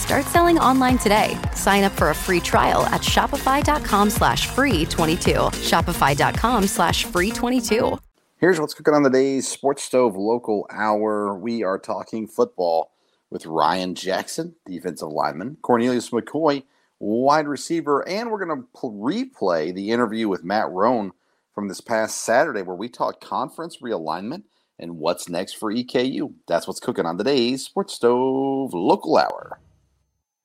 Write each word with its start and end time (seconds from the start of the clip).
Start 0.00 0.24
selling 0.24 0.58
online 0.58 0.96
today. 0.96 1.38
Sign 1.54 1.84
up 1.84 1.92
for 1.92 2.08
a 2.08 2.14
free 2.14 2.40
trial 2.40 2.86
at 2.86 3.02
shopify.com 3.02 4.08
slash 4.08 4.46
free 4.46 4.86
22. 4.86 5.30
Shopify.com 5.30 6.66
slash 6.66 7.04
free 7.04 7.30
22. 7.30 7.98
Here's 8.38 8.58
what's 8.58 8.72
cooking 8.72 8.94
on 8.94 9.02
the 9.02 9.10
day's 9.10 9.46
Sports 9.46 9.82
Stove 9.82 10.16
Local 10.16 10.66
Hour. 10.70 11.38
We 11.38 11.62
are 11.62 11.78
talking 11.78 12.26
football 12.26 12.92
with 13.28 13.44
Ryan 13.44 13.94
Jackson, 13.94 14.56
defensive 14.64 15.10
lineman, 15.10 15.58
Cornelius 15.60 16.08
McCoy, 16.08 16.64
wide 16.98 17.46
receiver, 17.46 18.06
and 18.08 18.30
we're 18.30 18.44
going 18.44 18.58
to 18.58 18.66
replay 18.82 19.72
the 19.72 19.90
interview 19.90 20.28
with 20.28 20.42
Matt 20.42 20.70
Roan 20.70 21.12
from 21.54 21.68
this 21.68 21.82
past 21.82 22.24
Saturday 22.24 22.62
where 22.62 22.74
we 22.74 22.88
talked 22.88 23.22
conference 23.22 23.82
realignment 23.82 24.44
and 24.78 24.96
what's 24.96 25.28
next 25.28 25.58
for 25.58 25.70
EKU. 25.70 26.32
That's 26.48 26.66
what's 26.66 26.80
cooking 26.80 27.04
on 27.04 27.18
today's 27.18 27.66
Sports 27.66 27.92
Stove 27.92 28.72
Local 28.72 29.18
Hour. 29.18 29.60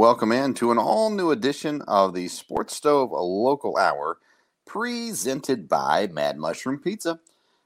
Welcome 0.00 0.32
in 0.32 0.54
to 0.54 0.70
an 0.72 0.78
all 0.78 1.10
new 1.10 1.30
edition 1.30 1.82
of 1.82 2.14
the 2.14 2.26
Sports 2.28 2.74
Stove 2.74 3.10
Local 3.12 3.76
Hour, 3.76 4.16
presented 4.64 5.68
by 5.68 6.06
Mad 6.06 6.38
Mushroom 6.38 6.78
Pizza. 6.78 7.20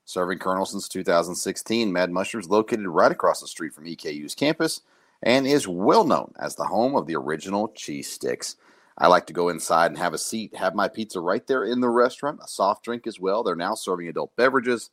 Serving 0.04 0.40
Colonel 0.40 0.66
since 0.66 0.88
2016, 0.88 1.92
Mad 1.92 2.10
Mushroom 2.10 2.40
is 2.40 2.50
located 2.50 2.88
right 2.88 3.12
across 3.12 3.40
the 3.40 3.46
street 3.46 3.72
from 3.72 3.84
EKU's 3.84 4.34
campus 4.34 4.80
and 5.22 5.46
is 5.46 5.68
well 5.68 6.02
known 6.02 6.32
as 6.36 6.56
the 6.56 6.64
home 6.64 6.96
of 6.96 7.06
the 7.06 7.14
original 7.14 7.68
cheese 7.68 8.10
sticks. 8.10 8.56
I 8.98 9.06
like 9.06 9.28
to 9.28 9.32
go 9.32 9.48
inside 9.48 9.92
and 9.92 9.98
have 9.98 10.12
a 10.12 10.18
seat, 10.18 10.56
have 10.56 10.74
my 10.74 10.88
pizza 10.88 11.20
right 11.20 11.46
there 11.46 11.62
in 11.62 11.80
the 11.80 11.88
restaurant, 11.88 12.40
a 12.42 12.48
soft 12.48 12.84
drink 12.84 13.06
as 13.06 13.20
well. 13.20 13.44
They're 13.44 13.54
now 13.54 13.76
serving 13.76 14.08
adult 14.08 14.34
beverages. 14.34 14.90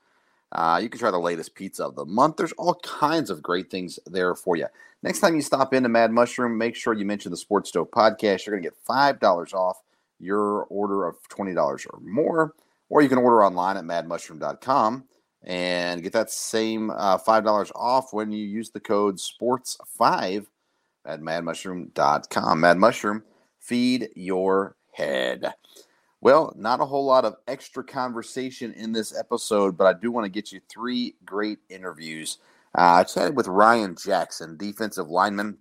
Uh, 0.52 0.80
you 0.84 0.90
can 0.90 1.00
try 1.00 1.10
the 1.10 1.18
latest 1.18 1.56
pizza 1.56 1.86
of 1.86 1.96
the 1.96 2.06
month. 2.06 2.38
There's 2.38 2.52
all 2.54 2.76
kinds 2.84 3.32
of 3.32 3.42
great 3.42 3.72
things 3.72 3.98
there 4.06 4.36
for 4.36 4.56
you. 4.56 4.68
Next 5.04 5.20
time 5.20 5.36
you 5.36 5.42
stop 5.42 5.74
into 5.74 5.90
Mad 5.90 6.12
Mushroom, 6.12 6.58
make 6.58 6.76
sure 6.76 6.94
you 6.94 7.06
mention 7.06 7.32
the 7.32 7.38
Sports 7.38 7.70
Stove 7.70 7.90
podcast. 7.92 8.46
You're 8.46 8.60
going 8.60 8.64
to 8.64 8.70
get 8.70 8.78
$5 8.88 9.54
off 9.54 9.82
your 10.20 10.66
order 10.66 11.08
of 11.08 11.16
$20 11.30 11.88
or 11.92 12.00
more. 12.02 12.54
Or 12.90 13.02
you 13.02 13.10
can 13.10 13.18
order 13.18 13.44
online 13.44 13.78
at 13.78 13.86
madmushroom.com 13.86 15.06
and 15.44 16.04
get 16.04 16.14
that 16.14 16.30
same 16.30 16.92
uh, 16.92 17.18
$5 17.18 17.72
off 17.74 18.14
when 18.14 18.32
you 18.32 18.46
use 18.46 18.70
the 18.70 18.80
code 18.80 19.18
SPORTS5 19.18 20.46
at 21.06 21.22
madmushroom.com. 21.22 22.60
Mad 22.60 22.78
Mushroom, 22.78 23.24
feed 23.60 24.10
your 24.16 24.76
head. 24.92 25.54
Well, 26.20 26.54
not 26.56 26.82
a 26.82 26.86
whole 26.86 27.06
lot 27.06 27.26
of 27.26 27.38
extra 27.48 27.84
conversation 27.84 28.74
in 28.74 28.92
this 28.92 29.18
episode, 29.18 29.76
but 29.76 29.88
I 29.88 30.00
do 30.00 30.12
want 30.12 30.26
to 30.26 30.30
get 30.30 30.52
you 30.52 30.62
three 30.70 31.16
great 31.26 31.58
interviews. 31.70 32.38
Uh, 32.78 33.00
I 33.00 33.04
chatted 33.04 33.36
with 33.36 33.48
Ryan 33.48 33.96
Jackson, 33.96 34.58
defensive 34.58 35.10
lineman, 35.10 35.58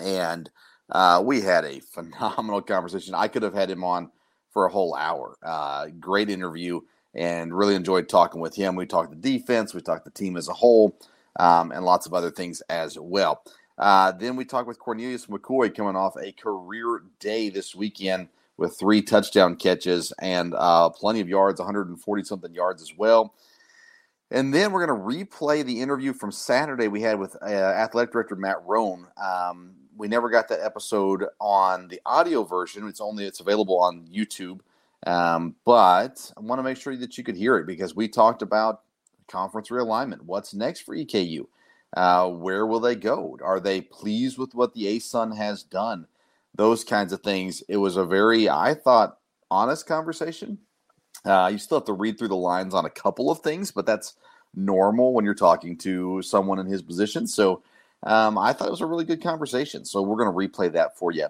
and 0.00 0.50
uh, 0.90 1.22
we 1.24 1.40
had 1.40 1.64
a 1.64 1.80
phenomenal 1.80 2.62
conversation. 2.62 3.14
I 3.14 3.28
could 3.28 3.42
have 3.42 3.54
had 3.54 3.70
him 3.70 3.84
on 3.84 4.10
for 4.52 4.66
a 4.66 4.70
whole 4.70 4.94
hour. 4.94 5.36
Uh, 5.42 5.86
great 6.00 6.30
interview 6.30 6.80
and 7.14 7.54
really 7.54 7.74
enjoyed 7.74 8.08
talking 8.08 8.40
with 8.40 8.54
him. 8.54 8.74
We 8.74 8.86
talked 8.86 9.10
the 9.10 9.16
defense, 9.16 9.74
we 9.74 9.80
talked 9.80 10.04
the 10.04 10.10
team 10.10 10.36
as 10.36 10.48
a 10.48 10.52
whole, 10.52 10.98
um, 11.38 11.72
and 11.72 11.84
lots 11.84 12.06
of 12.06 12.14
other 12.14 12.30
things 12.30 12.60
as 12.68 12.98
well. 12.98 13.42
Uh, 13.78 14.12
then 14.12 14.36
we 14.36 14.44
talked 14.44 14.68
with 14.68 14.78
Cornelius 14.78 15.26
McCoy 15.26 15.74
coming 15.74 15.96
off 15.96 16.16
a 16.16 16.32
career 16.32 17.02
day 17.20 17.48
this 17.48 17.74
weekend 17.74 18.28
with 18.56 18.78
three 18.78 19.02
touchdown 19.02 19.56
catches 19.56 20.12
and 20.20 20.54
uh, 20.56 20.88
plenty 20.90 21.20
of 21.20 21.28
yards, 21.28 21.58
140 21.58 22.24
something 22.24 22.54
yards 22.54 22.82
as 22.82 22.92
well. 22.96 23.34
And 24.32 24.52
then 24.52 24.72
we're 24.72 24.86
going 24.86 24.98
to 24.98 25.26
replay 25.26 25.62
the 25.62 25.82
interview 25.82 26.14
from 26.14 26.32
Saturday 26.32 26.88
we 26.88 27.02
had 27.02 27.18
with 27.18 27.36
uh, 27.42 27.46
athletic 27.46 28.12
director 28.12 28.34
Matt 28.34 28.62
Roan. 28.64 29.06
Um, 29.22 29.74
we 29.94 30.08
never 30.08 30.30
got 30.30 30.48
that 30.48 30.60
episode 30.62 31.26
on 31.38 31.88
the 31.88 32.00
audio 32.06 32.42
version. 32.42 32.88
It's 32.88 33.00
only 33.02 33.26
it's 33.26 33.40
available 33.40 33.78
on 33.78 34.06
YouTube. 34.06 34.60
Um, 35.06 35.56
but 35.66 36.32
I 36.34 36.40
want 36.40 36.60
to 36.60 36.62
make 36.62 36.78
sure 36.78 36.96
that 36.96 37.18
you 37.18 37.24
could 37.24 37.36
hear 37.36 37.58
it 37.58 37.66
because 37.66 37.94
we 37.94 38.08
talked 38.08 38.40
about 38.40 38.80
conference 39.28 39.68
realignment. 39.68 40.22
What's 40.22 40.54
next 40.54 40.80
for 40.80 40.96
EKU? 40.96 41.46
Uh, 41.94 42.30
where 42.30 42.66
will 42.66 42.80
they 42.80 42.94
go? 42.94 43.36
Are 43.44 43.60
they 43.60 43.82
pleased 43.82 44.38
with 44.38 44.54
what 44.54 44.72
the 44.72 44.84
ASUN 44.96 45.36
has 45.36 45.62
done? 45.62 46.06
Those 46.54 46.84
kinds 46.84 47.12
of 47.12 47.20
things. 47.20 47.62
It 47.68 47.76
was 47.76 47.98
a 47.98 48.06
very, 48.06 48.48
I 48.48 48.72
thought, 48.72 49.18
honest 49.50 49.86
conversation. 49.86 50.56
Uh, 51.24 51.50
you 51.52 51.58
still 51.58 51.78
have 51.78 51.86
to 51.86 51.92
read 51.92 52.18
through 52.18 52.28
the 52.28 52.36
lines 52.36 52.74
on 52.74 52.86
a 52.86 52.90
couple 52.90 53.30
of 53.30 53.40
things, 53.40 53.70
but 53.70 53.84
that's 53.84 54.14
normal 54.54 55.12
when 55.12 55.24
you're 55.24 55.34
talking 55.34 55.76
to 55.78 56.22
someone 56.22 56.58
in 56.58 56.66
his 56.66 56.82
position. 56.82 57.26
So 57.26 57.62
um, 58.02 58.38
I 58.38 58.52
thought 58.52 58.68
it 58.68 58.72
was 58.72 58.80
a 58.80 58.86
really 58.86 59.04
good 59.04 59.22
conversation. 59.22 59.84
So 59.84 60.02
we're 60.02 60.22
going 60.22 60.32
to 60.50 60.58
replay 60.58 60.72
that 60.72 60.98
for 60.98 61.12
you 61.12 61.28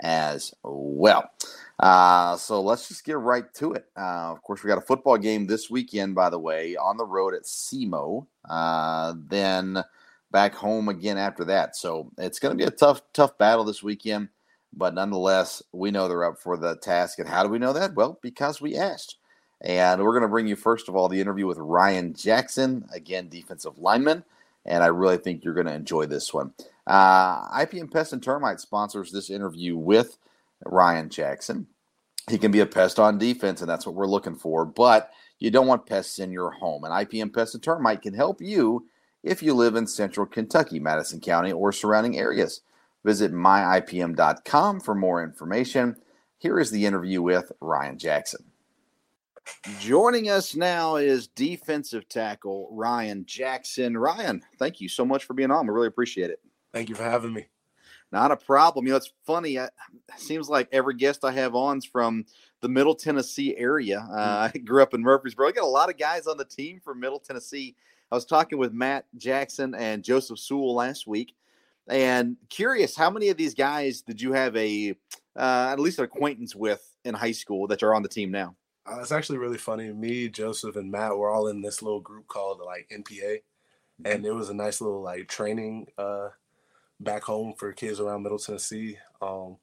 as 0.00 0.54
well. 0.62 1.30
Uh, 1.78 2.36
so 2.36 2.60
let's 2.62 2.88
just 2.88 3.04
get 3.04 3.18
right 3.18 3.52
to 3.54 3.72
it. 3.72 3.86
Uh, 3.96 4.32
of 4.32 4.42
course, 4.42 4.62
we 4.62 4.68
got 4.68 4.78
a 4.78 4.82
football 4.82 5.18
game 5.18 5.46
this 5.46 5.68
weekend, 5.70 6.14
by 6.14 6.30
the 6.30 6.38
way, 6.38 6.76
on 6.76 6.96
the 6.96 7.04
road 7.04 7.34
at 7.34 7.44
SEMO. 7.44 8.26
Uh, 8.48 9.14
then 9.28 9.82
back 10.30 10.54
home 10.54 10.88
again 10.88 11.18
after 11.18 11.44
that. 11.44 11.76
So 11.76 12.10
it's 12.18 12.38
going 12.38 12.56
to 12.56 12.62
be 12.62 12.66
a 12.66 12.70
tough, 12.70 13.02
tough 13.12 13.36
battle 13.38 13.64
this 13.64 13.82
weekend. 13.82 14.28
But 14.72 14.94
nonetheless, 14.94 15.62
we 15.72 15.90
know 15.90 16.08
they're 16.08 16.24
up 16.24 16.38
for 16.38 16.56
the 16.56 16.76
task. 16.76 17.18
And 17.18 17.28
how 17.28 17.44
do 17.44 17.48
we 17.48 17.58
know 17.58 17.72
that? 17.72 17.94
Well, 17.94 18.18
because 18.22 18.60
we 18.60 18.76
asked. 18.76 19.16
And 19.64 20.02
we're 20.02 20.12
going 20.12 20.22
to 20.22 20.28
bring 20.28 20.46
you, 20.46 20.56
first 20.56 20.88
of 20.88 20.94
all, 20.94 21.08
the 21.08 21.20
interview 21.20 21.46
with 21.46 21.58
Ryan 21.58 22.14
Jackson, 22.14 22.86
again, 22.92 23.28
defensive 23.28 23.78
lineman 23.78 24.22
and 24.66 24.82
I 24.82 24.86
really 24.86 25.18
think 25.18 25.44
you're 25.44 25.54
going 25.54 25.66
to 25.66 25.74
enjoy 25.74 26.06
this 26.06 26.32
one. 26.32 26.52
Uh, 26.86 27.48
IPM 27.48 27.92
Pest 27.92 28.12
and 28.12 28.22
Termite 28.22 28.60
sponsors 28.60 29.12
this 29.12 29.30
interview 29.30 29.76
with 29.76 30.16
Ryan 30.64 31.08
Jackson. 31.10 31.66
He 32.30 32.38
can 32.38 32.50
be 32.50 32.60
a 32.60 32.66
pest 32.66 32.98
on 32.98 33.18
defense, 33.18 33.60
and 33.60 33.68
that's 33.68 33.84
what 33.86 33.94
we're 33.94 34.06
looking 34.06 34.36
for. 34.36 34.64
But 34.64 35.10
you 35.38 35.50
don't 35.50 35.66
want 35.66 35.86
pests 35.86 36.18
in 36.18 36.32
your 36.32 36.50
home, 36.50 36.84
and 36.84 36.92
IPM 36.92 37.34
Pest 37.34 37.54
and 37.54 37.62
Termite 37.62 38.02
can 38.02 38.14
help 38.14 38.40
you 38.40 38.86
if 39.22 39.42
you 39.42 39.54
live 39.54 39.76
in 39.76 39.86
central 39.86 40.26
Kentucky, 40.26 40.78
Madison 40.78 41.20
County, 41.20 41.52
or 41.52 41.72
surrounding 41.72 42.18
areas. 42.18 42.62
Visit 43.04 43.32
myipm.com 43.32 44.80
for 44.80 44.94
more 44.94 45.22
information. 45.22 45.96
Here 46.38 46.58
is 46.58 46.70
the 46.70 46.86
interview 46.86 47.20
with 47.20 47.52
Ryan 47.60 47.98
Jackson. 47.98 48.53
Joining 49.78 50.30
us 50.30 50.54
now 50.54 50.96
is 50.96 51.28
defensive 51.28 52.08
tackle 52.08 52.68
Ryan 52.70 53.24
Jackson. 53.26 53.96
Ryan, 53.96 54.42
thank 54.58 54.80
you 54.80 54.88
so 54.88 55.04
much 55.04 55.24
for 55.24 55.34
being 55.34 55.50
on. 55.50 55.66
We 55.66 55.72
really 55.72 55.88
appreciate 55.88 56.30
it. 56.30 56.40
Thank 56.72 56.88
you 56.88 56.94
for 56.94 57.04
having 57.04 57.32
me. 57.32 57.46
Not 58.12 58.30
a 58.30 58.36
problem. 58.36 58.86
You 58.86 58.92
know, 58.92 58.96
it's 58.96 59.12
funny. 59.26 59.56
it 59.56 59.70
seems 60.16 60.48
like 60.48 60.68
every 60.70 60.94
guest 60.94 61.24
I 61.24 61.32
have 61.32 61.54
on 61.54 61.78
is 61.78 61.84
from 61.84 62.24
the 62.60 62.68
Middle 62.68 62.94
Tennessee 62.94 63.56
area. 63.56 64.06
Uh, 64.10 64.50
I 64.54 64.58
grew 64.58 64.82
up 64.82 64.94
in 64.94 65.02
Murfreesboro. 65.02 65.48
I 65.48 65.52
got 65.52 65.64
a 65.64 65.66
lot 65.66 65.90
of 65.90 65.98
guys 65.98 66.26
on 66.26 66.36
the 66.36 66.44
team 66.44 66.80
from 66.82 67.00
Middle 67.00 67.18
Tennessee. 67.18 67.74
I 68.12 68.14
was 68.14 68.24
talking 68.24 68.58
with 68.58 68.72
Matt 68.72 69.06
Jackson 69.16 69.74
and 69.74 70.04
Joseph 70.04 70.38
Sewell 70.38 70.74
last 70.74 71.06
week, 71.06 71.34
And 71.88 72.36
curious, 72.50 72.96
how 72.96 73.10
many 73.10 73.30
of 73.30 73.36
these 73.36 73.54
guys 73.54 74.02
did 74.02 74.20
you 74.20 74.32
have 74.32 74.54
a 74.56 74.94
uh, 75.36 75.68
at 75.72 75.80
least 75.80 75.98
an 75.98 76.04
acquaintance 76.04 76.54
with 76.54 76.88
in 77.04 77.14
high 77.14 77.32
school 77.32 77.66
that 77.66 77.82
are 77.82 77.94
on 77.94 78.02
the 78.02 78.08
team 78.08 78.30
now? 78.30 78.54
Uh, 78.86 78.98
it's 79.00 79.12
actually 79.12 79.38
really 79.38 79.58
funny. 79.58 79.92
Me, 79.92 80.28
Joseph, 80.28 80.76
and 80.76 80.90
Matt 80.90 81.16
were 81.16 81.30
all 81.30 81.48
in 81.48 81.62
this 81.62 81.82
little 81.82 82.00
group 82.00 82.28
called 82.28 82.60
like 82.64 82.90
NPA, 82.92 83.40
and 84.04 84.26
it 84.26 84.32
was 84.32 84.50
a 84.50 84.54
nice 84.54 84.80
little 84.80 85.02
like 85.02 85.28
training 85.28 85.86
uh, 85.96 86.28
back 87.00 87.22
home 87.22 87.54
for 87.56 87.72
kids 87.72 88.00
around 88.00 88.22
Middle 88.22 88.38
Tennessee. 88.38 88.98
Um, 89.22 89.56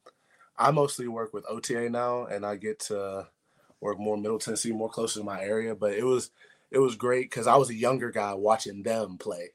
I 0.58 0.72
mostly 0.72 1.08
work 1.08 1.34
with 1.34 1.46
OTA 1.48 1.90
now, 1.90 2.26
and 2.26 2.46
I 2.46 2.56
get 2.56 2.80
to 2.82 3.28
work 3.80 4.00
more 4.00 4.18
Middle 4.18 4.40
Tennessee, 4.40 4.72
more 4.72 4.90
closer 4.90 5.20
to 5.20 5.26
my 5.26 5.42
area. 5.42 5.76
But 5.76 5.94
it 5.94 6.04
was 6.04 6.32
it 6.72 6.80
was 6.80 6.96
great 6.96 7.30
because 7.30 7.48
I 7.48 7.58
was 7.58 7.70
a 7.70 7.76
younger 7.76 8.10
guy 8.12 8.34
watching 8.34 8.82
them 8.82 9.18
play. 9.18 9.50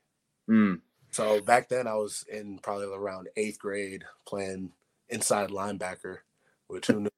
Mm. 0.49 0.81
So 1.11 1.41
back 1.41 1.69
then 1.69 1.87
I 1.87 1.95
was 1.95 2.25
in 2.31 2.59
probably 2.59 2.87
around 2.87 3.29
eighth 3.37 3.59
grade 3.59 4.05
playing 4.27 4.73
inside 5.09 5.51
linebacker, 5.51 6.19
which 6.69 6.89
who 6.89 7.01
knew 7.01 7.11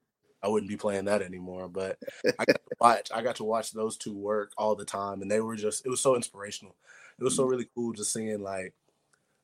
I 0.42 0.48
wouldn't 0.48 0.70
be 0.70 0.76
playing 0.76 1.06
that 1.06 1.22
anymore. 1.22 1.68
But 1.68 1.98
I 2.24 2.44
got 2.44 2.54
to 2.54 2.60
watch 2.80 3.10
I 3.14 3.22
got 3.22 3.36
to 3.36 3.44
watch 3.44 3.72
those 3.72 3.96
two 3.96 4.14
work 4.14 4.52
all 4.56 4.74
the 4.74 4.84
time, 4.84 5.22
and 5.22 5.30
they 5.30 5.40
were 5.40 5.56
just 5.56 5.84
it 5.84 5.88
was 5.88 6.00
so 6.00 6.16
inspirational. 6.16 6.76
It 7.18 7.24
was 7.24 7.34
so 7.34 7.46
mm. 7.46 7.50
really 7.50 7.68
cool 7.74 7.92
just 7.92 8.12
seeing 8.12 8.42
like, 8.42 8.74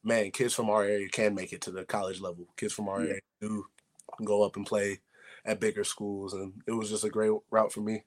man, 0.03 0.31
kids 0.31 0.55
from 0.55 0.71
our 0.71 0.85
area 0.85 1.09
can 1.09 1.35
make 1.35 1.53
it 1.53 1.63
to 1.63 1.71
the 1.71 1.85
college 1.85 2.21
level. 2.21 2.47
Kids 2.57 2.73
from 2.73 2.89
our 2.89 3.03
yeah. 3.03 3.09
area 3.09 3.21
do 3.41 3.67
go 4.25 4.43
up 4.43 4.57
and 4.57 4.67
play 4.67 5.01
at 5.45 5.61
bigger 5.61 5.85
schools, 5.85 6.35
and 6.35 6.53
it 6.67 6.73
was 6.73 6.91
just 6.91 7.05
a 7.05 7.11
great 7.11 7.33
route 7.51 7.73
for 7.73 7.81
me. 7.81 8.05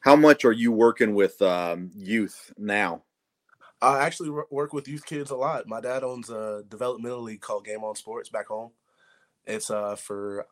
How 0.00 0.16
much 0.16 0.44
are 0.44 0.52
you 0.52 0.72
working 0.72 1.14
with 1.14 1.40
um, 1.42 1.90
youth 1.94 2.52
now? 2.56 3.02
I 3.82 4.00
actually 4.00 4.30
work 4.50 4.72
with 4.72 4.88
youth 4.88 5.06
kids 5.06 5.30
a 5.30 5.36
lot. 5.36 5.66
My 5.66 5.80
dad 5.80 6.04
owns 6.04 6.28
a 6.30 6.64
developmental 6.68 7.22
league 7.22 7.40
called 7.40 7.64
Game 7.64 7.82
On 7.82 7.94
Sports 7.94 8.28
back 8.28 8.48
home. 8.48 8.70
It's 9.46 9.70
uh, 9.70 9.96
for, 9.96 10.46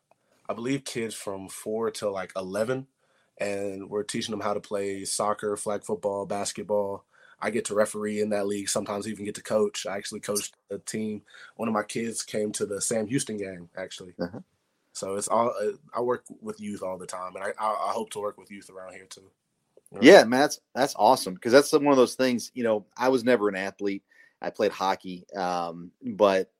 I 0.48 0.54
believe, 0.54 0.84
kids 0.84 1.14
from 1.14 1.48
four 1.48 1.90
to 1.92 2.10
like 2.10 2.32
11. 2.36 2.86
And 3.40 3.88
we're 3.88 4.02
teaching 4.02 4.32
them 4.32 4.40
how 4.40 4.54
to 4.54 4.60
play 4.60 5.04
soccer, 5.04 5.56
flag 5.56 5.84
football, 5.84 6.26
basketball. 6.26 7.04
I 7.40 7.50
get 7.50 7.66
to 7.66 7.74
referee 7.74 8.20
in 8.20 8.30
that 8.30 8.48
league, 8.48 8.68
sometimes 8.68 9.06
even 9.06 9.24
get 9.24 9.36
to 9.36 9.42
coach. 9.42 9.86
I 9.86 9.96
actually 9.96 10.20
coached 10.20 10.56
a 10.70 10.78
team. 10.78 11.22
One 11.56 11.68
of 11.68 11.74
my 11.74 11.84
kids 11.84 12.24
came 12.24 12.50
to 12.52 12.66
the 12.66 12.80
Sam 12.80 13.06
Houston 13.06 13.36
game, 13.36 13.68
actually. 13.76 14.14
Uh-huh. 14.20 14.40
So 14.98 15.14
it's 15.14 15.28
all 15.28 15.54
uh, 15.60 15.72
I 15.94 16.00
work 16.00 16.24
with 16.40 16.60
youth 16.60 16.82
all 16.82 16.98
the 16.98 17.06
time, 17.06 17.36
and 17.36 17.44
I, 17.44 17.52
I, 17.60 17.92
hope 17.92 18.10
to 18.10 18.18
work 18.18 18.36
with 18.36 18.50
youth 18.50 18.68
around 18.68 18.94
here 18.94 19.06
too. 19.08 19.30
Yeah, 20.00 20.24
man, 20.24 20.40
that's 20.40 20.60
that's 20.74 20.94
awesome 20.96 21.34
because 21.34 21.52
that's 21.52 21.72
one 21.72 21.86
of 21.86 21.96
those 21.96 22.16
things. 22.16 22.50
You 22.54 22.64
know, 22.64 22.86
I 22.96 23.08
was 23.08 23.22
never 23.22 23.48
an 23.48 23.54
athlete. 23.54 24.02
I 24.42 24.50
played 24.50 24.72
hockey, 24.72 25.24
um, 25.36 25.92
but 26.02 26.50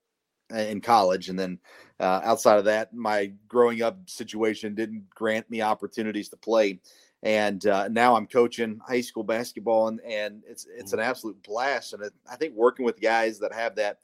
in 0.50 0.80
college, 0.80 1.28
and 1.28 1.38
then 1.38 1.58
uh, 2.00 2.20
outside 2.24 2.58
of 2.58 2.64
that, 2.66 2.94
my 2.94 3.32
growing 3.48 3.82
up 3.82 3.98
situation 4.08 4.74
didn't 4.74 5.08
grant 5.10 5.50
me 5.50 5.62
opportunities 5.62 6.28
to 6.28 6.36
play. 6.36 6.80
And 7.22 7.66
uh, 7.66 7.88
now 7.88 8.14
I'm 8.14 8.26
coaching 8.26 8.80
high 8.86 9.00
school 9.00 9.24
basketball, 9.24 9.88
and, 9.88 10.00
and 10.02 10.42
it's 10.46 10.66
it's 10.72 10.92
an 10.92 11.00
mm-hmm. 11.00 11.10
absolute 11.10 11.42
blast. 11.42 11.92
And 11.92 12.02
it, 12.04 12.12
I 12.30 12.36
think 12.36 12.54
working 12.54 12.84
with 12.84 13.00
guys 13.00 13.40
that 13.40 13.52
have 13.52 13.74
that 13.76 13.98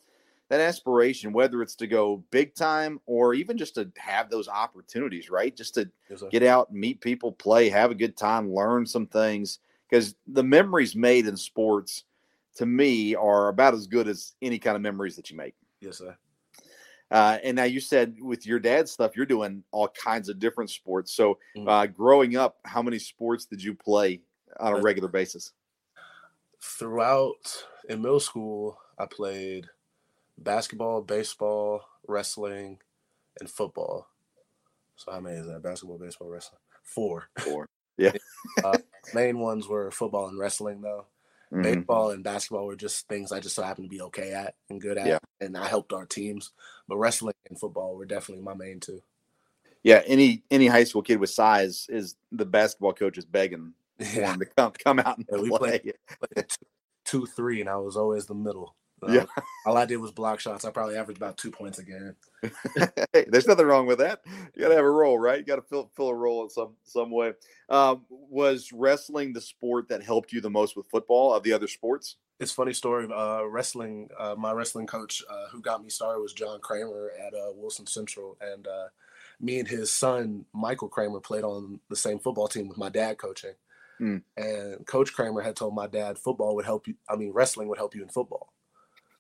that 0.49 0.61
aspiration, 0.61 1.32
whether 1.32 1.62
it's 1.62 1.76
to 1.76 1.87
go 1.87 2.23
big 2.31 2.55
time 2.55 3.00
or 3.06 3.35
even 3.35 3.56
just 3.56 3.76
to 3.76 3.90
have 3.97 4.29
those 4.29 4.49
opportunities, 4.49 5.31
right? 5.31 5.56
Just 5.56 5.75
to 5.75 5.90
get 6.31 6.43
out, 6.43 6.73
meet 6.73 7.00
people, 7.00 7.32
play, 7.32 7.69
have 7.70 7.90
a 7.90 7.94
good 7.94 8.17
time, 8.17 8.52
learn 8.52 8.85
some 8.85 9.06
things. 9.06 9.61
Because 9.88 10.14
the 10.26 10.43
memories 10.43 10.97
made 10.97 11.26
in 11.26 11.37
sports, 11.37 12.05
to 12.56 12.67
me, 12.67 13.14
are 13.14 13.49
about 13.49 13.75
as 13.75 13.87
good 13.87 14.08
as 14.08 14.32
any 14.43 14.58
kind 14.58 14.76
of 14.76 14.82
memories 14.82 15.17
that 15.17 15.31
you 15.31 15.37
make. 15.37 15.55
Yes, 15.81 15.99
sir. 15.99 16.17
Uh, 17.14 17.38
and 17.44 17.55
now 17.55 17.62
you 17.62 17.78
said 17.78 18.16
with 18.20 18.44
your 18.44 18.58
dad's 18.58 18.90
stuff, 18.90 19.12
you're 19.14 19.25
doing 19.25 19.62
all 19.70 19.87
kinds 19.87 20.28
of 20.28 20.40
different 20.40 20.69
sports. 20.69 21.12
So, 21.12 21.38
mm. 21.56 21.64
uh, 21.69 21.87
growing 21.87 22.37
up, 22.37 22.56
how 22.64 22.82
many 22.82 22.99
sports 22.99 23.44
did 23.44 23.62
you 23.62 23.72
play 23.72 24.20
on 24.58 24.72
a 24.72 24.81
regular 24.81 25.08
basis? 25.08 25.52
Throughout 26.61 27.66
in 27.88 28.02
middle 28.02 28.19
school, 28.19 28.81
I 28.99 29.06
played 29.06 29.69
basketball, 30.38 31.02
baseball, 31.02 31.82
wrestling, 32.08 32.81
and 33.38 33.49
football. 33.49 34.08
So 34.96 35.12
how 35.12 35.20
many 35.20 35.37
is 35.37 35.46
that? 35.46 35.62
Basketball, 35.62 35.99
baseball, 35.99 36.31
wrestling. 36.31 36.58
Four. 36.82 37.28
Four. 37.38 37.69
Yeah. 37.96 38.11
uh, 38.64 38.78
main 39.14 39.38
ones 39.38 39.69
were 39.69 39.93
football 39.93 40.26
and 40.26 40.38
wrestling, 40.38 40.81
though. 40.81 41.06
Mm-hmm. 41.52 41.62
Baseball 41.62 42.11
and 42.11 42.25
basketball 42.25 42.67
were 42.67 42.76
just 42.76 43.06
things 43.08 43.32
I 43.32 43.41
just 43.41 43.55
so 43.55 43.62
happened 43.62 43.91
to 43.91 43.96
be 43.96 44.02
okay 44.02 44.32
at 44.32 44.55
and 44.70 44.81
good 44.81 44.99
at, 44.99 45.06
yeah. 45.06 45.19
and 45.41 45.56
I 45.56 45.69
helped 45.69 45.93
our 45.93 46.06
teams. 46.06 46.52
But 46.88 46.96
wrestling 46.96 47.35
and 47.49 47.58
football 47.58 47.96
were 47.96 48.06
definitely 48.06 48.44
my 48.44 48.55
main 48.55 48.81
two. 48.81 49.02
Yeah, 49.82 50.02
any 50.06 50.43
any 50.50 50.67
high 50.67 50.85
school 50.85 51.02
kid 51.02 51.20
with 51.20 51.31
size 51.31 51.87
is 51.91 52.17
the 52.32 52.46
basketball 52.46 52.94
coach 52.94 53.19
is 53.19 53.26
begging 53.26 53.75
yeah. 53.99 54.35
to 54.35 54.46
come 54.46 54.73
come 54.73 54.99
out 54.99 55.19
and 55.19 55.26
yeah, 55.31 55.37
play. 55.37 55.43
We 55.43 55.58
played, 55.58 55.94
played 56.35 56.49
two, 56.49 56.67
two, 57.05 57.26
three, 57.26 57.61
and 57.61 57.69
I 57.69 57.76
was 57.76 57.97
always 57.97 58.26
the 58.26 58.35
middle. 58.35 58.75
So 59.00 59.11
yeah. 59.11 59.25
All 59.67 59.76
I 59.76 59.87
did 59.87 59.96
was 59.96 60.12
block 60.12 60.41
shots. 60.41 60.64
I 60.64 60.70
probably 60.70 60.96
averaged 60.96 61.20
about 61.20 61.37
two 61.37 61.50
points 61.50 61.79
a 61.79 61.85
game. 61.85 62.14
hey, 63.12 63.25
there's 63.29 63.46
nothing 63.46 63.67
wrong 63.67 63.87
with 63.87 63.99
that. 63.99 64.20
You 64.55 64.62
got 64.62 64.69
to 64.69 64.76
have 64.76 64.85
a 64.85 64.91
role, 64.91 65.19
right? 65.19 65.38
You 65.38 65.44
got 65.44 65.56
to 65.56 65.62
fill 65.62 65.91
fill 65.96 66.08
a 66.08 66.14
role 66.14 66.43
in 66.44 66.50
some 66.50 66.75
some 66.85 67.11
way. 67.11 67.32
Um, 67.69 68.05
was 68.08 68.73
wrestling 68.73 69.32
the 69.32 69.41
sport 69.41 69.88
that 69.88 70.02
helped 70.02 70.32
you 70.32 70.41
the 70.41 70.50
most 70.50 70.76
with 70.76 70.87
football 70.87 71.35
of 71.35 71.43
the 71.43 71.52
other 71.52 71.69
sports? 71.69 72.17
It's 72.41 72.52
funny 72.52 72.73
story. 72.73 73.08
Uh, 73.12 73.44
wrestling. 73.44 74.08
Uh, 74.19 74.35
my 74.37 74.52
wrestling 74.52 74.87
coach, 74.87 75.23
uh, 75.31 75.49
who 75.50 75.61
got 75.61 75.82
me 75.82 75.88
started, 75.88 76.20
was 76.20 76.32
John 76.32 76.61
Kramer 76.61 77.12
at 77.19 77.35
uh, 77.35 77.52
Wilson 77.55 77.87
Central, 77.87 78.37
and 78.40 78.67
uh, 78.67 78.87
me 79.40 79.58
and 79.58 79.69
his 79.69 79.90
son 79.90 80.44
Michael 80.52 80.88
Kramer 80.88 81.20
played 81.20 81.44
on 81.44 81.81
the 81.90 81.97
same 81.97 82.19
football 82.19 82.49
team 82.49 82.69
with 82.69 82.79
my 82.79 82.88
dad 82.88 83.19
coaching. 83.19 83.55
Mm. 84.00 84.23
And 84.37 84.87
Coach 84.87 85.12
Kramer 85.12 85.40
had 85.40 85.56
told 85.56 85.75
my 85.75 85.87
dad 85.87 86.19
football 86.19 86.56
would 86.56 86.64
help 86.64 86.88
you. 86.88 86.94
I 87.08 87.17
mean, 87.17 87.32
wrestling 87.32 87.69
would 87.69 87.79
help 87.79 87.94
you 87.94 88.02
in 88.02 88.08
football. 88.08 88.54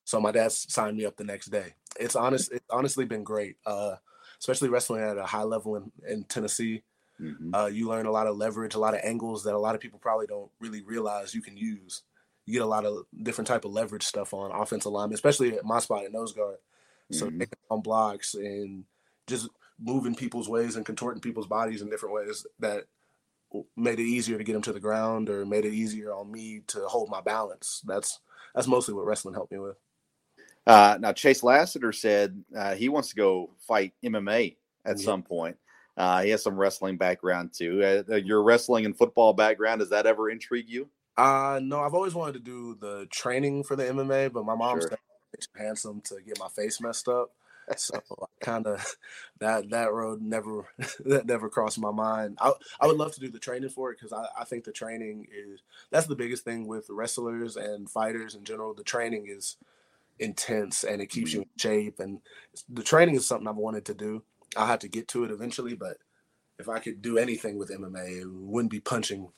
So 0.04 0.20
my 0.20 0.32
dad 0.32 0.52
signed 0.52 0.96
me 0.96 1.06
up 1.06 1.16
the 1.16 1.24
next 1.24 1.46
day. 1.46 1.74
It's 1.98 2.16
honest. 2.16 2.52
It's 2.52 2.64
honestly 2.70 3.04
been 3.04 3.24
great, 3.24 3.56
uh, 3.66 3.96
especially 4.38 4.68
wrestling 4.68 5.02
at 5.02 5.18
a 5.18 5.24
high 5.24 5.42
level 5.42 5.76
in, 5.76 5.92
in 6.06 6.24
Tennessee. 6.24 6.82
Mm-hmm. 7.20 7.54
Uh, 7.54 7.66
you 7.66 7.88
learn 7.88 8.06
a 8.06 8.10
lot 8.10 8.26
of 8.26 8.36
leverage, 8.36 8.74
a 8.74 8.78
lot 8.80 8.94
of 8.94 9.00
angles 9.02 9.44
that 9.44 9.54
a 9.54 9.58
lot 9.58 9.74
of 9.74 9.80
people 9.80 9.98
probably 9.98 10.26
don't 10.26 10.50
really 10.60 10.82
realize 10.82 11.34
you 11.34 11.42
can 11.42 11.56
use. 11.56 12.02
You 12.44 12.52
get 12.52 12.62
a 12.62 12.66
lot 12.66 12.84
of 12.84 13.06
different 13.22 13.48
type 13.48 13.64
of 13.64 13.72
leverage 13.72 14.02
stuff 14.02 14.34
on 14.34 14.50
offensive 14.50 14.92
linemen, 14.92 15.14
especially 15.14 15.56
at 15.56 15.64
my 15.64 15.78
spot 15.78 16.04
at 16.04 16.12
nose 16.12 16.32
guard. 16.32 16.56
So 17.10 17.26
mm-hmm. 17.26 17.38
taking 17.38 17.58
on 17.70 17.80
blocks 17.80 18.34
and 18.34 18.84
just 19.26 19.48
moving 19.80 20.14
people's 20.14 20.48
ways 20.48 20.76
and 20.76 20.84
contorting 20.84 21.20
people's 21.20 21.46
bodies 21.46 21.82
in 21.82 21.90
different 21.90 22.14
ways 22.14 22.46
that 22.58 22.84
made 23.76 24.00
it 24.00 24.06
easier 24.06 24.38
to 24.38 24.44
get 24.44 24.52
them 24.54 24.62
to 24.62 24.72
the 24.72 24.80
ground 24.80 25.30
or 25.30 25.46
made 25.46 25.64
it 25.64 25.72
easier 25.72 26.12
on 26.12 26.30
me 26.30 26.62
to 26.66 26.80
hold 26.86 27.08
my 27.10 27.20
balance. 27.20 27.82
That's 27.86 28.20
that's 28.54 28.66
mostly 28.66 28.94
what 28.94 29.06
wrestling 29.06 29.34
helped 29.34 29.52
me 29.52 29.58
with. 29.58 29.76
Uh, 30.66 30.96
now, 31.00 31.12
Chase 31.12 31.42
Lassiter 31.42 31.92
said 31.92 32.42
uh, 32.56 32.74
he 32.74 32.88
wants 32.88 33.10
to 33.10 33.16
go 33.16 33.50
fight 33.58 33.92
MMA 34.02 34.56
at 34.84 34.98
yeah. 34.98 35.04
some 35.04 35.22
point. 35.22 35.56
Uh, 35.96 36.22
he 36.22 36.30
has 36.30 36.42
some 36.42 36.56
wrestling 36.56 36.96
background 36.96 37.52
too. 37.52 37.82
Uh, 37.82 38.12
uh, 38.12 38.16
your 38.16 38.42
wrestling 38.42 38.84
and 38.84 38.96
football 38.96 39.32
background 39.32 39.80
does 39.80 39.90
that 39.90 40.06
ever 40.06 40.30
intrigue 40.30 40.68
you? 40.68 40.88
Uh, 41.16 41.60
no, 41.62 41.80
I've 41.80 41.94
always 41.94 42.14
wanted 42.14 42.32
to 42.32 42.40
do 42.40 42.76
the 42.80 43.06
training 43.10 43.62
for 43.62 43.76
the 43.76 43.84
MMA, 43.84 44.32
but 44.32 44.44
my 44.44 44.56
mom's 44.56 44.84
sure. 44.84 44.98
handsome 45.56 46.00
to 46.06 46.16
get 46.26 46.38
my 46.40 46.48
face 46.48 46.80
messed 46.80 47.08
up. 47.08 47.30
So 47.76 48.00
kind 48.40 48.66
of 48.66 48.96
that 49.38 49.70
that 49.70 49.92
road 49.92 50.20
never 50.20 50.66
that 51.04 51.26
never 51.26 51.48
crossed 51.48 51.78
my 51.78 51.92
mind. 51.92 52.38
I 52.40 52.52
I 52.80 52.86
would 52.86 52.96
love 52.96 53.14
to 53.14 53.20
do 53.20 53.30
the 53.30 53.38
training 53.38 53.70
for 53.70 53.92
it 53.92 53.98
because 53.98 54.12
I, 54.12 54.26
I 54.40 54.44
think 54.44 54.64
the 54.64 54.72
training 54.72 55.28
is 55.32 55.60
that's 55.90 56.06
the 56.06 56.16
biggest 56.16 56.44
thing 56.44 56.66
with 56.66 56.90
wrestlers 56.90 57.56
and 57.56 57.88
fighters 57.88 58.34
in 58.34 58.44
general. 58.44 58.74
The 58.74 58.82
training 58.82 59.26
is 59.28 59.56
intense 60.18 60.84
and 60.84 61.00
it 61.00 61.06
keeps 61.06 61.32
you 61.32 61.40
mm-hmm. 61.40 61.68
in 61.68 61.84
shape. 61.84 62.00
And 62.00 62.20
the 62.68 62.82
training 62.82 63.16
is 63.16 63.26
something 63.26 63.48
I've 63.48 63.56
wanted 63.56 63.84
to 63.86 63.94
do. 63.94 64.22
I'll 64.56 64.66
have 64.66 64.80
to 64.80 64.88
get 64.88 65.08
to 65.08 65.24
it 65.24 65.30
eventually, 65.30 65.74
but 65.74 65.96
if 66.58 66.68
I 66.68 66.78
could 66.78 67.02
do 67.02 67.18
anything 67.18 67.58
with 67.58 67.70
MMA, 67.70 68.22
it 68.22 68.30
wouldn't 68.30 68.70
be 68.70 68.80
punching. 68.80 69.28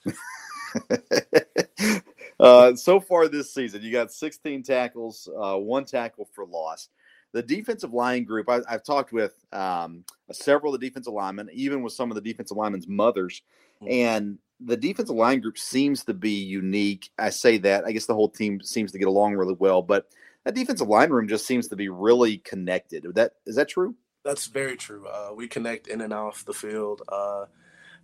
uh, 2.40 2.74
so 2.76 3.00
far 3.00 3.28
this 3.28 3.52
season, 3.54 3.82
you 3.82 3.90
got 3.90 4.12
16 4.12 4.62
tackles, 4.62 5.28
uh, 5.40 5.56
one 5.56 5.84
tackle 5.84 6.28
for 6.34 6.44
loss. 6.44 6.88
The 7.32 7.42
defensive 7.42 7.92
line 7.92 8.24
group, 8.24 8.48
I, 8.48 8.60
have 8.68 8.84
talked 8.84 9.12
with 9.12 9.34
um, 9.52 10.04
several 10.32 10.74
of 10.74 10.80
the 10.80 10.86
defensive 10.86 11.12
linemen, 11.12 11.48
even 11.52 11.82
with 11.82 11.92
some 11.92 12.10
of 12.10 12.14
the 12.14 12.20
defensive 12.20 12.56
linemen's 12.56 12.88
mothers, 12.88 13.42
mm-hmm. 13.82 13.92
and 13.92 14.38
the 14.60 14.76
defensive 14.76 15.16
line 15.16 15.40
group 15.40 15.58
seems 15.58 16.04
to 16.04 16.14
be 16.14 16.30
unique. 16.30 17.10
I 17.18 17.30
say 17.30 17.58
that. 17.58 17.84
I 17.84 17.92
guess 17.92 18.06
the 18.06 18.14
whole 18.14 18.28
team 18.28 18.60
seems 18.62 18.92
to 18.92 18.98
get 18.98 19.08
along 19.08 19.34
really 19.34 19.56
well, 19.58 19.82
but 19.82 20.08
that 20.46 20.54
defensive 20.54 20.86
line 20.86 21.10
room 21.10 21.26
just 21.26 21.44
seems 21.44 21.66
to 21.68 21.76
be 21.76 21.88
really 21.88 22.38
connected. 22.38 23.04
Is 23.04 23.14
that 23.14 23.32
is 23.46 23.56
that 23.56 23.68
true? 23.68 23.96
That's 24.24 24.46
very 24.46 24.76
true. 24.76 25.04
Uh, 25.06 25.30
we 25.34 25.48
connect 25.48 25.88
in 25.88 26.00
and 26.00 26.12
off 26.12 26.44
the 26.44 26.54
field. 26.54 27.02
Uh, 27.08 27.46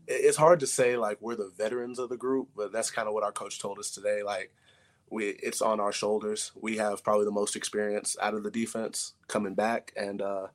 it's 0.09 0.37
hard 0.37 0.59
to 0.61 0.67
say 0.67 0.97
like 0.97 1.19
we're 1.21 1.37
the 1.37 1.53
veterans 1.57 2.01
of 2.01 2.09
the 2.09 2.17
group, 2.17 2.49
but 2.57 2.73
that's 2.73 2.91
kind 2.91 3.07
of 3.07 3.15
what 3.15 3.23
our 3.23 3.31
coach 3.31 3.61
told 3.61 3.79
us 3.79 3.93
today. 3.93 4.25
Like 4.25 4.53
we 5.09 5.27
it's 5.29 5.63
on 5.63 5.79
our 5.79 5.93
shoulders. 5.93 6.51
We 6.61 6.79
have 6.79 7.05
probably 7.05 7.27
the 7.27 7.31
most 7.31 7.55
experience 7.55 8.17
out 8.21 8.35
of 8.35 8.43
the 8.43 8.51
defense 8.51 9.13
coming 9.29 9.55
back, 9.55 9.93
and 9.97 10.21
uh, 10.21 10.49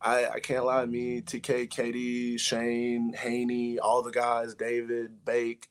I, 0.00 0.28
I 0.28 0.40
can't 0.40 0.64
lie. 0.64 0.86
Me, 0.86 1.20
TK, 1.20 1.68
Katie, 1.68 2.38
Shane, 2.38 3.12
Haney, 3.12 3.78
all 3.78 4.02
the 4.02 4.12
guys, 4.12 4.54
David, 4.54 5.26
Bake, 5.26 5.68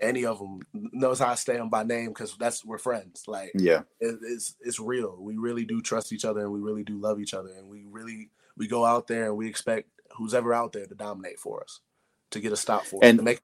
any 0.00 0.24
of 0.26 0.38
them 0.38 0.60
knows 0.72 1.18
how 1.18 1.28
I 1.28 1.34
stay 1.34 1.58
on 1.58 1.68
by 1.68 1.84
name 1.84 2.08
because 2.08 2.36
that's 2.38 2.64
we're 2.64 2.78
friends. 2.78 3.24
Like, 3.26 3.52
yeah, 3.54 3.82
it, 4.00 4.18
it's 4.22 4.56
it's 4.60 4.80
real. 4.80 5.16
We 5.20 5.36
really 5.36 5.64
do 5.64 5.80
trust 5.80 6.12
each 6.12 6.24
other, 6.24 6.40
and 6.40 6.52
we 6.52 6.60
really 6.60 6.84
do 6.84 6.98
love 6.98 7.20
each 7.20 7.34
other, 7.34 7.50
and 7.56 7.68
we 7.68 7.84
really 7.88 8.30
we 8.56 8.66
go 8.66 8.84
out 8.84 9.06
there 9.06 9.26
and 9.26 9.36
we 9.36 9.48
expect 9.48 9.88
who's 10.16 10.34
ever 10.34 10.54
out 10.54 10.72
there 10.72 10.86
to 10.86 10.94
dominate 10.94 11.38
for 11.38 11.62
us, 11.62 11.80
to 12.30 12.40
get 12.40 12.52
a 12.52 12.56
stop 12.56 12.84
for 12.84 13.00
and 13.02 13.20
us, 13.20 13.24
make 13.24 13.40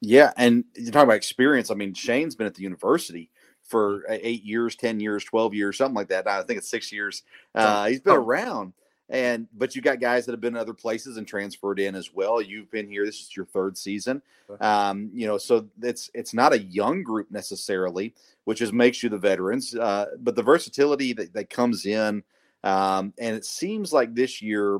Yeah, 0.00 0.32
and 0.36 0.64
you 0.74 0.90
talk 0.90 1.04
about 1.04 1.16
experience. 1.16 1.70
I 1.70 1.74
mean, 1.74 1.94
Shane's 1.94 2.34
been 2.36 2.46
at 2.46 2.54
the 2.54 2.62
university 2.62 3.30
for 3.64 4.04
eight 4.08 4.44
years, 4.44 4.76
ten 4.76 5.00
years, 5.00 5.24
twelve 5.24 5.54
years, 5.54 5.76
something 5.76 5.94
like 5.94 6.08
that. 6.08 6.26
I 6.26 6.42
think 6.42 6.58
it's 6.58 6.70
six 6.70 6.92
years. 6.92 7.22
Uh, 7.54 7.86
he's 7.86 8.00
been 8.00 8.14
around, 8.14 8.72
and 9.10 9.48
but 9.56 9.74
you 9.74 9.82
got 9.82 10.00
guys 10.00 10.26
that 10.26 10.32
have 10.32 10.40
been 10.40 10.54
in 10.54 10.60
other 10.60 10.74
places 10.74 11.16
and 11.16 11.26
transferred 11.26 11.80
in 11.80 11.94
as 11.94 12.12
well. 12.12 12.42
You've 12.42 12.70
been 12.70 12.88
here. 12.88 13.06
This 13.06 13.20
is 13.20 13.36
your 13.36 13.46
third 13.46 13.76
season. 13.78 14.20
Um, 14.60 15.10
you 15.14 15.26
know, 15.26 15.38
so 15.38 15.66
it's 15.82 16.10
it's 16.14 16.34
not 16.34 16.52
a 16.52 16.58
young 16.58 17.02
group 17.02 17.30
necessarily, 17.30 18.14
which 18.44 18.60
is 18.60 18.72
makes 18.72 19.02
you 19.02 19.08
the 19.08 19.18
veterans. 19.18 19.74
Uh, 19.74 20.06
but 20.20 20.36
the 20.36 20.42
versatility 20.42 21.12
that, 21.14 21.32
that 21.32 21.50
comes 21.50 21.86
in, 21.86 22.22
um, 22.64 23.14
and 23.18 23.34
it 23.36 23.44
seems 23.44 23.92
like 23.92 24.14
this 24.14 24.42
year. 24.42 24.78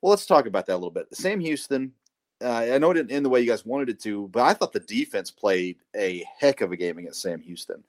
Well, 0.00 0.10
let's 0.10 0.26
talk 0.26 0.46
about 0.46 0.66
that 0.66 0.74
a 0.74 0.76
little 0.76 0.92
bit. 0.92 1.08
Sam 1.12 1.40
Houston, 1.40 1.92
uh, 2.42 2.68
I 2.72 2.78
know 2.78 2.92
it 2.92 2.94
didn't 2.94 3.10
end 3.10 3.24
the 3.24 3.30
way 3.30 3.40
you 3.40 3.48
guys 3.48 3.66
wanted 3.66 3.88
it 3.88 4.00
to, 4.02 4.28
but 4.28 4.44
I 4.44 4.54
thought 4.54 4.72
the 4.72 4.80
defense 4.80 5.30
played 5.30 5.78
a 5.96 6.24
heck 6.38 6.60
of 6.60 6.70
a 6.70 6.76
game 6.76 6.98
against 6.98 7.20
Sam 7.20 7.40
Houston. 7.40 7.82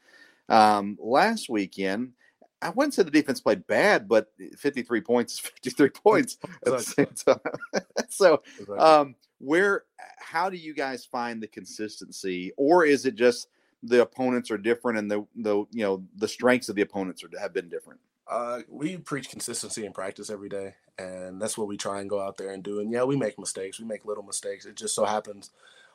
Um, 0.50 0.98
last 1.00 1.50
weekend, 1.50 2.14
I 2.62 2.70
wouldn't 2.70 2.94
say 2.94 3.04
the 3.04 3.12
defense 3.12 3.40
played 3.40 3.66
bad, 3.68 4.08
but 4.08 4.32
53 4.58 5.02
points 5.02 5.34
is 5.34 5.40
53 5.64 5.90
points 5.90 6.38
at 6.66 6.78
the 6.78 6.80
same 6.80 7.08
time. 7.08 7.40
so, 8.10 8.42
um, 8.78 9.16
where, 9.40 9.84
how 10.18 10.50
do 10.50 10.58
you 10.58 10.74
guys 10.74 11.06
find 11.06 11.42
the 11.42 11.48
consistency, 11.48 12.52
or 12.58 12.86
is 12.86 13.06
it 13.06 13.16
just 13.16 13.48
the 13.82 14.02
opponents 14.02 14.52
are 14.52 14.58
different 14.58 15.00
and 15.00 15.10
the 15.10 15.26
the 15.38 15.56
you 15.72 15.84
know 15.84 16.04
the 16.18 16.28
strengths 16.28 16.68
of 16.68 16.76
the 16.76 16.82
opponents 16.82 17.24
are 17.24 17.30
have 17.40 17.54
been 17.54 17.70
different? 17.70 18.00
Uh, 18.28 18.60
we 18.70 18.98
preach 18.98 19.30
consistency 19.30 19.86
in 19.86 19.94
practice 19.94 20.30
every 20.30 20.50
day, 20.50 20.76
and 20.98 21.42
that's 21.42 21.58
what 21.58 21.68
we 21.68 21.78
try 21.78 22.02
and 22.02 22.10
go 22.10 22.20
out 22.20 22.38
there 22.38 22.52
and 22.52 22.62
do. 22.62 22.80
And 22.80 22.92
yeah, 22.92 23.04
we 23.04 23.16
make 23.16 23.40
mistakes. 23.40 23.80
We 23.80 23.86
make 23.86 24.06
little 24.06 24.24
mistakes. 24.24 24.66
It 24.66 24.76
just 24.76 24.94
so 24.94 25.06
happens 25.06 25.52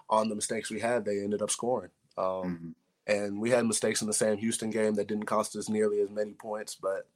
on 0.09 0.29
the 0.29 0.35
mistakes 0.35 0.71
we 0.71 0.81
had, 0.81 1.05
they 1.05 1.23
ended 1.23 1.43
up 1.43 1.51
scoring. 1.51 1.91
Um, 2.17 2.25
mm-hmm. 2.27 2.69
And 3.07 3.41
we 3.41 3.51
had 3.51 3.67
mistakes 3.67 4.01
in 4.01 4.07
the 4.07 4.15
Sam 4.15 4.39
Houston 4.39 4.71
game 4.71 4.95
that 4.95 5.09
didn't 5.09 5.27
cost 5.27 5.57
us 5.57 5.69
nearly 5.69 6.01
as 6.01 6.11
many 6.11 6.33
points, 6.33 6.75
but 6.75 7.07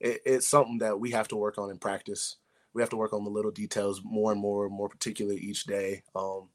it, 0.00 0.20
it's 0.24 0.46
something 0.46 0.78
that 0.78 0.98
we 0.98 1.10
have 1.10 1.28
to 1.28 1.36
work 1.36 1.58
on 1.58 1.70
in 1.70 1.78
practice. 1.78 2.36
We 2.72 2.82
have 2.82 2.90
to 2.90 2.96
work 2.96 3.12
on 3.12 3.24
the 3.24 3.30
little 3.30 3.50
details 3.50 4.00
more 4.02 4.32
and 4.32 4.40
more, 4.40 4.68
more 4.68 4.88
particularly 4.88 5.38
each 5.38 5.64
day. 5.64 6.02
Um, 6.16 6.48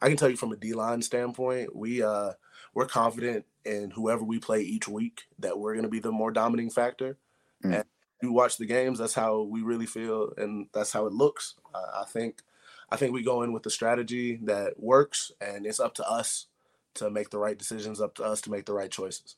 I 0.00 0.08
can 0.08 0.16
tell 0.16 0.30
you 0.30 0.36
from 0.36 0.52
a 0.52 0.56
D 0.56 0.72
line 0.72 1.02
standpoint, 1.02 1.74
we 1.76 2.02
uh, 2.02 2.32
we're 2.72 2.86
confident 2.86 3.44
in 3.64 3.90
whoever 3.90 4.24
we 4.24 4.38
play 4.38 4.62
each 4.62 4.88
week 4.88 5.22
that 5.38 5.58
we're 5.58 5.74
going 5.74 5.84
to 5.84 5.90
be 5.90 5.98
the 5.98 6.12
more 6.12 6.30
dominating 6.30 6.70
factor. 6.70 7.18
Mm. 7.64 7.74
And 7.74 7.84
you 8.22 8.32
watch 8.32 8.56
the 8.56 8.66
games, 8.66 8.98
that's 8.98 9.14
how 9.14 9.42
we 9.42 9.62
really 9.62 9.86
feel, 9.86 10.32
and 10.36 10.66
that's 10.72 10.92
how 10.92 11.06
it 11.06 11.12
looks. 11.12 11.54
Uh, 11.74 12.02
I 12.02 12.04
think, 12.04 12.42
I 12.90 12.96
think 12.96 13.12
we 13.12 13.22
go 13.22 13.42
in 13.42 13.52
with 13.52 13.62
the 13.62 13.70
strategy 13.70 14.38
that 14.44 14.78
works, 14.78 15.32
and 15.40 15.66
it's 15.66 15.80
up 15.80 15.94
to 15.94 16.08
us 16.08 16.46
to 16.94 17.10
make 17.10 17.30
the 17.30 17.38
right 17.38 17.58
decisions, 17.58 18.00
up 18.00 18.14
to 18.16 18.24
us 18.24 18.40
to 18.42 18.50
make 18.50 18.66
the 18.66 18.72
right 18.72 18.90
choices, 18.90 19.36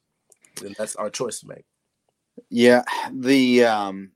and 0.65 0.75
that's 0.79 0.97
our 0.97 1.11
choice 1.11 1.41
to 1.41 1.49
make. 1.49 1.65
Yeah, 2.51 2.83
the 3.13 3.65
um, 3.65 4.11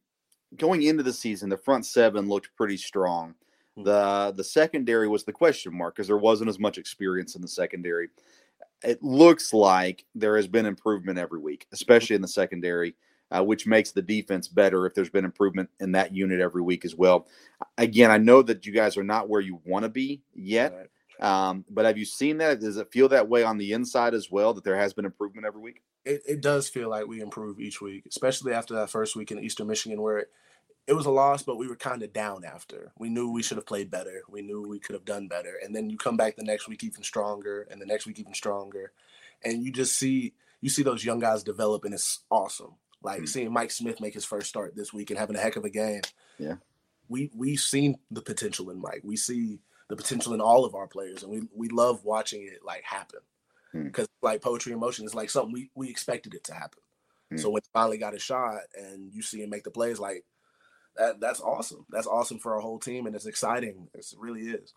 going 0.57 0.83
into 0.83 1.03
the 1.03 1.13
season, 1.13 1.49
the 1.49 1.57
front 1.57 1.87
seven 1.87 2.29
looked 2.29 2.55
pretty 2.57 2.77
strong. 2.77 3.35
Hmm. 3.77 3.85
The 3.85 4.33
the 4.37 4.45
secondary 4.45 5.09
was 5.09 5.25
the 5.25 5.33
question 5.33 5.77
mark 5.77 5.97
because 5.97 6.09
there 6.09 6.17
wasn't 6.17 6.51
as 6.51 6.59
much 6.59 6.79
experience 6.79 7.37
in 7.37 7.43
the 7.43 7.49
secondary. 7.49 8.09
It 8.83 9.03
looks 9.03 9.53
like 9.53 10.05
there 10.15 10.37
has 10.37 10.47
been 10.47 10.67
improvement 10.67 11.19
every 11.19 11.41
week, 11.41 11.67
especially 11.73 12.17
in 12.17 12.23
the 12.23 12.29
secondary 12.29 12.95
uh, 13.31 13.43
which 13.43 13.67
makes 13.67 13.91
the 13.91 14.03
defense 14.03 14.49
better 14.49 14.87
if 14.87 14.95
there's 14.95 15.11
been 15.11 15.25
improvement 15.25 15.69
in 15.81 15.93
that 15.93 16.15
unit 16.15 16.41
every 16.41 16.63
week 16.63 16.85
as 16.85 16.95
well. 16.95 17.27
Again, 17.79 18.11
I 18.11 18.19
know 18.19 18.43
that 18.43 18.67
you 18.67 18.73
guys 18.73 18.97
are 18.97 19.05
not 19.05 19.29
where 19.29 19.41
you 19.41 19.61
want 19.65 19.83
to 19.85 19.89
be 19.89 20.23
yet, 20.35 20.73
right. 20.73 20.87
Um, 21.21 21.65
but 21.71 21.85
have 21.85 21.99
you 21.99 22.05
seen 22.05 22.39
that? 22.39 22.61
Does 22.61 22.77
it 22.77 22.93
feel 22.93 23.09
that 23.09 23.29
way 23.29 23.43
on 23.43 23.59
the 23.59 23.73
inside 23.73 24.15
as 24.15 24.31
well, 24.31 24.55
that 24.55 24.65
there 24.65 24.77
has 24.77 24.93
been 24.93 25.05
improvement 25.05 25.47
every 25.47 25.61
week? 25.61 25.83
It, 26.05 26.23
it 26.27 26.41
does 26.41 26.69
feel 26.69 26.89
like 26.89 27.07
we 27.07 27.21
improve 27.21 27.59
each 27.59 27.81
week, 27.81 28.05
especially 28.07 28.53
after 28.53 28.75
that 28.75 28.91
first 28.91 29.17
week 29.17 29.33
in 29.33 29.39
Eastern 29.39 29.67
Michigan 29.67 30.01
where 30.01 30.19
it, 30.19 30.31
it 30.87 30.93
was 30.93 31.07
a 31.07 31.11
loss, 31.11 31.43
but 31.43 31.57
we 31.57 31.67
were 31.67 31.77
kind 31.77 32.03
of 32.03 32.13
down 32.13 32.45
after. 32.45 32.93
We 32.97 33.09
knew 33.09 33.31
we 33.33 33.43
should 33.43 33.57
have 33.57 33.67
played 33.67 33.91
better. 33.91 34.23
We 34.29 34.43
knew 34.43 34.63
we 34.63 34.79
could 34.79 34.95
have 34.95 35.05
done 35.05 35.27
better. 35.27 35.55
And 35.65 35.75
then 35.75 35.91
you 35.91 35.97
come 35.97 36.17
back 36.17 36.37
the 36.37 36.45
next 36.45 36.69
week 36.69 36.85
even 36.85 37.03
stronger, 37.03 37.67
and 37.71 37.81
the 37.81 37.87
next 37.87 38.07
week 38.07 38.21
even 38.21 38.35
stronger, 38.35 38.93
and 39.45 39.65
you 39.65 39.73
just 39.73 39.97
see 39.97 40.35
you 40.61 40.71
see 40.71 40.83
those 40.83 41.05
young 41.05 41.19
guys 41.19 41.43
develop, 41.43 41.85
and 41.85 41.95
it's 41.95 42.21
awesome. 42.31 42.75
Like 43.03 43.19
mm-hmm. 43.19 43.27
seeing 43.27 43.53
Mike 43.53 43.71
Smith 43.71 44.01
make 44.01 44.15
his 44.15 44.25
first 44.25 44.49
start 44.49 44.75
this 44.75 44.93
week 44.93 45.11
and 45.11 45.19
having 45.19 45.37
a 45.37 45.41
heck 45.41 45.57
of 45.57 45.65
a 45.65 45.71
game. 45.71 46.03
Yeah. 46.39 46.57
We 47.09 47.31
we've 47.35 47.61
seen 47.61 47.99
the 48.11 48.23
potential 48.23 48.71
in 48.71 48.81
Mike. 48.81 49.03
We 49.05 49.17
see 49.17 49.59
the 49.89 49.97
potential 49.97 50.35
in 50.35 50.41
all 50.41 50.65
of 50.65 50.75
our 50.75 50.87
players 50.87 51.23
and 51.23 51.31
we 51.31 51.43
we 51.55 51.69
love 51.69 52.05
watching 52.05 52.43
it 52.43 52.65
like 52.65 52.83
happen. 52.83 53.21
Because 53.73 54.07
mm-hmm. 54.07 54.27
like 54.27 54.43
poetry 54.43 54.73
in 54.73 54.79
motion 54.79 55.05
is 55.05 55.15
like 55.15 55.29
something 55.29 55.53
we, 55.53 55.71
we 55.75 55.91
expected 55.91 56.35
it 56.35 56.45
to 56.45 56.55
happen. 56.55 56.81
Mm-hmm. 57.33 57.43
So 57.43 57.51
when 57.51 57.63
he 57.63 57.69
finally 57.73 57.99
got 57.99 58.15
a 58.15 58.19
shot 58.19 58.61
and 58.77 59.13
you 59.13 59.23
see 59.23 59.43
him 59.43 59.51
make 59.51 59.65
the 59.65 59.71
plays 59.71 59.99
like 59.99 60.25
that 60.97 61.21
that's 61.21 61.41
awesome. 61.41 61.85
That's 61.91 62.07
awesome 62.07 62.39
for 62.39 62.55
our 62.55 62.61
whole 62.61 62.79
team 62.79 63.07
and 63.07 63.15
it's 63.15 63.27
exciting. 63.27 63.89
It 63.95 64.07
really 64.19 64.43
is 64.43 64.73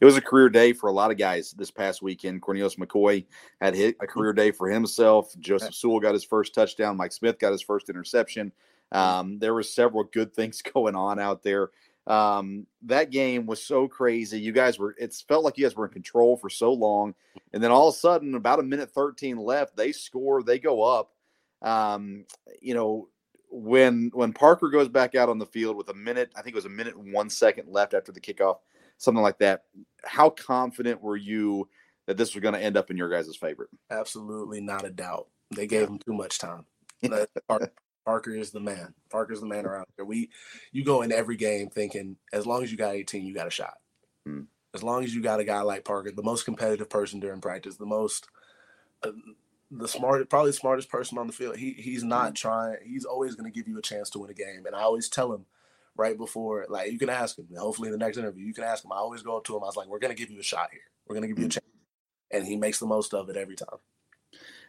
it 0.00 0.04
was 0.04 0.16
a 0.16 0.20
career 0.20 0.48
day 0.48 0.72
for 0.72 0.88
a 0.88 0.92
lot 0.92 1.10
of 1.10 1.16
guys 1.16 1.52
this 1.52 1.70
past 1.70 2.02
weekend. 2.02 2.42
Cornelius 2.42 2.76
McCoy 2.76 3.24
had 3.60 3.74
hit 3.74 3.96
a 4.00 4.06
career 4.06 4.32
day 4.32 4.50
for 4.50 4.68
himself. 4.68 5.34
Joseph 5.38 5.74
Sewell 5.74 6.00
got 6.00 6.14
his 6.14 6.24
first 6.24 6.54
touchdown. 6.54 6.96
Mike 6.96 7.12
Smith 7.12 7.38
got 7.38 7.52
his 7.52 7.62
first 7.62 7.88
interception. 7.88 8.52
Um, 8.90 9.38
there 9.38 9.54
were 9.54 9.62
several 9.62 10.04
good 10.04 10.34
things 10.34 10.62
going 10.74 10.94
on 10.94 11.18
out 11.18 11.42
there. 11.42 11.70
Um, 12.06 12.66
that 12.82 13.10
game 13.10 13.46
was 13.46 13.64
so 13.64 13.86
crazy. 13.86 14.40
You 14.40 14.52
guys 14.52 14.78
were, 14.78 14.94
it 14.98 15.14
felt 15.28 15.44
like 15.44 15.56
you 15.56 15.64
guys 15.64 15.76
were 15.76 15.86
in 15.86 15.92
control 15.92 16.36
for 16.36 16.50
so 16.50 16.72
long. 16.72 17.14
And 17.52 17.62
then 17.62 17.70
all 17.70 17.88
of 17.88 17.94
a 17.94 17.98
sudden, 17.98 18.34
about 18.34 18.58
a 18.58 18.64
minute 18.64 18.90
13 18.90 19.36
left, 19.36 19.76
they 19.76 19.92
score, 19.92 20.42
they 20.42 20.58
go 20.58 20.82
up. 20.82 21.12
Um, 21.62 22.24
you 22.60 22.74
know, 22.74 23.08
when 23.52 24.10
when 24.14 24.32
Parker 24.32 24.70
goes 24.70 24.88
back 24.88 25.14
out 25.14 25.28
on 25.28 25.38
the 25.38 25.46
field 25.46 25.76
with 25.76 25.90
a 25.90 25.94
minute, 25.94 26.32
I 26.34 26.42
think 26.42 26.54
it 26.54 26.56
was 26.56 26.64
a 26.64 26.70
minute 26.70 26.96
and 26.96 27.12
one 27.12 27.28
second 27.28 27.68
left 27.68 27.94
after 27.94 28.10
the 28.10 28.20
kickoff, 28.20 28.56
something 28.96 29.22
like 29.22 29.38
that. 29.38 29.64
How 30.04 30.30
confident 30.30 31.02
were 31.02 31.18
you 31.18 31.68
that 32.06 32.16
this 32.16 32.34
was 32.34 32.42
going 32.42 32.54
to 32.54 32.60
end 32.60 32.76
up 32.76 32.90
in 32.90 32.96
your 32.96 33.10
guys' 33.10 33.36
favorite? 33.36 33.68
Absolutely 33.90 34.60
not 34.60 34.86
a 34.86 34.90
doubt. 34.90 35.28
They 35.54 35.66
gave 35.66 35.88
him 35.88 35.98
too 35.98 36.14
much 36.14 36.38
time. 36.38 36.64
Parker 38.04 38.34
is 38.34 38.50
the 38.50 38.60
man. 38.60 38.94
Parker's 39.10 39.40
the 39.40 39.46
man 39.46 39.66
around 39.66 39.86
here. 39.96 40.04
We, 40.04 40.30
you 40.72 40.84
go 40.84 41.02
in 41.02 41.12
every 41.12 41.36
game 41.36 41.68
thinking 41.68 42.16
as 42.32 42.46
long 42.46 42.62
as 42.62 42.70
you 42.70 42.78
got 42.78 42.94
18, 42.94 43.24
you 43.24 43.34
got 43.34 43.46
a 43.46 43.50
shot. 43.50 43.74
Hmm. 44.26 44.42
As 44.74 44.82
long 44.82 45.04
as 45.04 45.14
you 45.14 45.22
got 45.22 45.40
a 45.40 45.44
guy 45.44 45.60
like 45.60 45.84
Parker, 45.84 46.10
the 46.10 46.22
most 46.22 46.44
competitive 46.44 46.88
person 46.88 47.20
during 47.20 47.40
practice, 47.40 47.76
the 47.76 47.86
most, 47.86 48.26
uh, 49.02 49.12
the 49.70 49.86
smartest, 49.86 50.30
probably 50.30 50.50
the 50.50 50.56
smartest 50.56 50.88
person 50.88 51.18
on 51.18 51.26
the 51.26 51.32
field. 51.32 51.56
He 51.56 51.72
he's 51.72 52.02
not 52.02 52.28
hmm. 52.28 52.34
trying. 52.34 52.76
He's 52.84 53.04
always 53.04 53.34
going 53.34 53.50
to 53.50 53.56
give 53.56 53.68
you 53.68 53.78
a 53.78 53.82
chance 53.82 54.10
to 54.10 54.18
win 54.18 54.30
a 54.30 54.34
game. 54.34 54.64
And 54.66 54.74
I 54.74 54.80
always 54.80 55.08
tell 55.08 55.32
him, 55.32 55.46
right 55.96 56.16
before, 56.16 56.66
like 56.68 56.90
you 56.90 56.98
can 56.98 57.10
ask 57.10 57.38
him. 57.38 57.48
Hopefully, 57.56 57.88
in 57.88 57.92
the 57.92 57.98
next 57.98 58.18
interview, 58.18 58.44
you 58.44 58.54
can 58.54 58.64
ask 58.64 58.84
him. 58.84 58.92
I 58.92 58.96
always 58.96 59.22
go 59.22 59.36
up 59.36 59.44
to 59.44 59.56
him. 59.56 59.62
I 59.62 59.66
was 59.66 59.76
like, 59.76 59.88
"We're 59.88 59.98
gonna 59.98 60.14
give 60.14 60.30
you 60.30 60.40
a 60.40 60.44
shot 60.44 60.68
here. 60.72 60.80
We're 61.06 61.14
gonna 61.14 61.28
give 61.28 61.38
you 61.38 61.46
a 61.46 61.48
mm-hmm. 61.48 61.52
chance," 61.52 61.66
and 62.30 62.46
he 62.46 62.56
makes 62.56 62.78
the 62.78 62.86
most 62.86 63.14
of 63.14 63.28
it 63.28 63.36
every 63.36 63.56
time. 63.56 63.78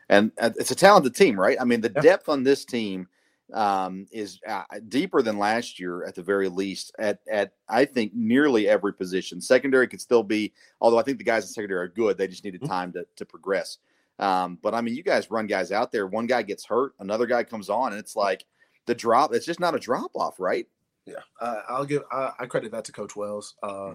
And 0.09 0.31
uh, 0.39 0.51
it's 0.57 0.71
a 0.71 0.75
talented 0.75 1.15
team, 1.15 1.39
right? 1.39 1.57
I 1.59 1.63
mean, 1.63 1.81
the 1.81 1.89
depth 1.89 2.27
on 2.27 2.43
this 2.43 2.65
team 2.65 3.07
um, 3.51 4.07
is 4.11 4.39
uh, 4.47 4.63
deeper 4.87 5.21
than 5.21 5.37
last 5.37 5.79
year 5.79 6.05
at 6.05 6.15
the 6.15 6.23
very 6.23 6.49
least. 6.49 6.93
At 6.99 7.19
at 7.29 7.53
I 7.67 7.85
think 7.85 8.13
nearly 8.13 8.67
every 8.67 8.93
position. 8.93 9.41
Secondary 9.41 9.87
could 9.87 10.01
still 10.01 10.23
be, 10.23 10.53
although 10.79 10.99
I 10.99 11.03
think 11.03 11.17
the 11.17 11.23
guys 11.23 11.43
in 11.43 11.49
secondary 11.49 11.81
are 11.81 11.89
good. 11.89 12.17
They 12.17 12.27
just 12.27 12.43
needed 12.43 12.61
mm-hmm. 12.61 12.71
time 12.71 12.93
to 12.93 13.05
to 13.15 13.25
progress. 13.25 13.79
Um, 14.19 14.59
but 14.61 14.73
I 14.73 14.81
mean, 14.81 14.95
you 14.95 15.03
guys 15.03 15.31
run 15.31 15.47
guys 15.47 15.71
out 15.71 15.91
there. 15.91 16.07
One 16.07 16.27
guy 16.27 16.43
gets 16.43 16.65
hurt, 16.65 16.93
another 16.99 17.25
guy 17.25 17.43
comes 17.43 17.69
on, 17.69 17.91
and 17.91 17.99
it's 17.99 18.15
like 18.15 18.45
the 18.85 18.95
drop. 18.95 19.33
It's 19.33 19.45
just 19.45 19.59
not 19.59 19.75
a 19.75 19.79
drop 19.79 20.11
off, 20.15 20.39
right? 20.39 20.67
Yeah, 21.05 21.15
uh, 21.41 21.61
I'll 21.67 21.85
give 21.85 22.03
I, 22.11 22.31
I, 22.39 22.45
credit 22.45 22.71
that 22.71 22.85
to 22.85 22.91
Coach 22.93 23.15
Wells 23.15 23.55
because 23.61 23.93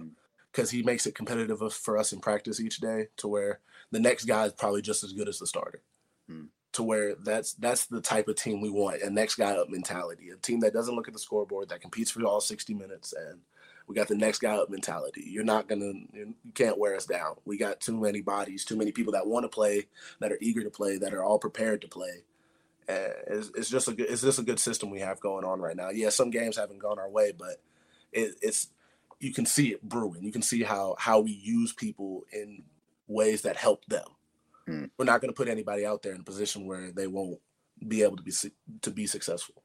uh, 0.57 0.61
mm. 0.61 0.71
he 0.71 0.83
makes 0.83 1.07
it 1.07 1.15
competitive 1.15 1.59
for 1.73 1.97
us 1.97 2.13
in 2.13 2.19
practice 2.19 2.59
each 2.59 2.77
day, 2.77 3.07
to 3.17 3.27
where 3.27 3.61
the 3.91 3.99
next 3.99 4.25
guy 4.25 4.45
is 4.45 4.53
probably 4.53 4.83
just 4.83 5.03
as 5.03 5.13
good 5.13 5.27
as 5.27 5.39
the 5.39 5.47
starter. 5.47 5.81
Mm. 6.29 6.49
To 6.73 6.83
where 6.83 7.15
that's 7.15 7.53
that's 7.53 7.87
the 7.87 7.99
type 7.99 8.27
of 8.27 8.35
team 8.35 8.61
we 8.61 8.69
want, 8.69 9.01
a 9.01 9.09
next 9.09 9.35
guy 9.35 9.53
up 9.53 9.69
mentality, 9.69 10.29
a 10.29 10.35
team 10.35 10.59
that 10.59 10.71
doesn't 10.71 10.95
look 10.95 11.07
at 11.07 11.15
the 11.15 11.19
scoreboard, 11.19 11.69
that 11.69 11.81
competes 11.81 12.11
for 12.11 12.23
all 12.23 12.39
sixty 12.39 12.75
minutes, 12.75 13.11
and 13.11 13.39
we 13.87 13.95
got 13.95 14.07
the 14.07 14.15
next 14.15 14.37
guy 14.37 14.55
up 14.55 14.69
mentality. 14.69 15.23
You're 15.25 15.43
not 15.43 15.67
gonna, 15.67 15.93
you 16.13 16.35
can't 16.53 16.77
wear 16.77 16.95
us 16.95 17.07
down. 17.07 17.37
We 17.43 17.57
got 17.57 17.79
too 17.79 17.97
many 17.99 18.21
bodies, 18.21 18.63
too 18.63 18.75
many 18.75 18.91
people 18.91 19.13
that 19.13 19.25
want 19.25 19.45
to 19.45 19.49
play, 19.49 19.87
that 20.19 20.31
are 20.31 20.37
eager 20.41 20.63
to 20.63 20.69
play, 20.69 20.99
that 20.99 21.11
are 21.11 21.23
all 21.23 21.39
prepared 21.39 21.81
to 21.81 21.87
play. 21.87 22.23
And 22.87 23.13
it's, 23.25 23.49
it's 23.55 23.69
just 23.69 23.87
a 23.87 23.93
good, 23.93 24.07
it's 24.07 24.21
just 24.21 24.37
a 24.37 24.43
good 24.43 24.59
system 24.59 24.91
we 24.91 24.99
have 24.99 25.19
going 25.19 25.45
on 25.45 25.59
right 25.59 25.75
now. 25.75 25.89
Yeah, 25.89 26.09
some 26.09 26.29
games 26.29 26.55
haven't 26.55 26.83
gone 26.83 26.99
our 26.99 27.09
way, 27.09 27.33
but 27.35 27.59
it, 28.11 28.35
it's 28.43 28.67
you 29.19 29.33
can 29.33 29.47
see 29.47 29.69
it 29.69 29.81
brewing. 29.81 30.23
You 30.23 30.31
can 30.31 30.43
see 30.43 30.61
how 30.61 30.95
how 30.99 31.19
we 31.19 31.31
use 31.31 31.73
people 31.73 32.25
in 32.31 32.61
ways 33.07 33.41
that 33.41 33.57
help 33.57 33.85
them. 33.85 34.05
Hmm. 34.69 34.85
We're 34.97 35.05
not 35.05 35.19
going 35.19 35.33
to 35.33 35.35
put 35.35 35.47
anybody 35.47 35.83
out 35.83 36.03
there 36.03 36.13
in 36.13 36.21
a 36.21 36.23
position 36.23 36.67
where 36.67 36.91
they 36.91 37.07
won't 37.07 37.39
be 37.87 38.03
able 38.03 38.17
to 38.17 38.23
be 38.23 38.31
to 38.81 38.91
be 38.91 39.07
successful. 39.07 39.63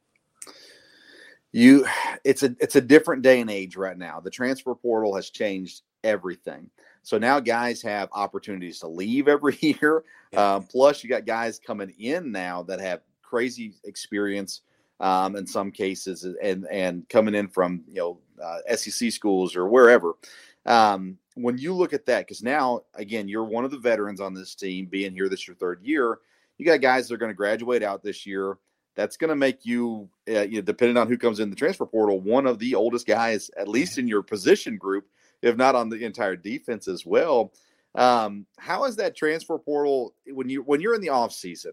You 1.52 1.87
it's 2.25 2.42
a 2.42 2.56
it's 2.58 2.76
a 2.76 2.80
different 2.80 3.23
day 3.23 3.40
and 3.42 3.50
age 3.50 3.76
right 3.76 3.99
now. 3.99 4.20
The 4.20 4.30
transfer 4.30 4.75
portal 4.75 5.14
has 5.14 5.28
changed 5.28 5.82
everything. 6.04 6.70
So 7.02 7.18
now 7.18 7.38
guys 7.38 7.82
have 7.82 8.08
opportunities 8.12 8.78
to 8.80 8.88
leave 8.88 9.28
every 9.28 9.58
year. 9.61 10.04
Yeah. 10.32 10.54
um, 10.54 10.62
plus 10.64 11.04
you 11.04 11.11
got 11.11 11.26
guys 11.26 11.58
coming 11.58 11.92
in 11.99 12.32
now 12.32 12.62
that 12.62 12.80
have 12.80 13.02
crazy 13.20 13.75
experience 13.84 14.62
um, 15.00 15.37
in 15.37 15.46
some 15.46 15.70
cases 15.70 16.26
and 16.42 16.66
and 16.70 17.06
coming 17.11 17.34
in 17.34 17.49
from 17.49 17.84
you 17.87 17.96
know 17.96 18.18
uh, 18.42 18.75
SEC 18.75 19.12
schools 19.12 19.54
or 19.54 19.68
wherever. 19.68 20.14
Um, 20.64 21.18
when 21.35 21.59
you 21.59 21.75
look 21.75 21.93
at 21.93 22.07
that 22.07 22.21
because 22.21 22.43
now 22.43 22.81
again 22.95 23.29
you're 23.29 23.45
one 23.45 23.64
of 23.64 23.71
the 23.71 23.79
veterans 23.79 24.21
on 24.21 24.35
this 24.35 24.55
team 24.55 24.87
being 24.87 25.12
here 25.12 25.29
this 25.29 25.47
your 25.47 25.57
third 25.57 25.83
year 25.83 26.19
you 26.59 26.64
got 26.64 26.81
guys 26.81 27.09
that 27.09 27.14
are 27.14 27.19
going 27.19 27.31
to 27.31 27.35
graduate 27.35 27.83
out 27.83 28.03
this 28.03 28.25
year 28.25 28.57
that's 28.95 29.17
going 29.17 29.29
to 29.29 29.37
make 29.37 29.67
you, 29.67 30.09
uh, 30.29 30.43
you 30.43 30.57
know, 30.57 30.62
depending 30.62 30.97
on 30.97 31.09
who 31.09 31.19
comes 31.19 31.41
in 31.41 31.50
the 31.50 31.57
transfer 31.57 31.87
portal, 31.87 32.21
one 32.21 32.47
of 32.47 32.59
the 32.59 32.75
oldest 32.75 33.07
guys, 33.07 33.50
at 33.57 33.69
least 33.69 33.99
in 33.99 34.07
your 34.07 34.23
position 34.23 34.76
group, 34.76 35.07
if 35.43 35.57
not 35.57 35.75
on 35.75 35.88
the 35.88 36.05
entire 36.05 36.37
defense 36.37 36.88
as 36.88 37.05
well. 37.05 37.53
Um, 37.97 38.47
how 38.59 38.85
is 38.85 38.97
that 38.97 39.17
transfer 39.17 39.59
portal 39.59 40.14
when 40.26 40.49
you 40.49 40.62
when 40.62 40.81
you're 40.81 40.95
in 40.95 41.00
the 41.00 41.11
off 41.11 41.33
season? 41.33 41.73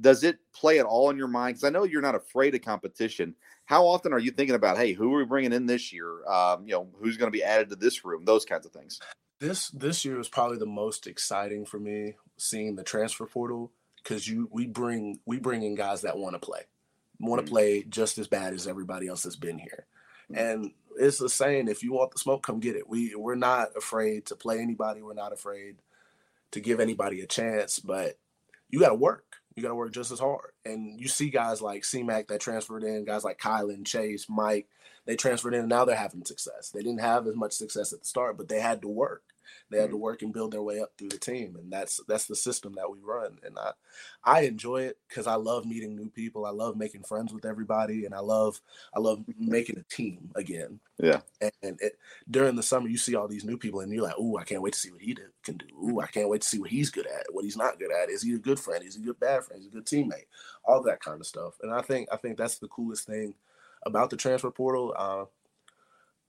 Does 0.00 0.24
it 0.24 0.38
play 0.52 0.78
at 0.78 0.86
all 0.86 1.10
in 1.10 1.16
your 1.16 1.28
mind? 1.28 1.54
Because 1.54 1.64
I 1.64 1.70
know 1.70 1.84
you're 1.84 2.02
not 2.02 2.14
afraid 2.14 2.54
of 2.54 2.62
competition. 2.62 3.34
How 3.66 3.84
often 3.84 4.12
are 4.12 4.18
you 4.18 4.30
thinking 4.30 4.54
about, 4.54 4.78
hey, 4.78 4.92
who 4.92 5.12
are 5.14 5.18
we 5.18 5.24
bringing 5.24 5.52
in 5.52 5.66
this 5.66 5.92
year? 5.92 6.24
Um, 6.26 6.66
you 6.66 6.72
know, 6.72 6.88
who's 7.00 7.16
going 7.16 7.30
to 7.30 7.36
be 7.36 7.42
added 7.42 7.68
to 7.70 7.76
this 7.76 8.04
room? 8.04 8.24
Those 8.24 8.44
kinds 8.44 8.64
of 8.64 8.72
things. 8.72 9.00
This 9.38 9.68
this 9.68 10.04
year 10.04 10.18
is 10.18 10.28
probably 10.28 10.56
the 10.56 10.66
most 10.66 11.06
exciting 11.06 11.66
for 11.66 11.78
me, 11.78 12.14
seeing 12.38 12.76
the 12.76 12.82
transfer 12.82 13.26
portal 13.26 13.70
because 14.02 14.26
you 14.26 14.48
we 14.50 14.66
bring 14.66 15.20
we 15.26 15.38
bring 15.38 15.62
in 15.62 15.74
guys 15.74 16.02
that 16.02 16.16
want 16.16 16.34
to 16.34 16.38
play, 16.38 16.62
want 17.20 17.40
to 17.40 17.44
mm-hmm. 17.44 17.54
play 17.54 17.82
just 17.82 18.16
as 18.16 18.28
bad 18.28 18.54
as 18.54 18.66
everybody 18.66 19.08
else 19.08 19.24
has 19.24 19.36
been 19.36 19.58
here, 19.58 19.84
mm-hmm. 20.32 20.40
and 20.40 20.70
it's 20.98 21.18
the 21.18 21.28
saying: 21.28 21.68
if 21.68 21.82
you 21.82 21.92
want 21.92 22.12
the 22.12 22.18
smoke, 22.18 22.42
come 22.42 22.60
get 22.60 22.76
it. 22.76 22.88
We 22.88 23.14
we're 23.14 23.34
not 23.34 23.76
afraid 23.76 24.24
to 24.26 24.36
play 24.36 24.60
anybody. 24.60 25.02
We're 25.02 25.12
not 25.12 25.34
afraid 25.34 25.76
to 26.52 26.60
give 26.60 26.80
anybody 26.80 27.20
a 27.20 27.26
chance, 27.26 27.78
but 27.78 28.18
you 28.70 28.80
got 28.80 28.88
to 28.88 28.94
work. 28.94 29.36
You 29.56 29.62
got 29.62 29.70
to 29.70 29.74
work 29.74 29.92
just 29.92 30.12
as 30.12 30.20
hard. 30.20 30.50
And 30.66 31.00
you 31.00 31.08
see 31.08 31.30
guys 31.30 31.62
like 31.62 31.84
C-Mac 31.84 32.28
that 32.28 32.40
transferred 32.40 32.84
in, 32.84 33.06
guys 33.06 33.24
like 33.24 33.38
Kylan, 33.38 33.86
Chase, 33.86 34.26
Mike, 34.28 34.68
they 35.06 35.16
transferred 35.16 35.54
in 35.54 35.60
and 35.60 35.68
now 35.68 35.86
they're 35.86 35.96
having 35.96 36.24
success. 36.24 36.70
They 36.70 36.82
didn't 36.82 37.00
have 37.00 37.26
as 37.26 37.34
much 37.34 37.52
success 37.52 37.92
at 37.94 38.00
the 38.00 38.06
start, 38.06 38.36
but 38.36 38.48
they 38.48 38.60
had 38.60 38.82
to 38.82 38.88
work. 38.88 39.22
They 39.70 39.78
had 39.78 39.90
to 39.90 39.94
mm-hmm. 39.94 40.02
work 40.02 40.22
and 40.22 40.32
build 40.32 40.52
their 40.52 40.62
way 40.62 40.80
up 40.80 40.92
through 40.96 41.10
the 41.10 41.18
team, 41.18 41.56
and 41.56 41.72
that's 41.72 42.00
that's 42.08 42.26
the 42.26 42.36
system 42.36 42.74
that 42.76 42.90
we 42.90 42.98
run. 43.00 43.38
And 43.42 43.58
I 43.58 43.72
I 44.24 44.40
enjoy 44.42 44.82
it 44.82 44.98
because 45.08 45.26
I 45.26 45.34
love 45.34 45.66
meeting 45.66 45.96
new 45.96 46.08
people. 46.08 46.46
I 46.46 46.50
love 46.50 46.76
making 46.76 47.04
friends 47.04 47.32
with 47.32 47.44
everybody, 47.44 48.04
and 48.04 48.14
I 48.14 48.20
love 48.20 48.60
I 48.94 49.00
love 49.00 49.24
making 49.38 49.78
a 49.78 49.94
team 49.94 50.30
again. 50.34 50.80
Yeah. 50.98 51.20
And, 51.40 51.52
and 51.62 51.78
it, 51.80 51.98
during 52.30 52.56
the 52.56 52.62
summer, 52.62 52.88
you 52.88 52.96
see 52.96 53.14
all 53.14 53.28
these 53.28 53.44
new 53.44 53.58
people, 53.58 53.80
and 53.80 53.92
you're 53.92 54.02
like, 54.02 54.18
"Ooh, 54.18 54.38
I 54.38 54.44
can't 54.44 54.62
wait 54.62 54.72
to 54.72 54.78
see 54.78 54.90
what 54.90 55.02
he 55.02 55.14
did, 55.14 55.30
can 55.42 55.56
do. 55.56 55.66
Ooh, 55.82 56.00
I 56.00 56.06
can't 56.06 56.28
wait 56.28 56.42
to 56.42 56.48
see 56.48 56.58
what 56.58 56.70
he's 56.70 56.90
good 56.90 57.06
at, 57.06 57.26
what 57.32 57.44
he's 57.44 57.56
not 57.56 57.78
good 57.78 57.92
at. 57.92 58.10
Is 58.10 58.22
he 58.22 58.34
a 58.34 58.38
good 58.38 58.58
friend? 58.58 58.84
Is 58.84 58.96
he 58.96 59.02
a 59.02 59.06
good 59.06 59.20
bad 59.20 59.44
friend? 59.44 59.60
Is 59.60 59.68
he 59.70 59.76
a 59.76 59.80
good 59.80 59.86
teammate? 59.86 60.26
All 60.64 60.82
that 60.82 61.00
kind 61.00 61.20
of 61.20 61.26
stuff. 61.26 61.54
And 61.62 61.72
I 61.72 61.82
think 61.82 62.08
I 62.12 62.16
think 62.16 62.36
that's 62.36 62.58
the 62.58 62.68
coolest 62.68 63.06
thing 63.06 63.34
about 63.84 64.10
the 64.10 64.16
transfer 64.16 64.50
portal. 64.50 64.94
Uh, 64.96 65.24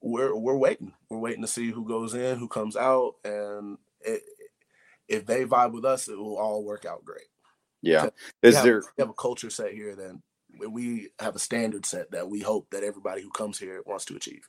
we're 0.02 0.36
we're 0.36 0.58
waiting. 0.58 0.94
We're 1.10 1.18
waiting 1.18 1.42
to 1.42 1.48
see 1.48 1.72
who 1.72 1.88
goes 1.88 2.14
in, 2.14 2.38
who 2.38 2.48
comes 2.48 2.76
out, 2.76 3.16
and 3.24 3.78
it, 4.02 4.22
if 5.08 5.26
they 5.26 5.46
vibe 5.46 5.74
with 5.74 5.86
us, 5.86 6.08
it 6.08 6.18
will 6.18 6.38
all 6.38 6.64
work 6.64 6.86
out 6.86 7.06
great. 7.06 7.28
Yeah, 7.82 8.10
is 8.42 8.56
have, 8.56 8.64
there? 8.64 8.84
We 8.98 9.02
have 9.02 9.10
a 9.10 9.14
culture 9.14 9.50
set 9.50 9.74
here, 9.74 9.96
then 9.96 10.22
we 10.70 11.10
have 11.20 11.36
a 11.36 11.40
standard 11.40 11.86
set 11.86 12.12
that 12.12 12.30
we 12.30 12.42
hope 12.42 12.70
that 12.72 12.84
everybody 12.84 13.22
who 13.22 13.30
comes 13.30 13.60
here 13.60 13.82
wants 13.86 14.06
to 14.06 14.16
achieve. 14.16 14.48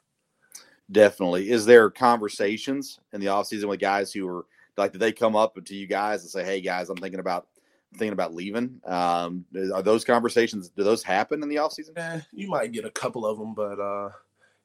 Definitely. 0.90 1.50
Is 1.50 1.66
there 1.66 1.90
conversations 1.90 2.98
in 3.12 3.20
the 3.20 3.28
off 3.28 3.46
season 3.46 3.68
with 3.68 3.80
guys 3.80 4.12
who 4.12 4.26
are 4.28 4.46
like, 4.76 4.92
did 4.92 5.00
they 5.00 5.12
come 5.12 5.36
up 5.36 5.62
to 5.62 5.74
you 5.74 5.86
guys 5.86 6.22
and 6.22 6.30
say, 6.30 6.44
"Hey 6.44 6.60
guys, 6.60 6.88
I'm 6.88 6.96
thinking 6.96 7.20
about 7.20 7.48
thinking 7.94 8.12
about 8.12 8.34
leaving"? 8.34 8.80
Um, 8.86 9.44
are 9.74 9.82
those 9.82 10.04
conversations? 10.04 10.70
Do 10.70 10.84
those 10.84 11.02
happen 11.02 11.42
in 11.42 11.48
the 11.48 11.58
off 11.58 11.72
season? 11.72 11.98
Eh, 11.98 12.20
you 12.32 12.48
might 12.48 12.72
get 12.72 12.84
a 12.84 12.90
couple 12.90 13.26
of 13.26 13.38
them, 13.38 13.54
but 13.54 13.78
uh, 13.78 14.10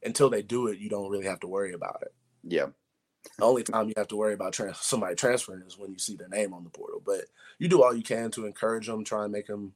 until 0.05 0.29
they 0.29 0.41
do 0.41 0.67
it, 0.67 0.79
you 0.79 0.89
don't 0.89 1.09
really 1.09 1.25
have 1.25 1.39
to 1.41 1.47
worry 1.47 1.73
about 1.73 2.01
it. 2.01 2.13
Yeah. 2.43 2.67
The 3.37 3.45
only 3.45 3.63
time 3.63 3.87
you 3.87 3.93
have 3.97 4.09
to 4.09 4.17
worry 4.17 4.33
about 4.33 4.53
trans- 4.53 4.79
somebody 4.79 5.15
transferring 5.15 5.63
is 5.65 5.77
when 5.77 5.91
you 5.91 5.97
see 5.97 6.15
their 6.15 6.27
name 6.27 6.53
on 6.53 6.63
the 6.63 6.69
portal. 6.69 7.01
But 7.05 7.25
you 7.57 7.67
do 7.67 7.81
all 7.81 7.95
you 7.95 8.03
can 8.03 8.31
to 8.31 8.45
encourage 8.45 8.87
them, 8.87 9.03
try 9.03 9.23
and 9.23 9.31
make 9.31 9.47
them 9.47 9.73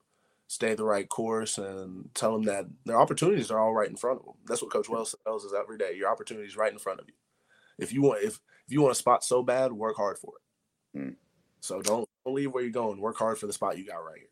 stay 0.47 0.75
the 0.75 0.83
right 0.83 1.07
course, 1.07 1.57
and 1.57 2.09
tell 2.13 2.33
them 2.33 2.43
that 2.43 2.65
their 2.85 2.99
opportunities 2.99 3.49
are 3.49 3.59
all 3.59 3.73
right 3.73 3.89
in 3.89 3.95
front 3.95 4.19
of 4.19 4.25
them. 4.25 4.35
That's 4.45 4.61
what 4.61 4.71
Coach 4.71 4.89
Wells 4.89 5.15
tells 5.23 5.45
us 5.45 5.53
every 5.57 5.77
day. 5.77 5.95
Your 5.95 6.09
opportunities 6.09 6.57
right 6.57 6.71
in 6.71 6.79
front 6.79 6.99
of 6.99 7.07
you. 7.07 7.13
If 7.77 7.93
you 7.93 8.01
want, 8.01 8.23
if 8.23 8.39
if 8.67 8.73
you 8.73 8.81
want 8.81 8.91
a 8.91 8.95
spot 8.95 9.23
so 9.23 9.41
bad, 9.41 9.71
work 9.71 9.95
hard 9.95 10.17
for 10.17 10.33
it. 10.35 10.99
Mm. 10.99 11.15
So 11.61 11.81
don't, 11.81 12.07
don't 12.25 12.35
leave 12.35 12.53
where 12.53 12.63
you're 12.63 12.71
going. 12.71 12.99
Work 12.99 13.17
hard 13.17 13.37
for 13.37 13.47
the 13.47 13.53
spot 13.53 13.77
you 13.77 13.85
got 13.85 13.97
right 13.97 14.17
here. 14.17 14.27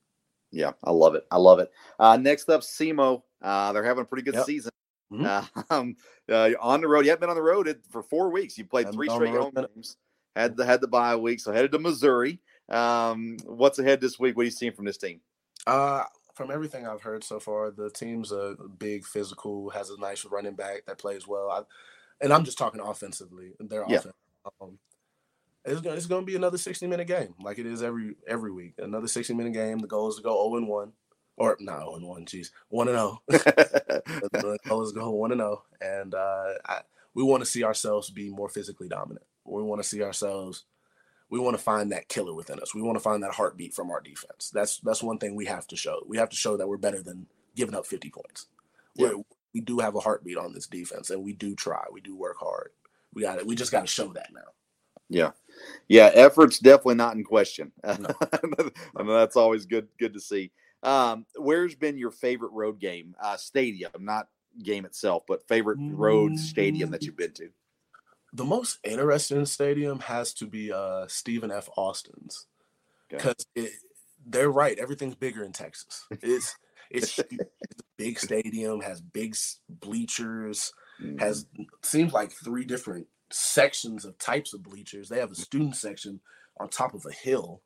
Yeah, 0.51 0.71
I 0.83 0.91
love 0.91 1.15
it. 1.15 1.25
I 1.31 1.37
love 1.37 1.59
it. 1.59 1.71
Uh, 1.99 2.17
next 2.17 2.49
up, 2.49 2.61
SEMO. 2.61 3.23
Uh, 3.41 3.73
they're 3.73 3.83
having 3.83 4.03
a 4.03 4.05
pretty 4.05 4.23
good 4.23 4.35
yep. 4.35 4.45
season. 4.45 4.71
Mm-hmm. 5.11 5.61
Um, 5.69 5.95
uh, 6.31 6.51
on 6.59 6.81
the 6.81 6.87
road, 6.87 7.05
you 7.05 7.11
haven't 7.11 7.21
been 7.21 7.29
on 7.29 7.35
the 7.35 7.41
road 7.41 7.73
for 7.89 8.03
four 8.03 8.29
weeks. 8.29 8.57
You 8.57 8.65
played 8.65 8.91
three 8.91 9.09
straight 9.09 9.33
home 9.33 9.53
games. 9.55 9.97
Had 10.35 10.57
the 10.57 10.65
had 10.65 10.81
the 10.81 10.87
bye 10.87 11.15
week, 11.15 11.39
so 11.39 11.53
headed 11.53 11.71
to 11.71 11.79
Missouri. 11.79 12.39
Um, 12.69 13.37
what's 13.45 13.79
ahead 13.79 14.01
this 14.01 14.19
week? 14.19 14.35
What 14.35 14.41
are 14.41 14.45
you 14.45 14.51
seeing 14.51 14.73
from 14.73 14.85
this 14.85 14.97
team? 14.97 15.21
Uh, 15.65 16.03
from 16.33 16.51
everything 16.51 16.85
I've 16.85 17.01
heard 17.01 17.23
so 17.23 17.39
far, 17.39 17.71
the 17.71 17.89
team's 17.89 18.31
a 18.31 18.55
big 18.77 19.05
physical, 19.05 19.69
has 19.69 19.89
a 19.89 19.99
nice 19.99 20.25
running 20.25 20.55
back 20.55 20.85
that 20.87 20.97
plays 20.97 21.27
well. 21.27 21.49
I, 21.49 21.61
and 22.21 22.33
I'm 22.33 22.43
just 22.43 22.57
talking 22.57 22.81
offensively. 22.81 23.53
Their 23.59 23.85
yeah. 23.87 23.97
offense. 23.97 24.15
Um, 24.61 24.77
it's 25.63 25.81
going, 25.81 25.97
it's 25.97 26.05
going 26.05 26.21
to 26.21 26.25
be 26.25 26.35
another 26.35 26.57
60 26.57 26.85
minute 26.87 27.07
game, 27.07 27.33
like 27.41 27.57
it 27.57 27.65
is 27.65 27.81
every 27.81 28.15
every 28.27 28.51
week. 28.51 28.73
Another 28.77 29.07
60 29.07 29.33
minute 29.33 29.53
game. 29.53 29.79
The 29.79 29.87
goal 29.87 30.09
is 30.09 30.17
to 30.17 30.21
go 30.21 30.49
0 30.49 30.57
and 30.57 30.67
1 30.67 30.91
or 31.37 31.57
not 31.59 31.79
0 31.79 31.95
and 31.95 32.07
1, 32.07 32.25
geez, 32.25 32.51
1 32.69 32.87
and 32.87 32.97
0. 32.97 33.21
the 33.27 34.59
is 34.83 34.91
go 34.91 35.11
1 35.11 35.31
and 35.31 35.41
0. 35.41 35.63
And 35.81 36.13
uh, 36.13 36.53
I, 36.65 36.81
we 37.13 37.23
want 37.23 37.41
to 37.41 37.49
see 37.49 37.63
ourselves 37.63 38.09
be 38.09 38.29
more 38.29 38.49
physically 38.49 38.87
dominant. 38.87 39.25
We 39.45 39.63
want 39.63 39.81
to 39.81 39.87
see 39.87 40.01
ourselves, 40.01 40.65
we 41.29 41.39
want 41.39 41.57
to 41.57 41.63
find 41.63 41.91
that 41.91 42.09
killer 42.09 42.33
within 42.33 42.59
us. 42.59 42.73
We 42.73 42.81
want 42.81 42.97
to 42.97 43.03
find 43.03 43.23
that 43.23 43.33
heartbeat 43.33 43.73
from 43.73 43.91
our 43.91 44.01
defense. 44.01 44.49
That's 44.53 44.79
that's 44.79 45.03
one 45.03 45.17
thing 45.17 45.35
we 45.35 45.45
have 45.45 45.67
to 45.67 45.75
show. 45.75 46.03
We 46.07 46.17
have 46.17 46.29
to 46.29 46.35
show 46.35 46.57
that 46.57 46.67
we're 46.67 46.77
better 46.77 47.01
than 47.01 47.27
giving 47.55 47.75
up 47.75 47.85
50 47.85 48.09
points. 48.09 48.47
Yeah. 48.95 49.13
we 49.13 49.23
we 49.55 49.61
do 49.61 49.79
have 49.79 49.95
a 49.95 50.01
heartbeat 50.01 50.37
on 50.37 50.53
this 50.53 50.67
defense, 50.67 51.09
and 51.09 51.23
we 51.23 51.31
do 51.33 51.55
try. 51.55 51.85
We 51.91 52.01
do 52.01 52.15
work 52.15 52.37
hard. 52.37 52.71
We 53.13 53.21
got 53.21 53.39
it. 53.39 53.47
We 53.47 53.55
just 53.55 53.71
got 53.71 53.81
to 53.81 53.87
show 53.87 54.11
that 54.13 54.33
now. 54.33 54.41
Yeah, 55.09 55.31
yeah. 55.87 56.11
Effort's 56.13 56.59
definitely 56.59 56.95
not 56.95 57.15
in 57.15 57.23
question. 57.23 57.71
No. 57.99 58.13
I 58.21 59.03
mean, 59.03 59.15
that's 59.15 59.37
always 59.37 59.65
good. 59.65 59.87
Good 59.97 60.13
to 60.13 60.19
see. 60.19 60.51
Um, 60.85 61.25
where's 61.35 61.75
been 61.75 61.97
your 61.97 62.11
favorite 62.11 62.51
road 62.51 62.79
game? 62.79 63.15
Uh, 63.21 63.37
stadium, 63.37 63.91
not 63.99 64.27
game 64.61 64.85
itself, 64.85 65.23
but 65.27 65.47
favorite 65.47 65.79
road 65.81 66.37
stadium 66.37 66.91
that 66.91 67.03
you've 67.03 67.17
been 67.17 67.33
to? 67.33 67.49
The 68.33 68.45
most 68.45 68.79
interesting 68.83 69.45
stadium 69.45 69.99
has 69.99 70.33
to 70.35 70.45
be 70.45 70.71
uh, 70.71 71.07
Stephen 71.07 71.51
F. 71.51 71.69
Austin's 71.75 72.45
because 73.09 73.47
okay. 73.57 73.69
they're 74.25 74.51
right. 74.51 74.77
Everything's 74.77 75.15
bigger 75.15 75.43
in 75.43 75.51
Texas. 75.51 76.05
It's 76.11 76.55
it's, 76.91 77.17
it's 77.17 77.31
a 77.31 77.45
big 77.97 78.19
stadium, 78.19 78.81
has 78.81 79.01
big 79.01 79.35
bleachers, 79.67 80.71
mm-hmm. 81.01 81.17
has 81.17 81.47
seems 81.81 82.13
like 82.13 82.31
three 82.31 82.63
different 82.63 83.07
sections 83.31 84.05
of 84.05 84.17
types 84.19 84.53
of 84.53 84.61
bleachers. 84.61 85.09
They 85.09 85.19
have 85.19 85.31
a 85.31 85.35
student 85.35 85.75
section 85.75 86.19
on 86.59 86.69
top 86.69 86.93
of 86.93 87.05
a 87.05 87.11
hill 87.11 87.61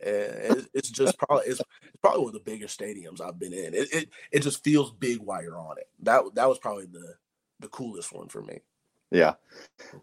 it's 0.00 0.90
just 0.90 1.18
probably 1.18 1.46
it's, 1.46 1.60
probably 2.00 2.20
one 2.20 2.28
of 2.28 2.34
the 2.34 2.50
bigger 2.50 2.66
stadiums 2.66 3.20
I've 3.20 3.38
been 3.38 3.52
in. 3.52 3.74
It, 3.74 3.92
it 3.92 4.08
it 4.32 4.40
just 4.40 4.62
feels 4.62 4.92
big 4.92 5.18
while 5.18 5.42
you're 5.42 5.58
on 5.58 5.78
it. 5.78 5.88
That 6.02 6.22
that 6.34 6.48
was 6.48 6.58
probably 6.58 6.86
the 6.86 7.14
the 7.60 7.68
coolest 7.68 8.12
one 8.12 8.28
for 8.28 8.42
me. 8.42 8.60
Yeah, 9.10 9.34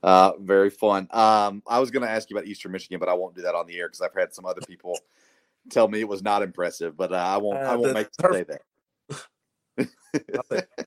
uh, 0.01 0.33
very 0.39 0.69
fun. 0.69 1.07
Um, 1.11 1.61
I 1.67 1.79
was 1.79 1.91
going 1.91 2.03
to 2.03 2.09
ask 2.09 2.29
you 2.29 2.35
about 2.35 2.47
Eastern 2.47 2.71
Michigan, 2.71 2.99
but 2.99 3.07
I 3.07 3.13
won't 3.13 3.35
do 3.35 3.43
that 3.43 3.53
on 3.53 3.67
the 3.67 3.77
air 3.77 3.87
because 3.87 4.01
I've 4.01 4.15
had 4.15 4.33
some 4.33 4.45
other 4.45 4.61
people 4.61 4.97
tell 5.69 5.87
me 5.87 5.99
it 5.99 6.07
was 6.07 6.23
not 6.23 6.41
impressive. 6.41 6.97
But 6.97 7.11
uh, 7.11 7.17
I 7.17 7.37
won't. 7.37 7.59
Uh, 7.59 7.71
I 7.71 7.75
won't 7.75 7.93
make 7.93 8.07
you 8.19 8.33
say 8.33 8.45
that. 8.47 8.61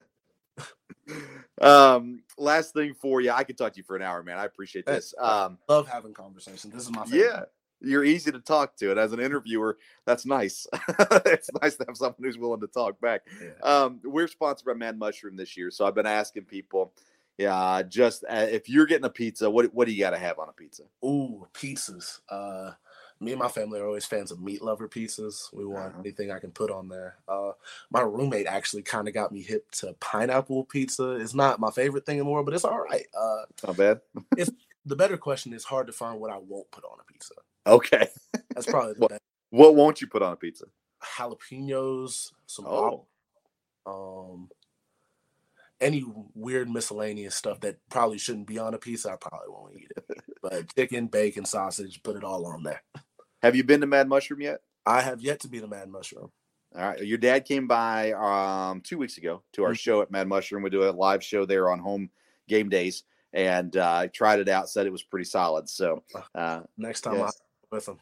um, 1.61 2.23
last 2.37 2.75
thing 2.75 2.95
for 2.95 3.21
you. 3.21 3.31
I 3.31 3.45
could 3.45 3.57
talk 3.57 3.73
to 3.73 3.79
you 3.79 3.85
for 3.85 3.97
an 3.97 4.03
hour, 4.03 4.23
man. 4.23 4.39
I 4.39 4.45
appreciate 4.45 4.87
this. 4.87 5.15
Um, 5.19 5.59
love 5.69 5.89
having 5.89 6.15
conversations. 6.15 6.73
This 6.73 6.85
is 6.85 6.91
my 6.91 7.05
favorite. 7.05 7.21
Yeah, 7.21 7.43
you're 7.81 8.05
easy 8.05 8.33
to 8.33 8.41
talk 8.41 8.77
to, 8.77 8.91
and 8.91 8.99
as 8.99 9.13
an 9.13 9.21
interviewer, 9.21 9.79
that's 10.05 10.27
nice. 10.27 10.67
it's 11.27 11.51
nice 11.63 11.77
to 11.77 11.85
have 11.87 11.97
someone 11.97 12.17
who's 12.21 12.39
willing 12.39 12.61
to 12.61 12.67
talk 12.67 13.01
back. 13.01 13.23
Yeah. 13.41 13.51
Um, 13.63 14.01
we're 14.05 14.29
sponsored 14.29 14.67
by 14.67 14.75
Mad 14.75 14.99
Mushroom 14.99 15.37
this 15.37 15.57
year, 15.57 15.71
so 15.71 15.87
I've 15.87 15.95
been 15.95 16.07
asking 16.07 16.45
people, 16.45 16.93
yeah, 17.37 17.83
just 17.83 18.25
uh, 18.29 18.47
if 18.51 18.69
you're 18.69 18.87
getting 18.87 19.05
a 19.05 19.11
pizza, 19.11 19.49
what 19.49 19.73
what 19.75 19.87
do 19.87 19.93
you 19.93 20.01
got 20.01 20.11
to 20.11 20.19
have 20.19 20.39
on 20.39 20.49
a 20.49 20.53
pizza? 20.53 20.83
Ooh, 21.05 21.47
pizzas. 21.55 22.21
Uh, 22.29 22.73
me 23.21 23.33
and 23.33 23.41
my 23.41 23.49
family 23.49 23.81
are 23.81 23.87
always 23.87 24.05
fans 24.05 24.31
of 24.31 24.41
meat 24.41 24.63
lover 24.63 24.89
pizzas. 24.89 25.53
We 25.53 25.65
want 25.65 25.91
uh-huh. 25.93 26.01
anything 26.01 26.31
I 26.31 26.39
can 26.39 26.51
put 26.51 26.71
on 26.71 26.89
there. 26.89 27.17
Uh, 27.27 27.53
my 27.91 28.01
roommate 28.01 28.47
actually 28.47 28.83
kind 28.83 29.09
of 29.09 29.15
got 29.15 29.33
me 29.33 29.43
hip 29.43 29.71
to 29.73 29.95
pineapple 30.01 30.65
pizza. 30.65 31.13
It's 31.13 31.35
not 31.35 31.61
my 31.61 31.71
favorite 31.71 32.07
thing 32.07 32.19
anymore, 32.19 32.45
but 32.45 32.55
it's 32.55 32.65
all 32.65 32.81
right. 32.81 33.07
Uh, 33.19 33.43
not 33.67 33.77
bad. 33.77 34.01
it's 34.37 34.51
the 34.87 34.97
better 34.97 35.17
question 35.17 35.53
is 35.53 35.65
hard 35.65 35.87
to 35.89 35.93
find 35.93 36.21
what 36.21 36.31
I 36.31 36.39
won't 36.39 36.71
put 36.71 36.85
on 36.85 36.99
a 37.01 37.13
pizza. 37.13 37.35
Okay, 37.69 38.09
that's 38.55 38.67
probably 38.67 38.95
the 38.95 39.01
what, 39.01 39.11
best. 39.11 39.23
What 39.51 39.75
won't 39.75 40.01
you 40.01 40.07
put 40.07 40.23
on 40.23 40.33
a 40.33 40.37
pizza? 40.37 40.65
Jalapenos, 41.03 42.33
some 42.47 42.67
oh. 42.67 43.07
um, 43.87 44.49
any 45.81 46.05
weird 46.35 46.69
miscellaneous 46.69 47.35
stuff 47.35 47.61
that 47.61 47.77
probably 47.91 48.19
shouldn't 48.19 48.47
be 48.47 48.59
on 48.59 48.75
a 48.75 48.79
pizza. 48.79 49.11
I 49.13 49.17
probably 49.17 49.49
won't 49.49 49.77
eat 49.77 49.93
it. 49.97 50.05
but 50.43 50.75
chicken, 50.77 51.07
bacon, 51.07 51.45
sausage, 51.45 52.03
put 52.03 52.17
it 52.17 52.25
all 52.25 52.47
on 52.47 52.63
there. 52.63 52.83
Have 53.43 53.55
you 53.55 53.65
been 53.65 53.81
to 53.81 53.87
Mad 53.87 54.09
Mushroom 54.09 54.41
yet? 54.41 54.61
I 54.85 55.01
have 55.01 55.21
yet 55.21 55.41
to 55.41 55.49
be 55.49 55.61
to 55.61 55.69
Mad 55.69 55.89
Mushroom. 55.89 56.31
All 56.77 56.83
right. 56.89 57.05
Your 57.05 57.19
dad 57.19 57.45
came 57.45 57.67
by 57.67 58.13
um, 58.13 58.81
two 58.81 58.99
weeks 58.99 59.19
ago 59.19 59.43
to 59.53 59.63
our 59.63 59.71
mm-hmm. 59.71 59.77
show 59.77 60.03
at 60.03 60.11
Mad 60.11 60.29
Mushroom. 60.29 60.63
We 60.63 60.71
do 60.71 60.89
a 60.89 60.91
live 60.91 61.23
show 61.23 61.47
there 61.47 61.71
on 61.71 61.79
home 61.79 62.11
game 62.49 62.69
days, 62.69 63.05
and 63.33 63.77
uh, 63.77 64.09
tried 64.13 64.41
it 64.41 64.49
out. 64.49 64.69
Said 64.69 64.87
it 64.87 64.93
was 64.93 65.03
pretty 65.03 65.25
solid. 65.25 65.69
So 65.69 66.03
uh, 66.35 66.61
next 66.77 67.03
time 67.03 67.19
yes. 67.19 67.41
With 67.71 67.89
him. 67.89 67.99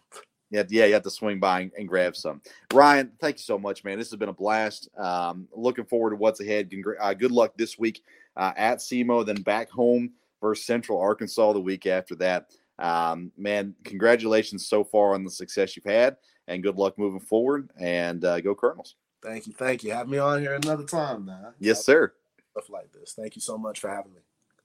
Yeah, 0.51 0.63
yeah, 0.69 0.85
you 0.87 0.95
have 0.95 1.03
to 1.03 1.11
swing 1.11 1.41
by 1.41 1.61
and, 1.61 1.73
and, 1.77 1.89
grab 1.89 2.15
some. 2.15 2.41
Ryan, 2.73 3.11
thank 3.21 3.37
you 3.37 3.43
so 3.43 3.59
much, 3.59 3.83
man. 3.83 3.99
This 3.99 4.11
has 4.11 4.19
been 4.19 4.29
a 4.29 4.33
blast. 4.33 4.89
Um, 4.97 5.49
looking 5.53 5.85
forward 5.85 6.11
to 6.11 6.17
what's 6.17 6.41
ahead. 6.41 6.71
Congra- 6.71 6.97
uh, 7.01 7.15
good 7.15 7.33
luck 7.33 7.55
this 7.57 7.77
week 7.79 8.03
uh, 8.37 8.53
at 8.57 8.79
SEMO, 8.79 9.27
then 9.27 9.43
back 9.43 9.69
home 9.71 10.13
versus 10.41 10.65
Central 10.65 11.01
Arkansas 11.01 11.53
the 11.53 11.61
week 11.61 11.87
after 11.87 12.15
that. 12.17 12.51
Um, 12.79 13.33
man, 13.37 13.75
congratulations 13.85 14.69
so 14.69 14.85
far 14.85 15.15
on 15.15 15.25
the 15.25 15.31
success 15.31 15.75
you've 15.77 15.85
had, 15.85 16.17
and 16.47 16.63
good 16.63 16.77
luck 16.77 16.97
moving 16.97 17.21
forward. 17.21 17.71
And 17.81 18.25
uh, 18.25 18.41
go 18.41 18.55
Colonels. 18.55 18.95
Thank 19.23 19.49
you, 19.49 19.53
thank 19.53 19.83
you. 19.83 19.93
Have 19.93 20.09
me 20.09 20.19
on 20.19 20.43
here 20.43 20.55
another 20.55 20.85
time, 20.85 21.25
man. 21.25 21.55
Yes, 21.59 21.85
sir. 21.85 22.13
Stuff 22.53 22.71
like 22.71 22.93
this. 22.93 23.15
Thank 23.19 23.35
you 23.35 23.41
so 23.41 23.59
much 23.59 23.81
for 23.81 23.91
having 23.91 24.13
me. 24.15 24.21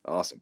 Awesome. 0.05 0.41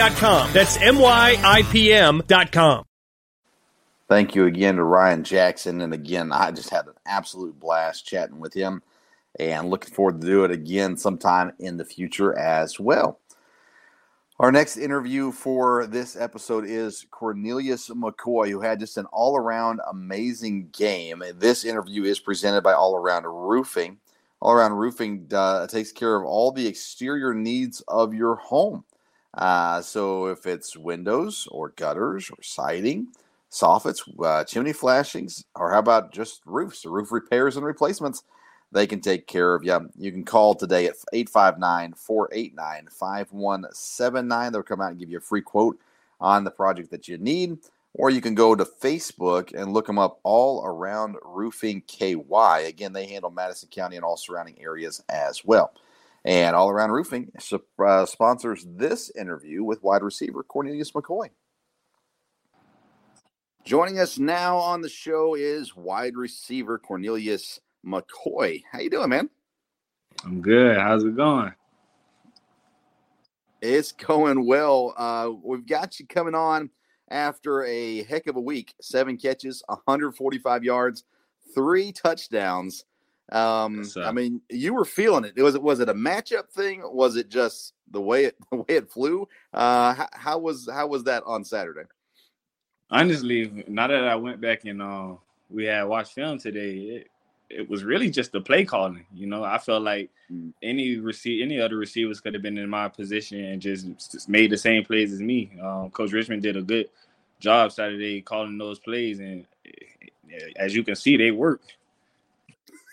myipm.com. 0.00 0.52
That's 0.52 0.78
myipm.com. 0.78 2.84
Thank 4.08 4.34
you 4.34 4.46
again 4.46 4.76
to 4.76 4.82
Ryan 4.82 5.22
Jackson. 5.22 5.82
And 5.82 5.94
again, 5.94 6.32
I 6.32 6.50
just 6.50 6.70
had 6.70 6.86
an 6.86 6.94
absolute 7.06 7.60
blast 7.60 8.06
chatting 8.06 8.40
with 8.40 8.54
him 8.54 8.82
and 9.38 9.70
looking 9.70 9.94
forward 9.94 10.20
to 10.20 10.26
do 10.26 10.42
it 10.44 10.50
again 10.50 10.96
sometime 10.96 11.52
in 11.60 11.76
the 11.76 11.84
future 11.84 12.36
as 12.36 12.80
well. 12.80 13.20
Our 14.40 14.50
next 14.50 14.78
interview 14.78 15.30
for 15.32 15.86
this 15.86 16.16
episode 16.16 16.64
is 16.66 17.06
Cornelius 17.10 17.90
McCoy, 17.90 18.50
who 18.50 18.62
had 18.62 18.80
just 18.80 18.96
an 18.96 19.04
all 19.12 19.36
around 19.36 19.80
amazing 19.88 20.70
game. 20.72 21.22
This 21.36 21.64
interview 21.64 22.04
is 22.04 22.18
presented 22.18 22.62
by 22.62 22.72
All 22.72 22.96
Around 22.96 23.26
Roofing. 23.26 23.98
All 24.40 24.52
Around 24.52 24.72
Roofing 24.72 25.28
uh, 25.30 25.66
takes 25.66 25.92
care 25.92 26.16
of 26.16 26.24
all 26.24 26.52
the 26.52 26.66
exterior 26.66 27.34
needs 27.34 27.82
of 27.86 28.14
your 28.14 28.36
home. 28.36 28.84
Uh, 29.34 29.80
so 29.80 30.26
if 30.26 30.46
it's 30.46 30.76
windows 30.76 31.46
or 31.50 31.70
gutters 31.70 32.30
or 32.30 32.42
siding, 32.42 33.08
soffits, 33.50 34.02
uh, 34.24 34.44
chimney 34.44 34.72
flashings, 34.72 35.44
or 35.54 35.70
how 35.72 35.78
about 35.78 36.12
just 36.12 36.40
roofs, 36.46 36.84
roof 36.84 37.12
repairs 37.12 37.56
and 37.56 37.64
replacements, 37.64 38.24
they 38.72 38.86
can 38.86 39.00
take 39.00 39.26
care 39.26 39.54
of 39.54 39.64
you. 39.64 39.90
You 39.98 40.12
can 40.12 40.24
call 40.24 40.54
today 40.54 40.86
at 40.86 40.94
859 41.12 41.94
489 41.94 42.88
5179. 42.90 44.52
They'll 44.52 44.62
come 44.62 44.80
out 44.80 44.90
and 44.90 44.98
give 44.98 45.10
you 45.10 45.18
a 45.18 45.22
free 45.22 45.42
quote 45.42 45.78
on 46.20 46.44
the 46.44 46.50
project 46.50 46.90
that 46.90 47.08
you 47.08 47.18
need. 47.18 47.58
Or 47.94 48.10
you 48.10 48.20
can 48.20 48.36
go 48.36 48.54
to 48.54 48.64
Facebook 48.64 49.52
and 49.52 49.72
look 49.72 49.88
them 49.88 49.98
up 49.98 50.20
all 50.22 50.64
around 50.64 51.16
roofing 51.24 51.82
KY. 51.88 52.64
Again, 52.66 52.92
they 52.92 53.06
handle 53.06 53.32
Madison 53.32 53.68
County 53.68 53.96
and 53.96 54.04
all 54.04 54.16
surrounding 54.16 54.62
areas 54.62 55.02
as 55.08 55.44
well. 55.44 55.72
And 56.24 56.54
All 56.54 56.68
Around 56.68 56.90
Roofing 56.90 57.32
uh, 57.78 58.06
sponsors 58.06 58.66
this 58.68 59.10
interview 59.18 59.64
with 59.64 59.82
wide 59.82 60.02
receiver 60.02 60.42
Cornelius 60.42 60.92
McCoy. 60.92 61.28
Joining 63.64 63.98
us 63.98 64.18
now 64.18 64.56
on 64.56 64.80
the 64.80 64.88
show 64.88 65.34
is 65.34 65.76
wide 65.76 66.16
receiver 66.16 66.78
Cornelius 66.78 67.60
McCoy. 67.86 68.62
How 68.70 68.80
you 68.80 68.90
doing, 68.90 69.08
man? 69.08 69.30
I'm 70.24 70.42
good. 70.42 70.76
How's 70.76 71.04
it 71.04 71.16
going? 71.16 71.54
It's 73.62 73.92
going 73.92 74.46
well. 74.46 74.94
Uh, 74.96 75.30
we've 75.42 75.66
got 75.66 76.00
you 76.00 76.06
coming 76.06 76.34
on 76.34 76.70
after 77.10 77.64
a 77.64 78.02
heck 78.04 78.26
of 78.26 78.36
a 78.36 78.40
week. 78.40 78.74
Seven 78.80 79.16
catches, 79.16 79.62
145 79.66 80.64
yards, 80.64 81.04
three 81.54 81.92
touchdowns. 81.92 82.84
Um, 83.30 83.84
I 83.96 84.12
mean, 84.12 84.40
you 84.50 84.74
were 84.74 84.84
feeling 84.84 85.24
it. 85.24 85.40
Was 85.40 85.54
it 85.54 85.62
was 85.62 85.80
it 85.80 85.88
a 85.88 85.94
matchup 85.94 86.50
thing? 86.50 86.82
Was 86.84 87.16
it 87.16 87.28
just 87.28 87.74
the 87.90 88.00
way 88.00 88.24
it 88.24 88.36
the 88.50 88.56
way 88.56 88.64
it 88.68 88.90
flew? 88.90 89.28
Uh, 89.52 89.94
how, 89.94 90.08
how 90.12 90.38
was 90.38 90.68
how 90.70 90.86
was 90.86 91.04
that 91.04 91.22
on 91.26 91.44
Saturday? 91.44 91.88
Honestly, 92.90 93.64
now 93.68 93.86
that 93.86 94.08
I 94.08 94.16
went 94.16 94.40
back 94.40 94.64
and 94.64 94.82
uh, 94.82 95.14
we 95.48 95.64
had 95.66 95.84
watched 95.84 96.12
film 96.12 96.38
today, 96.38 96.76
it, 96.76 97.06
it 97.48 97.68
was 97.68 97.84
really 97.84 98.10
just 98.10 98.32
the 98.32 98.40
play 98.40 98.64
calling. 98.64 99.04
You 99.14 99.26
know, 99.26 99.44
I 99.44 99.58
felt 99.58 99.82
like 99.82 100.10
mm. 100.32 100.52
any 100.62 100.96
receive 100.96 101.42
any 101.42 101.60
other 101.60 101.76
receivers 101.76 102.20
could 102.20 102.34
have 102.34 102.42
been 102.42 102.58
in 102.58 102.68
my 102.68 102.88
position 102.88 103.44
and 103.44 103.60
just, 103.62 104.12
just 104.12 104.28
made 104.28 104.50
the 104.50 104.58
same 104.58 104.84
plays 104.84 105.12
as 105.12 105.20
me. 105.20 105.52
Um, 105.62 105.90
Coach 105.90 106.12
Richmond 106.12 106.42
did 106.42 106.56
a 106.56 106.62
good 106.62 106.88
job 107.38 107.72
Saturday 107.72 108.22
calling 108.22 108.58
those 108.58 108.78
plays, 108.78 109.18
and 109.18 109.46
eh, 109.66 110.50
as 110.56 110.74
you 110.74 110.84
can 110.84 110.96
see, 110.96 111.16
they 111.16 111.30
worked. 111.30 111.74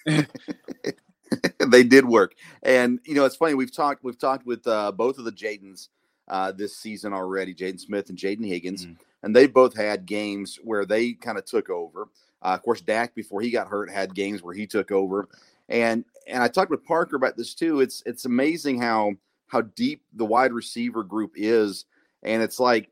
they 1.67 1.83
did 1.83 2.05
work, 2.05 2.33
and 2.63 2.99
you 3.03 3.15
know 3.15 3.25
it's 3.25 3.35
funny. 3.35 3.53
We've 3.53 3.73
talked 3.73 4.03
we've 4.03 4.17
talked 4.17 4.45
with 4.45 4.65
uh, 4.67 4.91
both 4.91 5.17
of 5.17 5.25
the 5.25 5.31
Jadens 5.31 5.89
uh, 6.27 6.51
this 6.51 6.77
season 6.77 7.13
already, 7.13 7.53
Jaden 7.53 7.79
Smith 7.79 8.09
and 8.09 8.17
Jaden 8.17 8.47
Higgins, 8.47 8.85
mm-hmm. 8.85 8.93
and 9.23 9.35
they 9.35 9.47
both 9.47 9.75
had 9.75 10.05
games 10.05 10.59
where 10.63 10.85
they 10.85 11.13
kind 11.13 11.37
of 11.37 11.45
took 11.45 11.69
over. 11.69 12.07
Uh, 12.41 12.49
of 12.49 12.61
course, 12.63 12.81
Dak 12.81 13.15
before 13.15 13.41
he 13.41 13.49
got 13.49 13.67
hurt 13.67 13.89
had 13.89 14.13
games 14.13 14.43
where 14.43 14.53
he 14.53 14.67
took 14.67 14.91
over, 14.91 15.27
and 15.69 16.05
and 16.27 16.41
I 16.41 16.47
talked 16.47 16.71
with 16.71 16.85
Parker 16.85 17.15
about 17.15 17.37
this 17.37 17.53
too. 17.53 17.81
It's 17.81 18.03
it's 18.05 18.25
amazing 18.25 18.79
how 18.79 19.13
how 19.47 19.61
deep 19.61 20.03
the 20.13 20.25
wide 20.25 20.53
receiver 20.53 21.03
group 21.03 21.33
is, 21.35 21.85
and 22.23 22.41
it's 22.41 22.59
like 22.59 22.89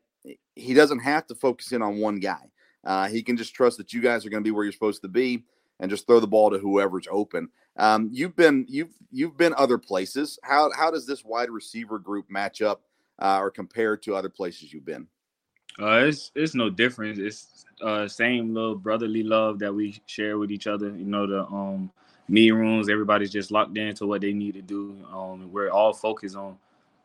he 0.54 0.74
doesn't 0.74 1.00
have 1.00 1.26
to 1.28 1.34
focus 1.34 1.72
in 1.72 1.82
on 1.82 1.98
one 1.98 2.18
guy. 2.18 2.50
Uh, 2.84 3.08
he 3.08 3.22
can 3.22 3.36
just 3.36 3.54
trust 3.54 3.78
that 3.78 3.92
you 3.92 4.00
guys 4.00 4.24
are 4.24 4.30
going 4.30 4.42
to 4.42 4.46
be 4.46 4.52
where 4.52 4.64
you're 4.64 4.72
supposed 4.72 5.02
to 5.02 5.08
be 5.08 5.42
and 5.80 5.90
just 5.90 6.06
throw 6.06 6.20
the 6.20 6.26
ball 6.26 6.50
to 6.50 6.58
whoever's 6.58 7.06
open. 7.10 7.48
Um, 7.76 8.08
you've 8.12 8.36
been 8.36 8.66
you've 8.68 8.94
you've 9.10 9.36
been 9.36 9.54
other 9.56 9.78
places. 9.78 10.38
How 10.42 10.70
how 10.76 10.90
does 10.90 11.06
this 11.06 11.24
wide 11.24 11.50
receiver 11.50 11.98
group 11.98 12.30
match 12.30 12.62
up 12.62 12.82
uh, 13.18 13.38
or 13.38 13.50
compare 13.50 13.96
to 13.98 14.14
other 14.14 14.30
places 14.30 14.72
you've 14.72 14.86
been? 14.86 15.06
Uh, 15.80 16.04
it's 16.06 16.30
it's 16.34 16.54
no 16.54 16.70
difference. 16.70 17.18
It's 17.18 17.64
uh, 17.82 18.08
same 18.08 18.54
little 18.54 18.76
brotherly 18.76 19.22
love 19.22 19.58
that 19.58 19.74
we 19.74 20.00
share 20.06 20.38
with 20.38 20.50
each 20.50 20.66
other. 20.66 20.88
You 20.88 21.04
know 21.04 21.26
the 21.26 21.44
um 21.46 21.90
meeting 22.28 22.54
rooms. 22.54 22.88
Everybody's 22.88 23.30
just 23.30 23.50
locked 23.50 23.76
into 23.76 24.06
what 24.06 24.22
they 24.22 24.32
need 24.32 24.54
to 24.54 24.62
do. 24.62 24.96
Um, 25.12 25.52
we're 25.52 25.70
all 25.70 25.92
focused 25.92 26.36
on 26.36 26.56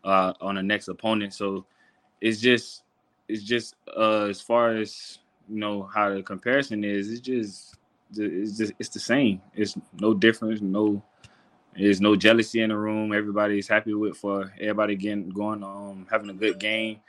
uh 0.05 0.33
on 0.39 0.55
the 0.55 0.63
next 0.63 0.87
opponent. 0.87 1.33
So 1.33 1.65
it's 2.21 2.39
just 2.39 2.83
it's 3.27 3.43
just 3.43 3.75
uh 3.97 4.27
as 4.29 4.39
far 4.39 4.77
as 4.77 5.19
you 5.49 5.59
know 5.59 5.83
how 5.93 6.13
the 6.13 6.23
comparison 6.23 6.85
is. 6.85 7.11
It's 7.11 7.19
just 7.19 7.75
it's 8.15 8.57
just 8.57 8.73
it's 8.79 8.89
the 8.89 8.99
same. 8.99 9.41
It's 9.53 9.75
no 9.99 10.13
difference. 10.13 10.61
No 10.61 11.03
there's 11.77 12.01
no 12.01 12.15
jealousy 12.15 12.61
in 12.61 12.69
the 12.69 12.77
room. 12.77 13.13
Everybody's 13.13 13.67
happy 13.67 13.93
with 13.93 14.17
for 14.17 14.51
everybody 14.59 14.95
getting 14.95 15.29
going, 15.29 15.63
um, 15.63 16.05
having 16.09 16.29
a 16.29 16.33
good 16.33 16.59
game. 16.59 16.99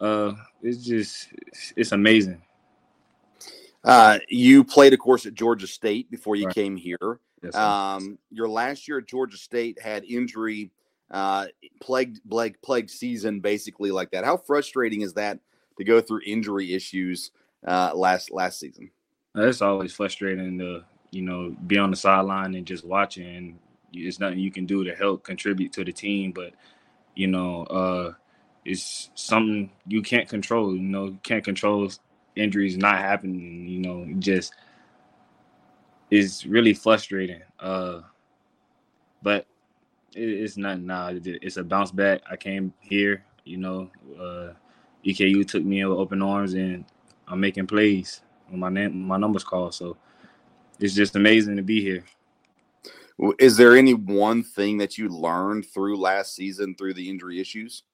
Uh, 0.00 0.32
it's 0.62 0.84
just 0.84 1.28
it's 1.76 1.92
amazing. 1.92 2.42
Uh, 3.84 4.18
you 4.28 4.64
played, 4.64 4.92
of 4.92 4.98
course, 4.98 5.26
at 5.26 5.34
Georgia 5.34 5.66
State 5.66 6.10
before 6.10 6.36
you 6.36 6.46
Right. 6.46 6.54
came 6.54 6.76
here. 6.76 7.20
Yes. 7.42 7.54
Um, 7.54 8.18
your 8.30 8.48
last 8.48 8.86
year 8.86 8.98
at 8.98 9.06
Georgia 9.06 9.36
State 9.36 9.80
had 9.80 10.04
injury, 10.04 10.70
uh, 11.10 11.46
plagued, 11.80 12.20
plagued, 12.28 12.62
plagued 12.62 12.90
season, 12.90 13.40
basically 13.40 13.90
like 13.90 14.12
that. 14.12 14.24
How 14.24 14.36
frustrating 14.36 15.00
is 15.00 15.14
that 15.14 15.40
to 15.78 15.84
go 15.84 16.00
through 16.00 16.20
injury 16.24 16.74
issues 16.74 17.32
uh, 17.66 17.92
last 17.94 18.30
last 18.30 18.60
season? 18.60 18.90
It's 19.36 19.62
always 19.62 19.94
frustrating 19.94 20.58
to 20.60 20.84
you 21.12 21.22
know 21.22 21.56
be 21.66 21.78
on 21.78 21.90
the 21.92 21.96
sideline 21.96 22.54
and 22.56 22.66
just 22.66 22.86
watching. 22.86 23.58
There's 23.94 24.20
nothing 24.20 24.40
you 24.40 24.52
can 24.52 24.66
do 24.66 24.84
to 24.84 24.94
help 24.96 25.24
contribute 25.24 25.72
to 25.74 25.84
the 25.84 25.92
team, 25.92 26.32
but 26.32 26.54
you 27.16 27.28
know 27.28 27.64
uh, 27.66 28.14
it's 28.64 29.10
something 29.16 29.70
you 29.88 30.02
can't 30.02 30.28
control. 30.28 30.74
You 30.76 30.82
know, 30.82 31.06
you 31.06 31.18
can't 31.22 31.44
control 31.44 31.90
injuries 32.36 32.76
not 32.78 32.98
happening. 32.98 33.68
You 33.68 33.80
know, 33.80 34.08
just 34.20 34.54
it's 36.10 36.46
really 36.46 36.74
frustrating. 36.74 37.42
Uh, 37.60 38.02
but 39.22 39.46
it, 40.16 40.22
it's 40.28 40.56
nothing 40.58 40.86
now. 40.86 41.08
It- 41.08 41.26
It's 41.42 41.58
a 41.58 41.64
bounce 41.64 41.92
back. 41.92 42.22
I 42.30 42.36
came 42.36 42.74
here. 42.80 43.24
You 43.44 43.58
know, 43.58 43.90
uh, 44.20 44.54
EKU 45.06 45.46
took 45.48 45.64
me 45.64 45.84
with 45.84 45.98
open 45.98 46.22
arms, 46.22 46.54
and 46.54 46.84
I'm 47.28 47.40
making 47.40 47.66
plays 47.68 48.22
when 48.52 48.60
my 48.60 48.68
name, 48.68 49.02
my 49.02 49.16
numbers 49.16 49.44
called. 49.44 49.74
So 49.74 49.96
it's 50.78 50.94
just 50.94 51.16
amazing 51.16 51.56
to 51.56 51.62
be 51.62 51.80
here. 51.80 52.04
Is 53.38 53.56
there 53.56 53.76
any 53.76 53.94
one 53.94 54.42
thing 54.42 54.78
that 54.78 54.98
you 54.98 55.08
learned 55.08 55.66
through 55.66 55.96
last 55.96 56.34
season 56.34 56.74
through 56.74 56.94
the 56.94 57.08
injury 57.08 57.40
issues? 57.40 57.84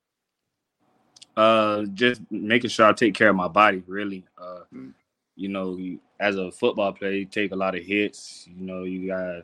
Uh, 1.36 1.84
just 1.94 2.20
making 2.30 2.70
sure 2.70 2.86
I 2.86 2.92
take 2.92 3.14
care 3.14 3.28
of 3.28 3.36
my 3.36 3.48
body. 3.48 3.82
Really, 3.86 4.24
uh, 4.36 4.62
Mm. 4.74 4.92
you 5.36 5.48
know, 5.48 5.78
as 6.18 6.36
a 6.36 6.50
football 6.50 6.92
player, 6.92 7.12
you 7.12 7.26
take 7.26 7.52
a 7.52 7.56
lot 7.56 7.76
of 7.76 7.84
hits. 7.84 8.48
You 8.48 8.66
know, 8.66 8.82
you 8.82 9.06
got 9.06 9.42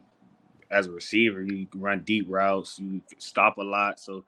as 0.70 0.86
a 0.86 0.90
receiver, 0.90 1.42
you 1.42 1.68
run 1.74 2.00
deep 2.00 2.26
routes, 2.28 2.80
you 2.80 3.00
stop 3.18 3.58
a 3.58 3.62
lot. 3.62 4.00
So 4.00 4.24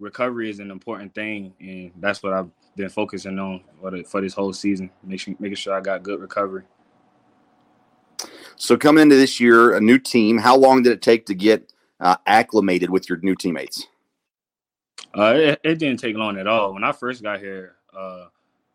recovery 0.00 0.50
is 0.50 0.58
an 0.58 0.70
important 0.70 1.14
thing, 1.14 1.54
and 1.60 1.92
that's 2.00 2.22
what 2.22 2.32
I've 2.32 2.50
been 2.76 2.88
focusing 2.88 3.38
on 3.38 3.62
for, 3.80 3.90
the, 3.90 4.02
for 4.02 4.20
this 4.20 4.34
whole 4.34 4.52
season. 4.52 4.90
Making 5.04 5.36
making 5.38 5.56
sure 5.56 5.74
I 5.74 5.80
got 5.80 6.02
good 6.02 6.20
recovery. 6.20 6.64
So 8.56 8.76
coming 8.76 9.02
into 9.02 9.16
this 9.16 9.38
year, 9.38 9.74
a 9.74 9.80
new 9.80 9.98
team. 9.98 10.38
How 10.38 10.56
long 10.56 10.82
did 10.82 10.92
it 10.92 11.02
take 11.02 11.26
to 11.26 11.34
get 11.34 11.72
uh, 12.00 12.16
acclimated 12.26 12.90
with 12.90 13.08
your 13.08 13.18
new 13.18 13.34
teammates? 13.34 13.86
Uh, 15.16 15.34
it, 15.36 15.60
it 15.64 15.78
didn't 15.78 16.00
take 16.00 16.16
long 16.16 16.38
at 16.38 16.46
all. 16.46 16.74
When 16.74 16.84
I 16.84 16.92
first 16.92 17.22
got 17.22 17.40
here, 17.40 17.76
uh, 17.96 18.26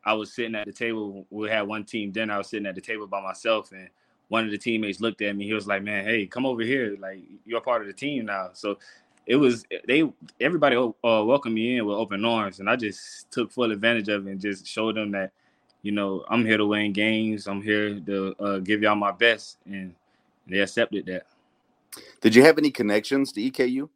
I 0.04 0.14
was 0.14 0.34
sitting 0.34 0.56
at 0.56 0.66
the 0.66 0.74
table. 0.74 1.26
We 1.30 1.50
had 1.50 1.64
one 1.64 1.84
team 1.84 2.12
dinner. 2.12 2.34
I 2.34 2.38
was 2.38 2.48
sitting 2.48 2.66
at 2.68 2.76
the 2.76 2.82
table 2.82 3.08
by 3.08 3.22
myself, 3.22 3.72
and 3.72 3.90
one 4.28 4.44
of 4.44 4.52
the 4.52 4.58
teammates 4.58 5.02
looked 5.02 5.22
at 5.22 5.36
me. 5.36 5.46
He 5.46 5.54
was 5.54 5.68
like, 5.68 5.84
"Man, 5.84 6.06
hey, 6.06 6.26
come 6.26 6.46
over 6.46 6.62
here. 6.62 6.98
Like 7.00 7.20
you're 7.46 7.62
part 7.62 7.82
of 7.82 7.88
the 7.88 7.94
team 7.94 8.26
now." 8.26 8.50
So 8.54 8.78
it 9.26 9.36
was 9.36 9.66
they 9.88 10.12
everybody 10.40 10.76
uh, 10.76 10.92
welcomed 11.02 11.56
me 11.56 11.78
in 11.78 11.86
with 11.86 11.98
open 11.98 12.24
arms, 12.26 12.60
and 12.60 12.70
I 12.70 12.76
just 12.76 13.32
took 13.32 13.52
full 13.52 13.72
advantage 13.72 14.10
of 14.10 14.28
it 14.28 14.32
and 14.32 14.40
just 14.40 14.68
showed 14.68 14.96
them 14.96 15.12
that 15.12 15.32
you 15.82 15.92
know 15.92 16.24
I'm 16.30 16.46
here 16.46 16.58
to 16.58 16.66
win 16.66 16.94
games. 16.94 17.48
I'm 17.48 17.62
here 17.62 18.00
to 18.00 18.36
uh, 18.40 18.60
give 18.60 18.82
y'all 18.82 18.96
my 18.96 19.12
best, 19.12 19.58
and 19.66 19.96
they 20.48 20.60
accepted 20.60 21.06
that. 21.08 21.26
Did 22.22 22.36
you 22.36 22.44
have 22.44 22.58
any 22.58 22.72
connections 22.72 23.32
to 23.34 23.52
EKU 23.52 23.90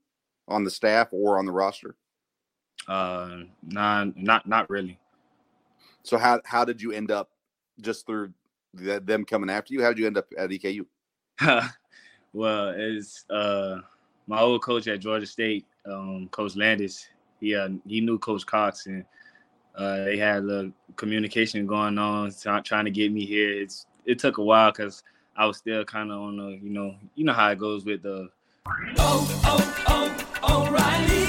on 0.48 0.63
the 0.63 0.72
staff 0.72 1.10
or 1.12 1.38
on 1.38 1.46
the 1.46 1.52
roster? 1.52 1.96
Uh, 2.88 3.42
nah, 3.62 4.06
not 4.15 4.48
not 4.48 4.70
really. 4.70 5.00
So 6.04 6.18
how 6.18 6.42
how 6.46 6.65
did 6.65 6.82
you 6.82 6.92
end 6.92 7.12
up 7.12 7.30
just 7.82 8.08
through 8.08 8.34
them 8.74 9.26
coming 9.26 9.50
after 9.50 9.74
you? 9.74 9.84
How 9.84 9.89
did 9.89 10.00
you 10.00 10.08
end 10.08 10.18
up 10.18 10.28
at 10.38 10.50
EKU? 10.50 10.86
well, 12.34 12.74
it's 12.76 13.26
uh 13.30 13.82
my 14.30 14.39
old 14.42 14.62
coach 14.62 14.88
at 14.88 15.00
Georgia 15.00 15.26
State, 15.26 15.65
um, 15.86 16.30
Coach 16.32 16.56
Landis. 16.56 17.10
He 17.42 17.56
uh, 17.56 17.70
he 17.88 18.00
knew 18.00 18.20
Coach 18.20 18.46
Cox, 18.46 18.86
and 18.86 19.04
uh, 19.76 20.06
they 20.06 20.18
had 20.18 20.44
a 20.44 20.72
communication 20.96 21.65
going 21.65 21.98
on, 21.98 22.32
try- 22.39 22.62
trying 22.62 22.86
to 22.86 22.92
get 22.92 23.12
me 23.12 23.26
here. 23.26 23.52
It's 23.52 23.88
it 24.06 24.20
took 24.20 24.38
a 24.38 24.44
while 24.44 24.72
because 24.72 25.04
I 25.36 25.48
was 25.48 25.58
still 25.58 25.84
kind 25.84 26.12
of 26.12 26.22
on 26.22 26.38
the 26.38 26.60
you 26.62 26.70
know 26.70 26.96
you 27.15 27.26
know 27.26 27.34
how 27.34 27.50
it 27.50 27.58
goes 27.58 27.86
with 27.86 28.04
the 28.04 28.30
O'Reilly 30.44 31.29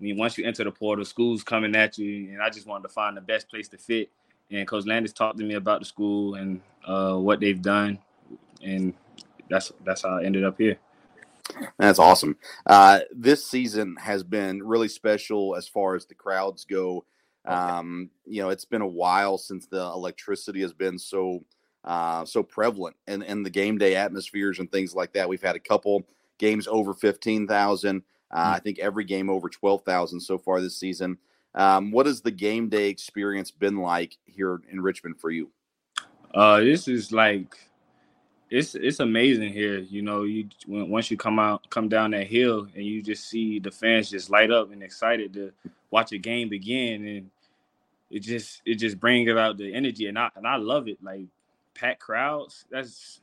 I 0.00 0.02
mean, 0.02 0.16
once 0.16 0.38
you 0.38 0.46
enter 0.46 0.64
the 0.64 0.70
portal, 0.70 1.04
school's 1.04 1.42
coming 1.42 1.76
at 1.76 1.98
you, 1.98 2.32
and 2.32 2.42
I 2.42 2.48
just 2.48 2.66
wanted 2.66 2.88
to 2.88 2.94
find 2.94 3.16
the 3.16 3.20
best 3.20 3.50
place 3.50 3.68
to 3.68 3.78
fit. 3.78 4.10
And 4.50 4.66
Coach 4.66 4.86
Landis 4.86 5.12
talked 5.12 5.38
to 5.38 5.44
me 5.44 5.54
about 5.54 5.80
the 5.80 5.84
school 5.84 6.34
and 6.36 6.60
uh, 6.86 7.16
what 7.16 7.38
they've 7.38 7.60
done, 7.60 7.98
and 8.62 8.94
that's 9.50 9.72
that's 9.84 10.02
how 10.02 10.18
I 10.18 10.24
ended 10.24 10.44
up 10.44 10.56
here. 10.58 10.78
That's 11.78 11.98
awesome. 11.98 12.36
Uh, 12.66 13.00
this 13.14 13.44
season 13.44 13.96
has 14.00 14.22
been 14.22 14.62
really 14.62 14.88
special 14.88 15.54
as 15.56 15.68
far 15.68 15.94
as 15.94 16.06
the 16.06 16.14
crowds 16.14 16.64
go. 16.64 17.04
Um, 17.44 18.10
you 18.26 18.42
know, 18.42 18.50
it's 18.50 18.64
been 18.64 18.82
a 18.82 18.86
while 18.86 19.38
since 19.38 19.66
the 19.66 19.80
electricity 19.80 20.62
has 20.62 20.72
been 20.72 20.98
so 20.98 21.44
uh, 21.84 22.24
so 22.24 22.42
prevalent 22.42 22.96
in, 23.06 23.22
in 23.22 23.42
the 23.42 23.50
game 23.50 23.78
day 23.78 23.96
atmospheres 23.96 24.58
and 24.58 24.70
things 24.70 24.94
like 24.94 25.12
that. 25.12 25.28
We've 25.28 25.42
had 25.42 25.56
a 25.56 25.60
couple 25.60 26.06
games 26.38 26.66
over 26.66 26.94
fifteen 26.94 27.46
thousand. 27.46 28.02
Uh, 28.30 28.54
I 28.56 28.60
think 28.60 28.78
every 28.78 29.04
game 29.04 29.28
over 29.28 29.48
twelve 29.48 29.82
thousand 29.84 30.20
so 30.20 30.38
far 30.38 30.60
this 30.60 30.76
season. 30.76 31.18
Um, 31.54 31.90
what 31.90 32.06
has 32.06 32.20
the 32.20 32.30
game 32.30 32.68
day 32.68 32.88
experience 32.88 33.50
been 33.50 33.78
like 33.78 34.16
here 34.26 34.60
in 34.70 34.80
Richmond 34.80 35.20
for 35.20 35.30
you? 35.30 35.50
Uh, 36.32 36.60
this 36.60 36.86
is 36.86 37.10
like 37.10 37.56
it's 38.50 38.74
it's 38.74 39.00
amazing 39.00 39.52
here. 39.52 39.78
You 39.78 40.02
know, 40.02 40.22
you 40.22 40.48
when, 40.66 40.88
once 40.88 41.10
you 41.10 41.16
come 41.16 41.38
out, 41.38 41.68
come 41.70 41.88
down 41.88 42.12
that 42.12 42.26
hill, 42.26 42.68
and 42.74 42.84
you 42.84 43.02
just 43.02 43.28
see 43.28 43.58
the 43.58 43.70
fans 43.70 44.10
just 44.10 44.30
light 44.30 44.50
up 44.50 44.72
and 44.72 44.82
excited 44.82 45.32
to 45.34 45.52
watch 45.90 46.12
a 46.12 46.18
game 46.18 46.48
begin, 46.48 47.06
and 47.06 47.30
it 48.10 48.20
just 48.20 48.62
it 48.64 48.76
just 48.76 48.98
brings 49.00 49.30
out 49.30 49.56
the 49.56 49.72
energy, 49.72 50.06
and 50.06 50.18
I 50.18 50.30
and 50.36 50.46
I 50.46 50.56
love 50.56 50.88
it. 50.88 51.02
Like 51.02 51.26
packed 51.74 52.00
crowds, 52.00 52.64
that's 52.70 53.20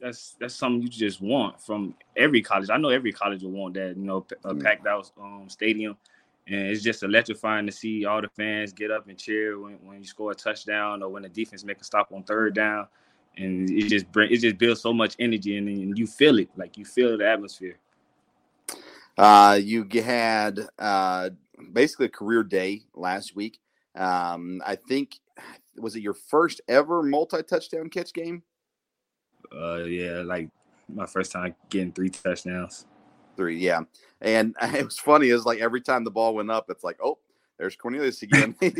that's 0.00 0.36
that's 0.40 0.54
something 0.54 0.82
you 0.82 0.88
just 0.88 1.20
want 1.20 1.60
from 1.60 1.94
every 2.16 2.42
college. 2.42 2.70
I 2.70 2.76
know 2.76 2.88
every 2.88 3.12
college 3.12 3.42
will 3.42 3.50
want 3.50 3.74
that. 3.74 3.96
You 3.96 4.02
know, 4.02 4.26
a 4.44 4.54
packed 4.54 4.86
out 4.86 5.10
um, 5.20 5.48
stadium. 5.48 5.96
And 6.46 6.66
it's 6.66 6.82
just 6.82 7.02
electrifying 7.02 7.66
to 7.66 7.72
see 7.72 8.06
all 8.06 8.20
the 8.20 8.28
fans 8.28 8.72
get 8.72 8.90
up 8.90 9.08
and 9.08 9.16
cheer 9.16 9.60
when, 9.60 9.74
when 9.84 9.98
you 9.98 10.06
score 10.06 10.32
a 10.32 10.34
touchdown 10.34 11.02
or 11.02 11.08
when 11.08 11.22
the 11.22 11.28
defense 11.28 11.64
make 11.64 11.80
a 11.80 11.84
stop 11.84 12.10
on 12.12 12.24
third 12.24 12.54
down 12.54 12.88
and 13.36 13.70
it 13.70 13.88
just 13.88 14.10
bring 14.10 14.30
it 14.32 14.38
just 14.38 14.58
builds 14.58 14.80
so 14.80 14.92
much 14.92 15.14
energy 15.18 15.56
and, 15.56 15.68
and 15.68 15.98
you 15.98 16.06
feel 16.06 16.38
it 16.38 16.48
like 16.56 16.76
you 16.76 16.84
feel 16.84 17.16
the 17.16 17.28
atmosphere 17.28 17.78
Uh, 19.16 19.58
you 19.62 19.86
had 20.02 20.60
uh, 20.78 21.30
basically 21.72 22.06
a 22.06 22.10
career 22.10 22.42
day 22.42 22.82
last 22.94 23.36
week. 23.36 23.58
Um, 23.94 24.62
I 24.64 24.76
think 24.76 25.18
was 25.76 25.94
it 25.94 26.02
your 26.02 26.14
first 26.14 26.60
ever 26.68 27.02
multi 27.02 27.42
touchdown 27.42 27.90
catch 27.90 28.12
game? 28.12 28.42
Uh 29.54 29.84
yeah 29.84 30.22
like 30.24 30.48
my 30.92 31.06
first 31.06 31.32
time 31.32 31.54
getting 31.68 31.92
three 31.92 32.10
touchdowns 32.10 32.86
Three, 33.40 33.56
yeah. 33.56 33.80
And 34.20 34.54
it 34.62 34.84
was 34.84 34.98
funny 34.98 35.30
is 35.30 35.46
like 35.46 35.60
every 35.60 35.80
time 35.80 36.04
the 36.04 36.10
ball 36.10 36.34
went 36.34 36.50
up, 36.50 36.66
it's 36.68 36.84
like, 36.84 36.98
oh, 37.02 37.18
there's 37.58 37.74
Cornelius 37.74 38.20
again. 38.22 38.54
uh, 38.62 38.70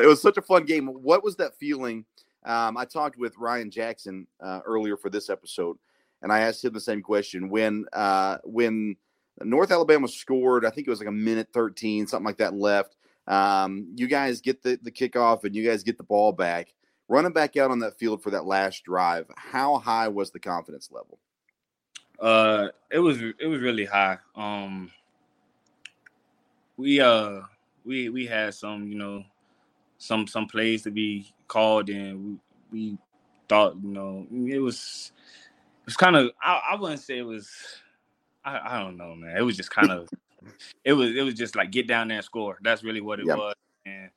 it 0.00 0.06
was 0.06 0.22
such 0.22 0.36
a 0.36 0.42
fun 0.42 0.64
game. 0.64 0.86
What 0.86 1.24
was 1.24 1.34
that 1.36 1.56
feeling? 1.56 2.04
Um, 2.44 2.76
I 2.76 2.84
talked 2.84 3.18
with 3.18 3.36
Ryan 3.36 3.68
Jackson 3.70 4.28
uh, 4.40 4.60
earlier 4.64 4.96
for 4.96 5.10
this 5.10 5.28
episode, 5.28 5.76
and 6.22 6.32
I 6.32 6.40
asked 6.40 6.64
him 6.64 6.72
the 6.72 6.80
same 6.80 7.02
question 7.02 7.50
when 7.50 7.84
uh, 7.92 8.38
when 8.44 8.96
North 9.42 9.72
Alabama 9.72 10.06
scored. 10.08 10.64
I 10.64 10.70
think 10.70 10.86
it 10.86 10.90
was 10.90 11.00
like 11.00 11.08
a 11.08 11.12
minute 11.12 11.48
thirteen, 11.52 12.06
something 12.06 12.26
like 12.26 12.38
that 12.38 12.54
left. 12.54 12.96
Um, 13.26 13.92
you 13.94 14.06
guys 14.06 14.40
get 14.40 14.62
the 14.62 14.78
the 14.82 14.90
kickoff, 14.90 15.44
and 15.44 15.54
you 15.54 15.68
guys 15.68 15.82
get 15.82 15.98
the 15.98 16.04
ball 16.04 16.32
back. 16.32 16.72
Running 17.10 17.32
back 17.32 17.56
out 17.56 17.72
on 17.72 17.80
that 17.80 17.98
field 17.98 18.22
for 18.22 18.30
that 18.30 18.46
last 18.46 18.84
drive, 18.84 19.26
how 19.36 19.78
high 19.78 20.06
was 20.06 20.30
the 20.30 20.38
confidence 20.38 20.90
level? 20.92 21.18
Uh, 22.20 22.68
it 22.88 23.00
was 23.00 23.20
it 23.20 23.48
was 23.48 23.60
really 23.60 23.84
high. 23.84 24.18
Um, 24.36 24.92
we 26.76 27.00
uh 27.00 27.40
we 27.84 28.10
we 28.10 28.26
had 28.26 28.54
some 28.54 28.86
you 28.86 28.96
know 28.96 29.24
some 29.98 30.28
some 30.28 30.46
plays 30.46 30.82
to 30.82 30.92
be 30.92 31.32
called 31.48 31.90
and 31.90 32.38
we, 32.70 32.90
we 32.90 32.98
thought 33.48 33.76
you 33.82 33.90
know 33.90 34.24
it 34.32 34.60
was 34.60 35.10
it 35.82 35.86
was 35.86 35.96
kind 35.96 36.14
of 36.14 36.30
I, 36.40 36.60
I 36.72 36.76
wouldn't 36.76 37.00
say 37.00 37.18
it 37.18 37.26
was 37.26 37.50
I, 38.44 38.76
I 38.76 38.80
don't 38.80 38.96
know 38.96 39.16
man 39.16 39.36
it 39.36 39.42
was 39.42 39.56
just 39.56 39.70
kind 39.70 39.90
of 39.90 40.08
it 40.84 40.92
was 40.92 41.14
it 41.14 41.22
was 41.22 41.34
just 41.34 41.56
like 41.56 41.72
get 41.72 41.86
down 41.88 42.08
there 42.08 42.18
and 42.18 42.24
score 42.24 42.58
that's 42.62 42.84
really 42.84 43.00
what 43.00 43.18
it 43.18 43.26
yep. 43.26 43.36
was 43.36 43.54
and 43.84 44.10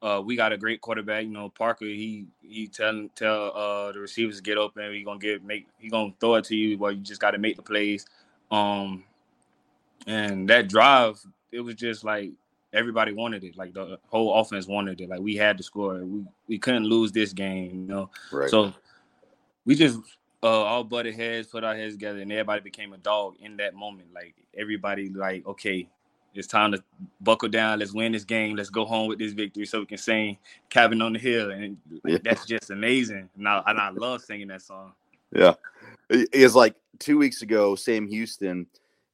uh, 0.00 0.22
we 0.24 0.36
got 0.36 0.52
a 0.52 0.56
great 0.56 0.80
quarterback 0.80 1.24
you 1.24 1.30
know 1.30 1.48
Parker 1.48 1.84
he 1.84 2.26
he 2.42 2.66
tell 2.68 3.08
tell 3.14 3.52
uh, 3.54 3.92
the 3.92 3.98
receivers 3.98 4.36
to 4.36 4.42
get 4.42 4.58
open 4.58 4.92
he 4.92 5.02
gonna 5.02 5.18
get 5.18 5.44
make 5.44 5.66
he 5.78 5.88
gonna 5.88 6.12
throw 6.20 6.36
it 6.36 6.44
to 6.44 6.56
you 6.56 6.78
well 6.78 6.92
you 6.92 7.00
just 7.00 7.20
got 7.20 7.32
to 7.32 7.38
make 7.38 7.56
the 7.56 7.62
plays 7.62 8.06
um 8.50 9.04
and 10.06 10.48
that 10.48 10.68
drive 10.68 11.18
it 11.52 11.60
was 11.60 11.74
just 11.74 12.04
like 12.04 12.30
everybody 12.72 13.12
wanted 13.12 13.44
it. 13.44 13.56
Like 13.56 13.74
the 13.74 13.98
whole 14.08 14.34
offense 14.34 14.66
wanted 14.66 15.00
it. 15.00 15.08
Like 15.08 15.20
we 15.20 15.36
had 15.36 15.56
to 15.58 15.62
score. 15.62 16.04
We 16.04 16.24
we 16.46 16.58
couldn't 16.58 16.84
lose 16.84 17.12
this 17.12 17.32
game, 17.32 17.82
you 17.82 17.86
know. 17.86 18.10
Right. 18.32 18.50
So 18.50 18.72
we 19.64 19.74
just 19.74 19.98
uh, 20.42 20.46
all 20.46 20.84
butted 20.84 21.14
heads, 21.14 21.48
put 21.48 21.64
our 21.64 21.74
heads 21.74 21.94
together, 21.94 22.20
and 22.20 22.30
everybody 22.32 22.60
became 22.60 22.92
a 22.92 22.98
dog 22.98 23.36
in 23.40 23.56
that 23.58 23.74
moment. 23.74 24.08
Like 24.14 24.34
everybody, 24.56 25.08
like 25.08 25.46
okay, 25.46 25.88
it's 26.34 26.46
time 26.46 26.72
to 26.72 26.82
buckle 27.20 27.48
down. 27.48 27.78
Let's 27.78 27.92
win 27.92 28.12
this 28.12 28.24
game. 28.24 28.56
Let's 28.56 28.70
go 28.70 28.84
home 28.84 29.08
with 29.08 29.18
this 29.18 29.32
victory, 29.32 29.66
so 29.66 29.80
we 29.80 29.86
can 29.86 29.98
sing 29.98 30.36
"Cabin 30.70 31.02
on 31.02 31.12
the 31.12 31.18
Hill," 31.18 31.50
and 31.50 31.76
yeah. 32.04 32.18
that's 32.22 32.46
just 32.46 32.70
amazing. 32.70 33.28
And 33.36 33.48
I, 33.48 33.62
and 33.66 33.78
I 33.78 33.90
love 33.90 34.22
singing 34.22 34.48
that 34.48 34.62
song. 34.62 34.92
Yeah, 35.34 35.54
it's 36.10 36.54
like 36.54 36.74
two 36.98 37.18
weeks 37.18 37.42
ago, 37.42 37.74
Sam 37.74 38.06
Houston 38.06 38.66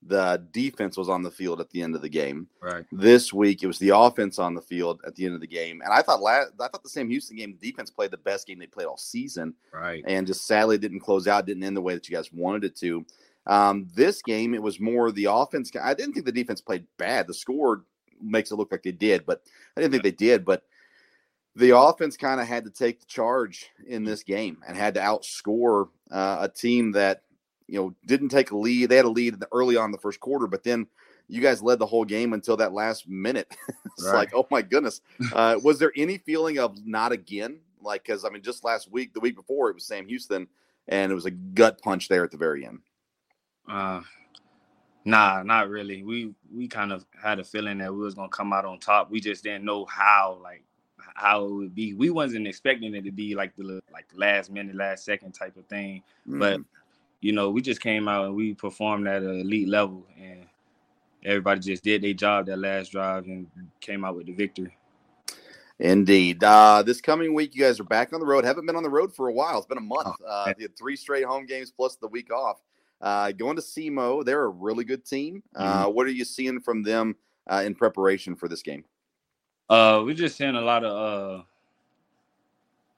the 0.07 0.45
defense 0.53 0.97
was 0.97 1.09
on 1.09 1.23
the 1.23 1.31
field 1.31 1.61
at 1.61 1.71
the 1.71 1.83
end 1.83 1.95
of 1.95 2.03
the 2.03 2.09
game. 2.09 2.47
Right. 2.61 2.85
This 2.93 3.33
week 3.33 3.63
it 3.63 3.67
was 3.67 3.79
the 3.79 3.97
offense 3.97 4.39
on 4.39 4.55
the 4.55 4.61
field 4.61 5.01
at 5.07 5.15
the 5.15 5.25
end 5.25 5.35
of 5.35 5.41
the 5.41 5.47
game, 5.47 5.81
and 5.83 5.93
I 5.93 6.03
thought 6.03 6.21
last, 6.21 6.53
I 6.61 6.69
thought 6.69 6.83
the 6.83 6.89
Sam 6.89 7.09
Houston 7.09 7.37
game, 7.37 7.57
the 7.59 7.71
defense 7.71 7.91
played 7.91 8.11
the 8.11 8.19
best 8.19 8.47
game 8.47 8.59
they 8.59 8.67
played 8.67 8.87
all 8.87 8.99
season. 8.99 9.55
Right. 9.73 10.05
And 10.07 10.27
just 10.27 10.47
sadly 10.47 10.79
didn't 10.79 11.01
close 11.01 11.27
out, 11.27 11.47
didn't 11.47 11.65
end 11.65 11.77
the 11.77 11.81
way 11.81 11.95
that 11.95 12.09
you 12.09 12.15
guys 12.15 12.33
wanted 12.33 12.65
it 12.65 12.77
to. 12.77 13.05
Um, 13.47 13.89
this 13.95 14.23
game 14.23 14.55
it 14.55 14.63
was 14.63 14.81
more 14.81 15.13
the 15.13 15.27
offense. 15.31 15.71
I 15.81 15.95
didn't 15.95 16.15
think 16.15 16.27
the 16.27 16.33
defense 16.33 16.61
played 16.61 16.87
bad. 16.99 17.27
The 17.27 17.35
score 17.35 17.85
makes 18.21 18.51
it 18.51 18.57
look 18.57 18.73
like 18.73 18.83
they 18.83 18.93
did, 18.93 19.27
but 19.27 19.43
I 19.77 19.81
didn't 19.81 19.93
think 19.93 20.05
they 20.05 20.11
did. 20.11 20.45
But 20.45 20.65
the 21.57 21.77
offense 21.77 22.17
kind 22.17 22.41
of 22.41 22.47
had 22.47 22.65
to 22.65 22.71
take 22.71 23.01
the 23.01 23.07
charge 23.07 23.71
in 23.87 24.05
this 24.05 24.23
game 24.23 24.59
and 24.67 24.77
had 24.77 24.95
to 24.95 25.01
outscore 25.01 25.89
uh, 26.11 26.39
a 26.41 26.49
team 26.49 26.93
that 26.93 27.23
you 27.67 27.79
know, 27.79 27.95
didn't 28.07 28.29
take 28.29 28.51
a 28.51 28.57
lead. 28.57 28.89
They 28.89 28.97
had 28.97 29.05
a 29.05 29.11
lead 29.11 29.43
early 29.53 29.77
on 29.77 29.93
the 29.93 29.99
first 29.99 30.21
quarter, 30.21 30.47
but 30.47 30.63
then 30.63 30.87
you 31.29 31.41
guys 31.41 31.63
led 31.63 31.79
the 31.79 31.87
whole 31.87 32.05
game 32.05 32.33
until 32.33 32.57
that 32.59 32.73
last 32.73 33.09
minute. 33.09 33.57
it's 33.97 34.07
right. 34.07 34.15
like, 34.15 34.35
oh 34.35 34.47
my 34.51 34.63
goodness. 34.63 35.01
Uh, 35.33 35.59
was 35.63 35.79
there 35.79 35.93
any 35.97 36.19
feeling 36.19 36.59
of 36.59 36.77
not 36.87 37.11
again? 37.11 37.59
Like, 37.81 38.05
because 38.05 38.25
I 38.25 38.31
mean, 38.31 38.43
just 38.43 38.63
last 38.63 38.91
week, 38.91 39.15
the 39.15 39.21
week 39.21 39.35
before, 39.35 39.69
it 39.71 39.75
was 39.75 39.87
Sam 39.87 40.07
Houston, 40.07 40.47
and 40.87 41.11
it 41.11 41.15
was 41.15 41.27
a 41.27 41.31
gut 41.31 41.81
punch 41.83 42.09
there 42.09 42.25
at 42.25 42.31
the 42.31 42.37
very 42.37 42.65
end. 42.65 42.81
Uh, 43.69 44.03
nah, 45.05 45.43
not 45.43 45.69
really. 45.69 46.03
We 46.03 46.35
we 46.55 46.69
kind 46.69 46.93
of 46.93 47.05
had 47.21 47.39
a 47.39 47.45
feeling 47.45 47.79
that 47.79 47.93
we 47.93 48.01
was 48.01 48.15
gonna 48.15 48.29
come 48.29 48.53
out 48.53 48.65
on 48.65 48.79
top. 48.79 49.11
We 49.11 49.21
just 49.21 49.45
didn't 49.45 49.65
know 49.65 49.85
how, 49.87 50.39
like 50.43 50.65
how 51.15 51.45
it 51.45 51.53
would 51.53 51.75
be. 51.75 51.95
We 51.95 52.11
wasn't 52.11 52.47
expecting 52.47 52.95
it 52.95 53.05
to 53.05 53.13
be 53.13 53.35
like 53.35 53.55
the 53.57 53.83
like 53.93 54.07
last 54.15 54.51
minute, 54.51 54.77
last 54.77 55.05
second 55.05 55.33
type 55.33 55.57
of 55.57 55.67
thing, 55.67 56.03
mm-hmm. 56.29 56.39
but 56.39 56.61
you 57.21 57.33
know, 57.33 57.51
we 57.51 57.63
just 57.63 57.81
came 57.81 58.07
out 58.07 58.27
and 58.27 58.35
we 58.35 58.53
performed 58.53 59.09
at 59.09 59.23
an 59.23 59.41
elite 59.41 59.69
level, 59.69 60.07
and 60.21 60.47
everybody 61.25 61.61
just 61.61 61.83
did 61.83 62.03
their 62.03 62.13
job 62.13 62.47
that 62.47 62.59
last 62.59 62.93
drive 62.93 63.25
and 63.25 63.47
came 63.81 64.05
out 64.05 64.17
with 64.17 64.27
the 64.27 64.33
victory. 64.33 64.77
Indeed. 65.79 66.45
Uh, 66.45 66.83
this 66.83 67.01
coming 67.01 67.35
week, 67.35 67.55
you 67.55 67.63
guys 67.63 67.81
are 67.81 67.85
back 67.85 68.13
on 68.13 68.21
the 68.21 68.27
road. 68.27 68.45
Haven't 68.45 68.67
been 68.67 68.77
on 68.77 68.83
the 68.83 68.91
road 68.91 69.15
for 69.15 69.29
a 69.29 69.33
while. 69.33 69.59
It's 69.59 69.67
been 69.67 69.79
a 69.79 69.81
month. 69.81 70.07
Oh, 70.07 70.27
uh, 70.27 70.53
you 70.57 70.65
had 70.65 70.77
three 70.77 70.97
straight 70.97 71.25
home 71.25 71.47
games 71.47 71.73
plus 71.73 71.97
the 71.97 72.07
week 72.07 72.33
off. 72.33 72.61
Uh, 73.05 73.31
going 73.33 73.55
to 73.55 73.63
SEMO, 73.63 74.25
they're 74.25 74.45
a 74.45 74.49
really 74.49 74.83
good 74.83 75.05
team. 75.05 75.43
Uh, 75.55 75.85
mm-hmm. 75.85 75.95
what 75.95 76.07
are 76.07 76.11
you 76.11 76.25
seeing 76.25 76.59
from 76.59 76.83
them 76.83 77.15
uh, 77.47 77.63
in 77.65 77.75
preparation 77.75 78.35
for 78.35 78.49
this 78.49 78.63
game? 78.63 78.83
Uh, 79.69 80.03
we're 80.05 80.15
just 80.15 80.37
seeing 80.37 80.57
a 80.57 80.61
lot 80.61 80.85
of 80.85 81.41
uh, 81.41 81.43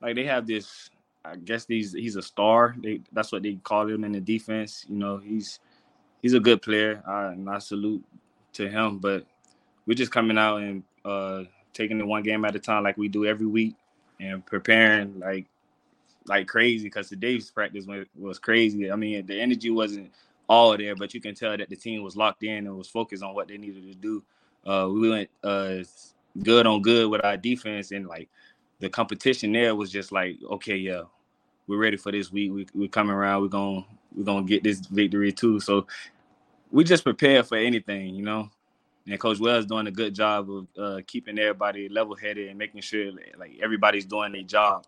like 0.01 0.15
they 0.15 0.25
have 0.25 0.47
this 0.47 0.91
I 1.25 1.37
guess 1.37 1.65
these 1.65 1.93
he's 1.93 2.17
a 2.17 2.23
star. 2.23 2.77
They, 2.79 3.01
that's 3.13 3.33
what 3.33 3.43
they 3.43 3.55
call 3.55 3.89
him 3.89 4.05
in 4.05 4.13
the 4.13 4.21
defense. 4.21 4.87
You 4.89 4.97
know, 4.97 5.17
he's 5.19 5.59
he's 6.23 6.35
a 6.35 6.41
good 6.41 6.63
player, 6.63 7.03
uh, 7.07 7.31
and 7.33 7.49
I 7.51 7.59
salute 7.59 8.05
to 8.55 8.69
him. 8.69 8.99
But 8.99 9.27
we're 9.87 9.95
just 9.95 10.13
coming 10.13 10.39
out 10.39 10.59
and 10.59 10.83
uh, 11.05 11.45
taking 11.73 11.99
it 11.99 12.07
one 12.07 12.23
game 12.23 12.45
at 12.45 12.55
a 12.55 12.61
time, 12.61 12.85
like 12.85 12.97
we 12.97 13.09
do 13.09 13.27
every 13.27 13.47
week, 13.47 13.75
and 14.21 14.45
preparing 14.47 15.19
like 15.19 15.47
like 16.29 16.47
crazy. 16.47 16.85
Because 16.85 17.09
today's 17.09 17.51
practice 17.51 17.87
was 18.17 18.39
crazy. 18.39 18.91
I 18.91 18.97
mean, 18.97 19.27
the 19.27 19.41
energy 19.41 19.71
wasn't 19.71 20.13
all 20.49 20.77
there, 20.77 20.95
but 20.95 21.15
you 21.15 21.21
can 21.21 21.35
tell 21.35 21.57
that 21.57 21.69
the 21.69 21.77
team 21.77 22.03
was 22.03 22.17
locked 22.17 22.43
in 22.43 22.67
and 22.67 22.77
was 22.77 22.89
focused 22.89 23.23
on 23.23 23.35
what 23.35 23.49
they 23.49 23.59
needed 23.59 23.87
to 23.91 23.95
do. 23.95 24.23
Uh, 24.65 24.89
we 24.91 25.11
went 25.11 25.31
uh, 25.45 25.77
good 26.43 26.67
on 26.67 26.83
good 26.83 27.11
with 27.11 27.25
our 27.25 27.37
defense, 27.37 27.93
and 27.93 28.07
like 28.07 28.29
the 28.81 28.89
competition 28.89 29.53
there 29.53 29.75
was 29.75 29.91
just 29.91 30.13
like, 30.13 30.37
okay, 30.51 30.77
yeah, 30.77 31.03
we're 31.67 31.79
ready 31.79 31.97
for 31.97 32.13
this 32.13 32.31
week. 32.33 32.53
We 32.53 32.67
we're 32.75 32.89
coming 32.89 33.15
around. 33.15 33.43
We're 33.43 33.49
gonna 33.49 33.85
we're 34.15 34.25
gonna 34.25 34.47
get 34.47 34.63
this 34.63 34.81
victory 34.81 35.33
too. 35.33 35.61
So 35.61 35.87
we 36.71 36.85
just 36.85 37.05
prepare 37.05 37.43
for 37.43 37.57
anything, 37.57 38.15
you 38.15 38.23
know. 38.23 38.51
And 39.09 39.21
Coach 39.21 39.39
Wells 39.39 39.67
doing 39.67 39.87
a 39.87 39.93
good 39.93 40.15
job 40.15 40.49
of 40.51 40.67
uh, 40.77 41.01
keeping 41.07 41.39
everybody 41.39 41.89
level 41.89 42.17
headed 42.17 42.49
and 42.49 42.59
making 42.59 42.81
sure 42.81 43.13
like 43.39 43.53
everybody's 43.63 44.05
doing 44.05 44.33
their 44.33 44.43
job. 44.43 44.85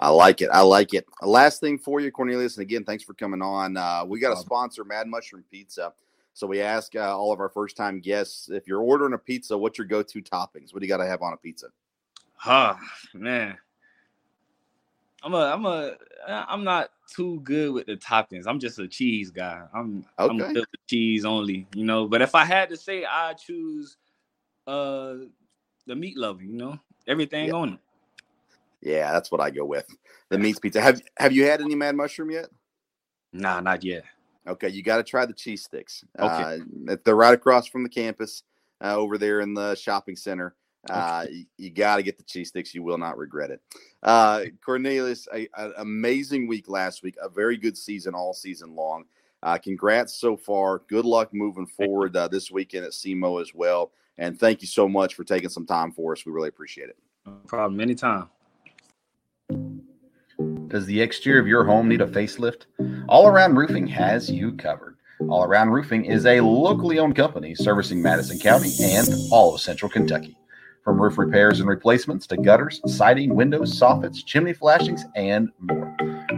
I 0.00 0.08
like 0.08 0.40
it. 0.40 0.48
I 0.50 0.62
like 0.62 0.94
it. 0.94 1.06
Last 1.20 1.60
thing 1.60 1.78
for 1.78 2.00
you, 2.00 2.10
Cornelius, 2.10 2.56
and 2.56 2.62
again, 2.62 2.84
thanks 2.84 3.04
for 3.04 3.12
coming 3.12 3.42
on. 3.42 3.76
Uh, 3.76 4.04
we 4.06 4.18
got 4.18 4.32
a 4.32 4.36
sponsor, 4.36 4.82
Mad 4.82 5.06
Mushroom 5.06 5.44
Pizza. 5.50 5.92
So 6.32 6.46
we 6.46 6.62
ask 6.62 6.96
uh, 6.96 7.14
all 7.14 7.32
of 7.32 7.40
our 7.40 7.50
first 7.50 7.76
time 7.76 8.00
guests 8.00 8.48
if 8.48 8.66
you're 8.66 8.80
ordering 8.80 9.12
a 9.12 9.18
pizza, 9.18 9.56
what's 9.58 9.76
your 9.76 9.86
go 9.86 10.02
to 10.02 10.22
toppings? 10.22 10.72
What 10.72 10.80
do 10.80 10.86
you 10.86 10.88
got 10.88 10.98
to 10.98 11.06
have 11.06 11.20
on 11.20 11.34
a 11.34 11.36
pizza? 11.36 11.66
Huh, 12.34 12.76
man. 13.12 13.58
I'm 15.22 15.34
a 15.34 15.36
I'm 15.36 15.66
a 15.66 15.96
I'm 16.26 16.64
not 16.64 16.92
too 17.14 17.40
good 17.40 17.74
with 17.74 17.84
the 17.84 17.96
toppings. 17.96 18.44
I'm 18.46 18.58
just 18.58 18.78
a 18.78 18.88
cheese 18.88 19.30
guy. 19.30 19.60
I'm 19.74 20.06
okay. 20.18 20.60
I'm 20.60 20.64
cheese 20.88 21.26
only, 21.26 21.66
you 21.74 21.84
know. 21.84 22.08
But 22.08 22.22
if 22.22 22.34
I 22.34 22.46
had 22.46 22.70
to 22.70 22.76
say, 22.78 23.04
I 23.04 23.34
choose 23.34 23.98
uh 24.66 25.16
the 25.86 25.94
meat 25.94 26.16
lover. 26.16 26.42
You 26.42 26.54
know, 26.54 26.78
everything 27.06 27.48
yeah. 27.48 27.54
on 27.54 27.74
it. 27.74 27.80
Yeah, 28.82 29.12
that's 29.12 29.30
what 29.30 29.40
I 29.40 29.50
go 29.50 29.64
with. 29.64 29.86
The 30.30 30.38
meat 30.38 30.60
pizza. 30.60 30.80
Have 30.80 31.02
Have 31.18 31.32
you 31.32 31.44
had 31.44 31.60
any 31.60 31.74
mad 31.74 31.96
mushroom 31.96 32.30
yet? 32.30 32.48
Nah, 33.32 33.60
not 33.60 33.84
yet. 33.84 34.04
Okay, 34.46 34.68
you 34.68 34.82
got 34.82 34.96
to 34.96 35.02
try 35.02 35.26
the 35.26 35.32
cheese 35.32 35.62
sticks. 35.62 36.04
Okay, 36.18 36.60
uh, 36.88 36.96
they're 37.04 37.14
right 37.14 37.34
across 37.34 37.66
from 37.66 37.82
the 37.82 37.88
campus 37.88 38.42
uh, 38.82 38.96
over 38.96 39.18
there 39.18 39.40
in 39.40 39.54
the 39.54 39.74
shopping 39.74 40.16
center. 40.16 40.54
Uh, 40.88 41.26
you, 41.30 41.44
you 41.58 41.70
got 41.70 41.96
to 41.96 42.02
get 42.02 42.16
the 42.16 42.24
cheese 42.24 42.48
sticks. 42.48 42.74
You 42.74 42.82
will 42.82 42.96
not 42.96 43.18
regret 43.18 43.50
it. 43.50 43.60
Uh, 44.02 44.44
Cornelius, 44.64 45.28
an 45.32 45.72
amazing 45.76 46.46
week 46.46 46.68
last 46.68 47.02
week. 47.02 47.16
A 47.20 47.28
very 47.28 47.58
good 47.58 47.76
season 47.76 48.14
all 48.14 48.32
season 48.32 48.74
long. 48.74 49.04
Uh, 49.42 49.58
congrats 49.58 50.14
so 50.14 50.36
far. 50.36 50.82
Good 50.88 51.04
luck 51.04 51.32
moving 51.32 51.66
forward 51.66 52.16
uh, 52.16 52.28
this 52.28 52.50
weekend 52.50 52.84
at 52.84 52.92
SEMO 52.92 53.40
as 53.40 53.54
well. 53.54 53.92
And 54.18 54.38
thank 54.38 54.60
you 54.60 54.68
so 54.68 54.88
much 54.88 55.14
for 55.14 55.24
taking 55.24 55.48
some 55.48 55.66
time 55.66 55.92
for 55.92 56.12
us. 56.12 56.26
We 56.26 56.32
really 56.32 56.48
appreciate 56.48 56.88
it. 56.88 56.96
No 57.26 57.32
problem. 57.46 57.80
Anytime. 57.80 58.28
Does 60.70 60.86
the 60.86 61.00
exterior 61.00 61.40
of 61.40 61.48
your 61.48 61.64
home 61.64 61.88
need 61.88 62.00
a 62.00 62.06
facelift? 62.06 62.66
All 63.08 63.26
Around 63.26 63.56
Roofing 63.56 63.88
has 63.88 64.30
you 64.30 64.52
covered. 64.52 64.96
All 65.28 65.42
Around 65.42 65.70
Roofing 65.70 66.04
is 66.04 66.24
a 66.26 66.40
locally 66.40 67.00
owned 67.00 67.16
company 67.16 67.56
servicing 67.56 68.00
Madison 68.00 68.38
County 68.38 68.70
and 68.80 69.08
all 69.32 69.52
of 69.52 69.60
Central 69.60 69.90
Kentucky. 69.90 70.36
From 70.84 71.02
roof 71.02 71.18
repairs 71.18 71.58
and 71.58 71.68
replacements 71.68 72.24
to 72.28 72.36
gutters, 72.36 72.80
siding, 72.86 73.34
windows, 73.34 73.78
soffits, 73.78 74.24
chimney 74.24 74.52
flashings, 74.52 75.04
and 75.16 75.50
more. 75.58 75.96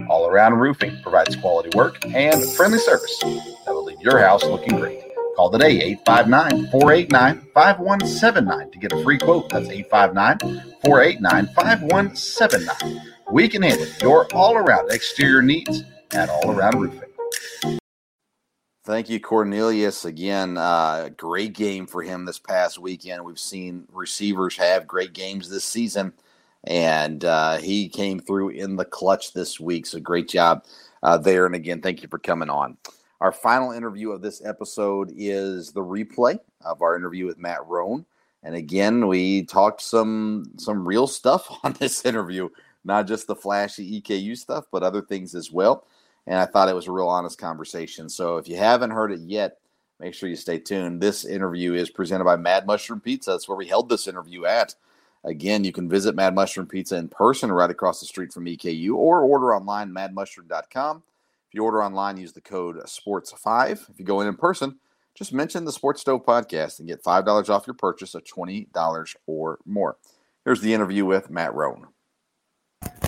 All 0.09 0.26
Around 0.26 0.55
Roofing 0.55 0.99
provides 1.03 1.37
quality 1.37 1.68
work 1.76 2.03
and 2.07 2.43
friendly 2.55 2.78
service 2.78 3.18
that 3.20 3.74
will 3.74 3.85
leave 3.85 4.01
your 4.01 4.18
house 4.18 4.45
looking 4.45 4.80
great. 4.80 5.03
Call 5.37 5.51
today 5.51 5.78
859 5.83 6.70
489 6.70 7.49
5179 7.53 8.70
to 8.70 8.78
get 8.78 8.93
a 8.93 9.03
free 9.03 9.18
quote. 9.18 9.51
That's 9.51 9.68
859 9.68 10.39
489 10.83 11.47
5179. 11.55 13.11
We 13.33 13.49
can 13.49 13.62
handle 13.62 13.87
your 14.03 14.26
all 14.35 14.57
around 14.57 14.93
exterior 14.93 15.41
needs 15.41 15.85
at 16.12 16.28
All 16.28 16.51
Around 16.51 16.80
Roofing. 16.80 17.78
Thank 18.85 19.09
you, 19.09 19.20
Cornelius. 19.20 20.05
Again, 20.05 20.59
uh, 20.59 21.09
great 21.16 21.55
game 21.55 21.87
for 21.87 22.03
him 22.03 22.26
this 22.26 22.39
past 22.39 22.78
weekend. 22.78 23.24
We've 23.24 23.39
seen 23.39 23.87
receivers 23.91 24.55
have 24.59 24.87
great 24.87 25.14
games 25.14 25.49
this 25.49 25.64
season, 25.64 26.12
and 26.64 27.24
uh, 27.24 27.57
he 27.57 27.89
came 27.89 28.20
through 28.20 28.51
in 28.51 28.76
the 28.76 28.85
clutch 28.85 29.33
this 29.33 29.59
week. 29.59 29.87
So 29.87 29.99
great 29.99 30.28
job. 30.28 30.66
uh, 31.03 31.18
there. 31.18 31.47
And 31.47 31.55
again, 31.55 31.80
thank 31.80 32.03
you 32.03 32.09
for 32.09 32.18
coming 32.18 32.51
on. 32.51 32.76
Our 33.20 33.33
final 33.33 33.72
interview 33.72 34.11
of 34.11 34.20
this 34.20 34.45
episode 34.45 35.12
is 35.16 35.72
the 35.72 35.80
replay 35.80 36.39
of 36.64 36.83
our 36.83 36.97
interview 36.97 37.26
with 37.26 37.39
Matt 37.39 37.66
Roan. 37.66 38.05
And 38.43 38.57
again, 38.57 39.07
we 39.07 39.45
talked 39.45 39.80
some 39.80 40.53
some 40.59 40.87
real 40.87 41.07
stuff 41.07 41.49
on 41.64 41.72
this 41.74 42.05
interview, 42.05 42.49
not 42.85 43.07
just 43.07 43.26
the 43.26 43.37
flashy 43.37 44.01
EKU 44.01 44.37
stuff, 44.37 44.66
but 44.70 44.83
other 44.83 45.03
things 45.03 45.35
as 45.35 45.51
well. 45.51 45.87
And 46.26 46.39
I 46.39 46.47
thought 46.47 46.68
it 46.68 46.74
was 46.74 46.87
a 46.87 46.93
real 46.93 47.09
honest 47.09 47.39
conversation. 47.39 48.09
So 48.09 48.37
if 48.37 48.49
you 48.49 48.57
haven't 48.57 48.91
heard 48.91 49.12
it 49.12 49.20
yet, 49.20 49.59
make 49.99 50.14
sure 50.14 50.28
you 50.28 50.37
stay 50.37 50.59
tuned. 50.59 51.01
This 51.01 51.24
interview 51.24 51.74
is 51.74 51.91
presented 51.91 52.24
by 52.24 52.37
Mad 52.37 52.66
Mushroom 52.66 53.01
Pizza. 53.01 53.33
That's 53.33 53.49
where 53.49 53.59
we 53.59 53.66
held 53.66 53.89
this 53.89 54.09
interview 54.09 54.45
at. 54.45 54.74
Again, 55.24 55.62
you 55.62 55.72
can 55.72 55.89
visit 55.89 56.16
Mad 56.16 56.35
Mushroom 56.35 56.66
Pizza 56.66 56.97
in 56.97 57.09
person 57.09 57.53
right 57.53 57.70
across 57.70 58.01
the 58.01 58.07
street 58.07 58.33
from 58.33 58.47
EKU 58.47 58.95
or 58.95 59.20
order 59.20 59.55
online 59.55 59.91
madmushroom.com. 59.91 61.03
If 61.49 61.55
you 61.55 61.64
order 61.64 61.83
online, 61.83 62.16
use 62.16 62.33
the 62.33 62.41
code 62.41 62.76
SPORTS5. 62.76 63.91
If 63.91 63.99
you 63.99 64.05
go 64.05 64.20
in 64.20 64.26
in 64.26 64.37
person, 64.37 64.78
just 65.14 65.33
mention 65.33 65.64
the 65.64 65.72
Sports 65.72 66.01
Stove 66.01 66.24
podcast 66.24 66.78
and 66.78 66.89
get 66.89 67.05
$5 67.05 67.51
off 67.51 67.66
your 67.66 67.74
purchase 67.74 68.14
of 68.14 68.24
$20 68.24 69.16
or 69.26 69.59
more. 69.66 69.97
Here's 70.45 70.61
the 70.61 70.74
interview 70.74 71.05
with 71.05 71.30
Matt 71.30 71.55
Roan. 71.55 71.87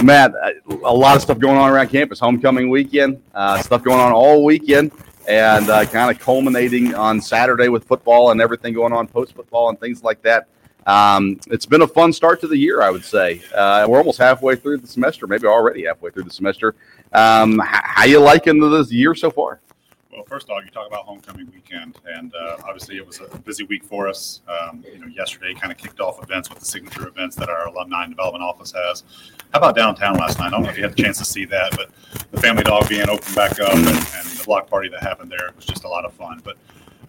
Matt, 0.03 0.35
a 0.67 0.95
lot 0.95 1.17
of 1.17 1.23
stuff 1.23 1.39
going 1.39 1.57
on 1.57 1.71
around 1.71 1.89
campus. 1.89 2.19
Homecoming 2.19 2.69
weekend, 2.69 3.23
uh, 3.35 3.63
stuff 3.63 3.83
going 3.83 4.01
on 4.01 4.13
all 4.13 4.45
weekend, 4.45 4.93
and 5.29 5.69
uh, 5.71 5.87
kind 5.87 6.15
of 6.15 6.23
culminating 6.23 6.95
on 6.95 7.21
Saturday 7.21 7.69
with 7.69 7.85
football 7.85 8.31
and 8.31 8.41
everything 8.41 8.75
going 8.75 8.93
on 8.93 9.07
post 9.07 9.35
football 9.35 9.69
and 9.71 9.81
things 9.81 10.03
like 10.03 10.21
that. 10.23 10.49
Um, 10.87 11.41
it's 11.47 11.65
been 11.65 11.83
a 11.83 11.89
fun 11.89 12.13
start 12.13 12.41
to 12.43 12.47
the 12.47 12.59
year, 12.59 12.83
I 12.83 12.91
would 12.91 13.05
say. 13.05 13.41
Uh, 13.55 13.87
we're 13.89 13.99
almost 13.99 14.19
halfway 14.19 14.57
through 14.57 14.79
the 14.79 14.87
semester, 14.87 15.27
maybe 15.27 15.47
already 15.47 15.87
halfway 15.87 16.11
through 16.11 16.25
the 16.25 16.31
semester. 16.31 16.75
Um, 17.13 17.59
how, 17.59 17.81
how 17.83 18.05
you 18.05 18.21
liking 18.21 18.61
this 18.71 18.93
year 18.93 19.15
so 19.15 19.31
far? 19.31 19.61
Well, 20.15 20.23
first 20.29 20.49
off, 20.49 20.65
you 20.65 20.71
talk 20.71 20.87
about 20.87 21.07
homecoming 21.07 21.51
weekend, 21.53 21.99
and 22.07 22.33
uh, 22.37 22.59
obviously 22.65 22.97
it 22.99 23.05
was 23.05 23.21
a 23.21 23.37
busy 23.39 23.65
week 23.65 23.83
for 23.83 24.07
us. 24.07 24.43
Um, 24.47 24.85
you 24.93 25.01
know, 25.01 25.09
yesterday 25.09 25.55
kind 25.55 25.73
of 25.73 25.79
kicked 25.79 25.99
off 25.99 26.23
events 26.23 26.49
with 26.49 26.61
the 26.61 26.65
signature 26.65 27.09
events 27.09 27.35
that 27.35 27.49
our 27.49 27.67
alumni 27.67 28.05
and 28.05 28.13
development 28.13 28.45
office 28.45 28.73
has. 28.73 29.03
How 29.53 29.59
about 29.59 29.75
downtown 29.75 30.15
last 30.15 30.39
night? 30.39 30.47
I 30.47 30.51
don't 30.51 30.63
know 30.63 30.69
if 30.69 30.77
you 30.77 30.85
had 30.85 30.93
a 30.93 31.03
chance 31.03 31.19
to 31.19 31.25
see 31.25 31.45
that, 31.47 31.77
but 31.77 31.91
the 32.31 32.41
family 32.41 32.63
dog 32.63 32.89
being 32.89 33.09
opened 33.09 33.35
back 33.35 33.59
up 33.59 33.75
and, 33.75 33.89
and 33.89 33.97
the 33.97 34.43
block 34.47 34.71
party 34.71 34.89
that 34.91 35.03
happened 35.03 35.33
there 35.33 35.51
was 35.57 35.65
just 35.65 35.83
a 35.83 35.89
lot 35.89 36.05
of 36.05 36.13
fun. 36.13 36.41
But 36.45 36.59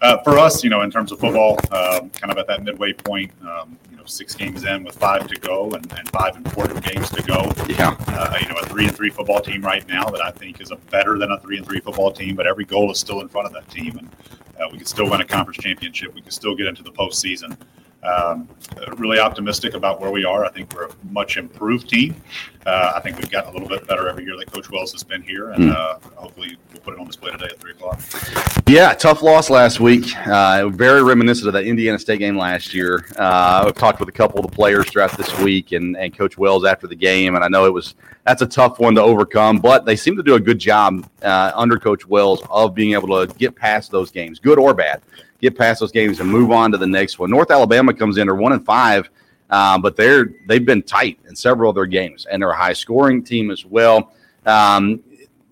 uh, 0.00 0.20
for 0.24 0.36
us, 0.36 0.64
you 0.64 0.70
know, 0.70 0.80
in 0.80 0.90
terms 0.90 1.12
of 1.12 1.20
football, 1.20 1.60
um, 1.70 2.10
kind 2.10 2.32
of 2.32 2.38
at 2.38 2.48
that 2.48 2.64
midway 2.64 2.92
point, 2.92 3.30
um, 3.42 3.78
six 4.06 4.34
games 4.34 4.64
in 4.64 4.84
with 4.84 4.94
five 4.96 5.26
to 5.28 5.36
go 5.40 5.70
and, 5.72 5.92
and 5.98 6.08
five 6.10 6.36
important 6.36 6.84
games 6.84 7.10
to 7.10 7.22
go. 7.22 7.52
Yeah. 7.68 7.96
Uh, 8.08 8.36
you 8.40 8.48
know, 8.48 8.56
a 8.60 8.66
three 8.66 8.86
and 8.86 8.96
three 8.96 9.10
football 9.10 9.40
team 9.40 9.62
right 9.62 9.86
now 9.88 10.08
that 10.10 10.22
I 10.22 10.30
think 10.30 10.60
is 10.60 10.70
a 10.70 10.76
better 10.76 11.18
than 11.18 11.30
a 11.30 11.40
three 11.40 11.58
and 11.58 11.66
three 11.66 11.80
football 11.80 12.12
team, 12.12 12.36
but 12.36 12.46
every 12.46 12.64
goal 12.64 12.90
is 12.90 12.98
still 12.98 13.20
in 13.20 13.28
front 13.28 13.46
of 13.46 13.52
that 13.52 13.68
team, 13.70 13.98
and 13.98 14.10
uh, 14.60 14.68
we 14.70 14.78
could 14.78 14.88
still 14.88 15.10
win 15.10 15.20
a 15.20 15.24
conference 15.24 15.58
championship. 15.58 16.14
We 16.14 16.22
could 16.22 16.32
still 16.32 16.54
get 16.54 16.66
into 16.66 16.82
the 16.82 16.92
postseason. 16.92 17.56
Um, 18.02 18.48
really 18.98 19.18
optimistic 19.18 19.74
about 19.74 20.00
where 20.00 20.10
we 20.10 20.24
are. 20.24 20.44
I 20.44 20.50
think 20.50 20.72
we're 20.74 20.86
a 20.86 20.92
much 21.10 21.36
improved 21.36 21.88
team. 21.88 22.14
Uh, 22.64 22.92
I 22.94 23.00
think 23.00 23.16
we've 23.18 23.30
gotten 23.30 23.50
a 23.50 23.52
little 23.52 23.68
bit 23.68 23.86
better 23.86 24.08
every 24.08 24.24
year 24.24 24.36
that 24.36 24.50
Coach 24.50 24.70
Wells 24.70 24.92
has 24.92 25.02
been 25.02 25.22
here, 25.22 25.50
and 25.50 25.70
uh, 25.70 25.98
hopefully 26.14 26.56
we'll 26.72 26.82
put 26.82 26.94
it 26.94 27.00
on 27.00 27.06
display 27.06 27.30
today 27.32 27.46
at 27.46 27.58
three 27.58 27.72
o'clock. 27.72 28.00
Yeah, 28.68 28.92
tough 28.94 29.22
loss 29.22 29.50
last 29.50 29.80
week. 29.80 30.16
Uh, 30.26 30.68
very 30.68 31.02
reminiscent 31.02 31.46
of 31.46 31.52
that 31.54 31.64
Indiana 31.64 31.98
State 31.98 32.18
game 32.18 32.36
last 32.36 32.74
year. 32.74 33.06
Uh, 33.16 33.66
I've 33.66 33.74
talked 33.74 34.00
with 34.00 34.08
a 34.08 34.12
couple 34.12 34.40
of 34.40 34.50
the 34.50 34.52
players 34.52 34.88
throughout 34.88 35.16
this 35.16 35.36
week, 35.38 35.72
and, 35.72 35.96
and 35.96 36.16
Coach 36.16 36.36
Wells 36.38 36.64
after 36.64 36.86
the 36.86 36.96
game, 36.96 37.34
and 37.34 37.44
I 37.44 37.48
know 37.48 37.66
it 37.66 37.72
was 37.72 37.94
that's 38.24 38.42
a 38.42 38.46
tough 38.46 38.80
one 38.80 38.96
to 38.96 39.02
overcome, 39.02 39.58
but 39.58 39.84
they 39.84 39.94
seem 39.94 40.16
to 40.16 40.22
do 40.22 40.34
a 40.34 40.40
good 40.40 40.58
job 40.58 41.08
uh, 41.22 41.52
under 41.54 41.78
Coach 41.78 42.06
Wells 42.06 42.42
of 42.50 42.74
being 42.74 42.94
able 42.94 43.26
to 43.26 43.32
get 43.34 43.54
past 43.54 43.92
those 43.92 44.10
games, 44.10 44.40
good 44.40 44.58
or 44.58 44.74
bad 44.74 45.02
get 45.40 45.56
past 45.56 45.80
those 45.80 45.92
games 45.92 46.20
and 46.20 46.30
move 46.30 46.50
on 46.50 46.72
to 46.72 46.78
the 46.78 46.86
next 46.86 47.18
one. 47.18 47.30
North 47.30 47.50
Alabama 47.50 47.92
comes 47.92 48.18
in, 48.18 48.26
they're 48.26 48.34
one 48.34 48.52
and 48.52 48.64
five, 48.64 49.08
uh, 49.50 49.78
but 49.78 49.96
they're 49.96 50.30
they've 50.46 50.64
been 50.64 50.82
tight 50.82 51.18
in 51.28 51.36
several 51.36 51.70
of 51.70 51.74
their 51.74 51.86
games, 51.86 52.26
and 52.26 52.42
they're 52.42 52.50
a 52.50 52.56
high 52.56 52.72
scoring 52.72 53.22
team 53.22 53.50
as 53.50 53.64
well. 53.64 54.12
Um, 54.44 55.02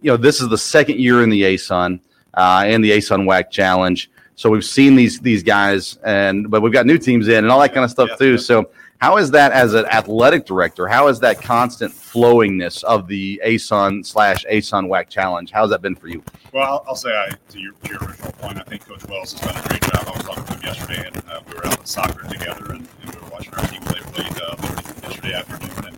you 0.00 0.10
know, 0.10 0.16
this 0.16 0.40
is 0.40 0.48
the 0.48 0.58
second 0.58 1.00
year 1.00 1.22
in 1.22 1.30
the 1.30 1.42
ASUN 1.42 2.00
uh, 2.34 2.64
and 2.66 2.84
the 2.84 2.90
ASUN 2.90 3.24
WAC 3.24 3.50
Challenge. 3.50 4.10
So 4.36 4.50
we've 4.50 4.64
seen 4.64 4.96
these 4.96 5.20
these 5.20 5.42
guys, 5.42 5.98
and 6.04 6.50
but 6.50 6.60
we've 6.60 6.72
got 6.72 6.86
new 6.86 6.98
teams 6.98 7.28
in 7.28 7.38
and 7.38 7.50
all 7.50 7.60
that 7.60 7.72
kind 7.72 7.84
of 7.84 7.90
stuff 7.90 8.08
yeah, 8.10 8.16
too. 8.16 8.30
Yeah. 8.32 8.38
So 8.38 8.70
how 9.00 9.16
is 9.18 9.30
that 9.32 9.52
as 9.52 9.74
an 9.74 9.86
athletic 9.86 10.46
director? 10.46 10.88
How 10.88 11.08
is 11.08 11.20
that 11.20 11.40
constant 11.40 11.92
flowingness 11.92 12.82
of 12.84 13.06
the 13.06 13.40
ASUN 13.44 14.04
slash 14.04 14.44
ASUN 14.50 14.88
WAC 14.88 15.08
challenge? 15.08 15.50
How's 15.50 15.70
that 15.70 15.82
been 15.82 15.94
for 15.94 16.08
you? 16.08 16.22
Well, 16.52 16.64
I'll, 16.64 16.84
I'll 16.88 16.96
say 16.96 17.10
I, 17.10 17.30
to, 17.50 17.60
your, 17.60 17.72
to, 17.72 17.90
your, 17.90 17.98
original 18.04 18.32
point, 18.32 18.58
I 18.58 18.62
think 18.62 18.86
Coach 18.86 19.04
Wells 19.08 19.32
has 19.32 19.40
done 19.40 19.62
a 19.62 19.68
great 19.68 19.82
job. 19.82 20.04
I 20.06 20.10
was 20.10 20.22
talking 20.22 20.44
to 20.44 20.54
him 20.54 20.62
yesterday, 20.62 21.06
and 21.06 21.16
uh, 21.28 21.40
we 21.46 21.54
were 21.54 21.66
out 21.66 21.80
at 21.80 21.88
soccer 21.88 22.28
together, 22.28 22.72
and, 22.72 22.88
and, 23.02 23.14
we 23.14 23.20
were 23.20 23.28
watching 23.30 23.54
our 23.54 23.66
team 23.66 23.82
play 23.82 24.00
played 24.12 24.40
uh, 24.40 24.56
yesterday 25.02 25.34
afternoon. 25.34 25.86
And 25.86 25.96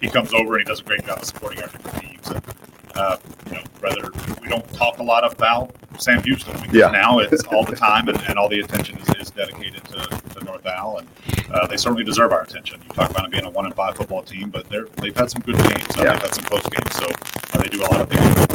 he 0.00 0.08
comes 0.08 0.32
over 0.32 0.56
and 0.56 0.66
he 0.66 0.70
does 0.70 0.80
a 0.80 0.84
great 0.84 1.04
job 1.04 1.18
of 1.18 1.24
supporting 1.24 1.62
our 1.62 1.68
different 1.68 2.00
teams. 2.00 2.28
And, 2.30 2.42
uh, 2.94 3.18
you 3.46 3.52
know, 3.52 3.62
rather 3.80 4.10
we 4.40 4.48
don't 4.48 4.66
talk 4.72 4.98
a 4.98 5.02
lot 5.02 5.30
about 5.30 5.74
Sam 5.98 6.22
Houston. 6.22 6.54
Because 6.54 6.74
yeah. 6.74 6.90
Now 6.90 7.18
it's 7.18 7.44
all 7.44 7.64
the 7.64 7.76
time, 7.76 8.08
and, 8.08 8.20
and 8.22 8.38
all 8.38 8.48
the 8.48 8.60
attention 8.60 8.98
is, 8.98 9.08
is 9.16 9.30
dedicated 9.30 9.84
to, 9.84 10.22
to 10.34 10.44
North 10.44 10.66
Al, 10.66 10.98
and 10.98 11.08
uh, 11.50 11.66
they 11.66 11.76
certainly 11.76 12.04
deserve 12.04 12.32
our 12.32 12.42
attention. 12.42 12.80
You 12.82 12.94
talk 12.94 13.10
about 13.10 13.24
it 13.26 13.30
being 13.30 13.44
a 13.44 13.50
one 13.50 13.66
and 13.66 13.74
five 13.74 13.96
football 13.96 14.22
team, 14.22 14.50
but 14.50 14.68
they're 14.68 14.86
they've 14.96 15.16
had 15.16 15.30
some 15.30 15.42
good 15.42 15.56
games. 15.56 15.96
Uh, 15.96 16.04
yeah. 16.04 16.12
They've 16.12 16.22
had 16.22 16.34
some 16.34 16.44
close 16.44 16.66
games, 16.68 16.94
so 16.94 17.06
uh, 17.06 17.62
they 17.62 17.68
do 17.68 17.80
a 17.80 17.88
lot 17.88 18.00
of 18.00 18.08
things 18.08 18.20
well. 18.36 18.48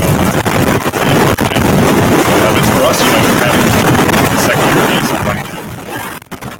Uh, 2.35 2.57
it's 2.57 2.69
for 2.69 2.83
us, 2.83 2.99
you 2.99 3.11
know, 3.11 3.19
having 3.41 3.65
the 4.29 4.41
second 4.41 4.67
year 4.73 4.85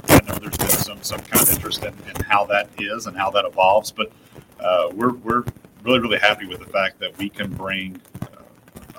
I 0.08 0.20
know 0.26 0.34
there's 0.38 0.56
been 0.56 0.68
some 0.68 1.02
some 1.02 1.20
kind 1.20 1.42
of 1.42 1.52
interest 1.52 1.84
in, 1.84 1.94
in 2.08 2.24
how 2.24 2.44
that 2.46 2.68
is 2.78 3.06
and 3.06 3.16
how 3.16 3.30
that 3.30 3.44
evolves, 3.44 3.90
but 3.90 4.10
uh, 4.60 4.90
we're 4.94 5.14
we're 5.14 5.44
really, 5.84 6.00
really 6.00 6.18
happy 6.18 6.46
with 6.46 6.60
the 6.60 6.66
fact 6.66 6.98
that 7.00 7.16
we 7.18 7.28
can 7.28 7.52
bring 7.52 8.00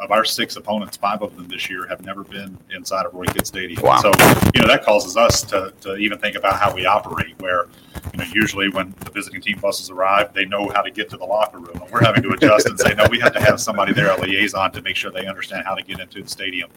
of 0.05 0.11
our 0.11 0.23
six 0.23 0.55
opponents, 0.55 0.95
five 0.95 1.21
of 1.21 1.35
them 1.35 1.47
this 1.47 1.69
year 1.69 1.85
have 1.87 2.05
never 2.05 2.23
been 2.23 2.57
inside 2.73 3.05
of 3.05 3.13
Roy 3.13 3.25
Kidd 3.25 3.45
Stadium. 3.45 3.81
Wow. 3.81 3.97
So, 3.97 4.11
you 4.53 4.61
know, 4.61 4.67
that 4.67 4.83
causes 4.85 5.17
us 5.17 5.41
to, 5.43 5.73
to 5.81 5.97
even 5.97 6.19
think 6.19 6.37
about 6.37 6.59
how 6.59 6.73
we 6.73 6.85
operate, 6.85 7.37
where, 7.39 7.65
you 8.13 8.19
know, 8.19 8.25
usually 8.31 8.69
when 8.69 8.93
the 8.99 9.11
visiting 9.11 9.41
team 9.41 9.59
buses 9.59 9.89
arrive, 9.89 10.31
they 10.33 10.45
know 10.45 10.69
how 10.69 10.81
to 10.83 10.91
get 10.91 11.09
to 11.09 11.17
the 11.17 11.25
locker 11.25 11.57
room. 11.57 11.81
And 11.81 11.91
we're 11.91 12.03
having 12.03 12.21
to 12.23 12.29
adjust 12.29 12.67
and 12.67 12.79
say, 12.79 12.93
no, 12.93 13.05
we 13.09 13.19
have 13.19 13.33
to 13.33 13.41
have 13.41 13.59
somebody 13.59 13.93
there, 13.93 14.11
a 14.11 14.21
liaison, 14.21 14.71
to 14.73 14.81
make 14.83 14.95
sure 14.95 15.11
they 15.11 15.25
understand 15.25 15.65
how 15.65 15.73
to 15.73 15.83
get 15.83 15.99
into 15.99 16.21
the 16.21 16.29
stadium. 16.29 16.69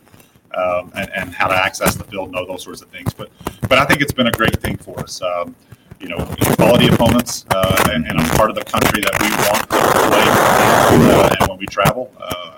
Um, 0.55 0.91
and, 0.97 1.11
and, 1.15 1.35
how 1.35 1.47
to 1.47 1.55
access 1.55 1.95
the 1.95 2.05
field, 2.05 2.33
know 2.33 2.47
those 2.47 2.63
sorts 2.63 2.81
of 2.81 2.89
things. 2.89 3.13
But, 3.13 3.31
but 3.69 3.77
I 3.77 3.85
think 3.85 4.01
it's 4.01 4.15
been 4.15 4.29
a 4.29 4.33
great 4.33 4.59
thing 4.63 4.79
for 4.79 4.99
us. 4.99 5.21
Um, 5.21 5.55
you 6.01 6.09
know, 6.09 6.25
quality 6.57 6.89
opponents, 6.89 7.45
uh, 7.51 7.91
and, 7.93 8.07
and, 8.07 8.19
a 8.19 8.25
part 8.35 8.49
of 8.49 8.57
the 8.57 8.65
country 8.65 9.03
that 9.03 9.13
we 9.21 9.29
want 9.45 9.61
to 9.61 9.99
play. 10.09 10.25
Uh, 11.21 11.37
and 11.39 11.49
when 11.51 11.59
we 11.59 11.67
travel, 11.67 12.11
uh, 12.19 12.29
you 12.29 12.37
know, 12.39 12.58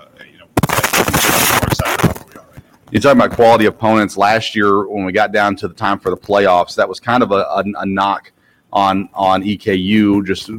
You're 2.91 3.01
talking 3.01 3.21
about 3.21 3.31
quality 3.31 3.65
opponents. 3.65 4.17
Last 4.17 4.53
year, 4.53 4.85
when 4.85 5.05
we 5.05 5.13
got 5.13 5.31
down 5.31 5.55
to 5.57 5.67
the 5.69 5.73
time 5.73 5.97
for 5.97 6.09
the 6.09 6.17
playoffs, 6.17 6.75
that 6.75 6.89
was 6.89 6.99
kind 6.99 7.23
of 7.23 7.31
a, 7.31 7.35
a, 7.35 7.63
a 7.77 7.85
knock 7.85 8.31
on 8.73 9.09
on 9.13 9.43
EKU, 9.43 10.25
just 10.25 10.49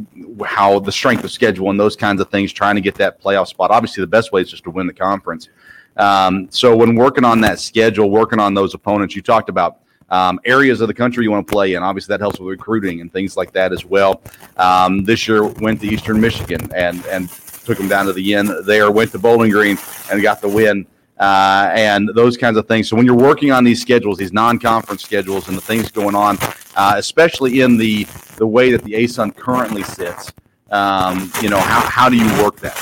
how 0.45 0.79
the 0.79 0.93
strength 0.93 1.25
of 1.25 1.31
schedule 1.31 1.71
and 1.71 1.79
those 1.79 1.97
kinds 1.97 2.21
of 2.21 2.31
things, 2.31 2.53
trying 2.53 2.75
to 2.75 2.81
get 2.81 2.95
that 2.97 3.21
playoff 3.21 3.49
spot. 3.49 3.71
Obviously, 3.71 4.03
the 4.03 4.07
best 4.07 4.33
way 4.33 4.41
is 4.41 4.51
just 4.51 4.65
to 4.65 4.71
win 4.71 4.87
the 4.87 4.95
conference. 4.95 5.49
Um, 5.97 6.49
so 6.51 6.75
when 6.75 6.95
working 6.95 7.25
on 7.25 7.41
that 7.43 7.61
schedule, 7.61 8.11
working 8.11 8.39
on 8.39 8.55
those 8.55 8.75
opponents, 8.75 9.15
you 9.15 9.23
talked 9.23 9.49
about 9.51 9.81
um, 10.09 10.41
areas 10.45 10.81
of 10.81 10.89
the 10.89 10.95
country 10.95 11.25
you 11.25 11.31
want 11.31 11.47
to 11.47 11.53
play 11.53 11.75
in. 11.75 11.83
Obviously, 11.83 12.13
that 12.13 12.21
helps 12.21 12.39
with 12.39 12.49
recruiting 12.49 13.01
and 13.01 13.13
things 13.13 13.37
like 13.37 13.53
that 13.53 13.73
as 13.73 13.85
well. 13.85 14.23
Um, 14.57 15.05
this 15.05 15.27
year 15.29 15.45
went 15.45 15.81
to 15.81 15.87
Eastern 15.87 16.21
Michigan 16.21 16.71
and 16.75 17.05
and 17.07 17.29
took 17.29 17.79
them 17.79 17.89
down 17.89 18.07
to 18.07 18.13
the 18.13 18.35
end 18.35 18.51
there. 18.65 18.91
Went 18.91 19.13
to 19.13 19.19
Bowling 19.19 19.51
Green 19.51 19.79
and 20.11 20.23
got 20.23 20.41
the 20.41 20.49
win. 20.49 20.87
Uh, 21.19 21.71
and 21.75 22.09
those 22.15 22.37
kinds 22.37 22.57
of 22.57 22.67
things. 22.67 22.89
So 22.89 22.97
when 22.97 23.07
you're 23.07 23.15
working 23.15 23.53
on 23.53 23.65
these 23.65 23.81
schedules, 23.81 24.19
these 24.19 24.33
non-conference 24.33 25.03
schedules, 25.03 25.49
and 25.49 25.57
the 25.57 25.61
things 25.61 25.91
going 25.91 26.15
on, 26.15 26.39
uh, 26.75 26.95
especially 26.97 27.61
in 27.61 27.77
the 27.77 28.07
the 28.37 28.47
way 28.47 28.73
that 28.73 28.83
the 28.83 28.95
ASUN 28.95 29.37
currently 29.37 29.83
sits, 29.83 30.33
um, 30.71 31.31
you 31.41 31.49
know, 31.49 31.61
how, 31.61 31.81
how 31.83 32.09
do 32.09 32.17
you 32.17 32.27
work 32.43 32.59
that? 32.61 32.75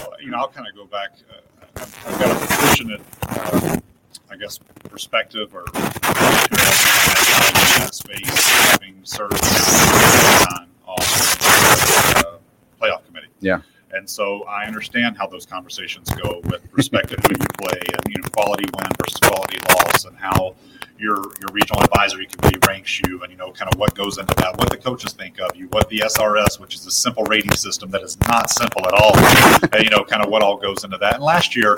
Well, 0.00 0.12
you 0.20 0.30
know, 0.30 0.38
I'll 0.38 0.48
kind 0.48 0.66
of 0.66 0.74
go 0.74 0.86
back. 0.86 1.12
Uh, 1.30 1.84
I've 2.06 2.18
got 2.18 2.30
a 2.30 2.34
fortunate 2.34 3.02
uh, 3.28 3.76
I 4.30 4.36
guess, 4.36 4.58
perspective 4.88 5.54
or 5.54 5.64
that 5.74 5.90
space, 7.92 8.48
having 8.70 8.96
served 9.02 9.42
time 9.42 10.68
on 10.86 10.96
the 10.98 12.24
uh, 12.26 12.38
playoff 12.80 13.04
committee. 13.06 13.26
Yeah. 13.40 13.60
And 13.92 14.08
so 14.08 14.44
I 14.44 14.66
understand 14.66 15.16
how 15.16 15.26
those 15.26 15.46
conversations 15.46 16.10
go 16.10 16.40
with 16.44 16.66
respect 16.72 17.08
to 17.08 17.16
who 17.16 17.28
you 17.30 17.46
play 17.58 17.80
and 17.92 18.14
you 18.14 18.20
know 18.22 18.28
quality 18.32 18.66
win 18.76 18.86
versus 18.98 19.18
quality 19.20 19.58
loss 19.68 20.04
and 20.04 20.16
how 20.16 20.54
your 20.98 21.16
your 21.40 21.50
regional 21.52 21.82
advisory 21.82 22.26
committee 22.26 22.58
ranks 22.68 23.00
you, 23.00 23.22
and 23.22 23.32
you 23.32 23.38
know 23.38 23.50
kind 23.50 23.72
of 23.72 23.78
what 23.78 23.94
goes 23.94 24.18
into 24.18 24.34
that, 24.36 24.56
what 24.58 24.70
the 24.70 24.76
coaches 24.76 25.12
think 25.12 25.40
of 25.40 25.56
you, 25.56 25.66
what 25.68 25.88
the 25.88 25.98
SRS, 25.98 26.60
which 26.60 26.74
is 26.74 26.86
a 26.86 26.90
simple 26.90 27.24
rating 27.24 27.52
system 27.52 27.90
that 27.90 28.02
is 28.02 28.18
not 28.28 28.50
simple 28.50 28.86
at 28.86 28.92
all, 28.92 29.16
and, 29.72 29.82
you 29.82 29.90
know 29.90 30.04
kind 30.04 30.22
of 30.22 30.30
what 30.30 30.42
all 30.42 30.56
goes 30.56 30.84
into 30.84 30.98
that. 30.98 31.14
And 31.14 31.24
last 31.24 31.56
year, 31.56 31.76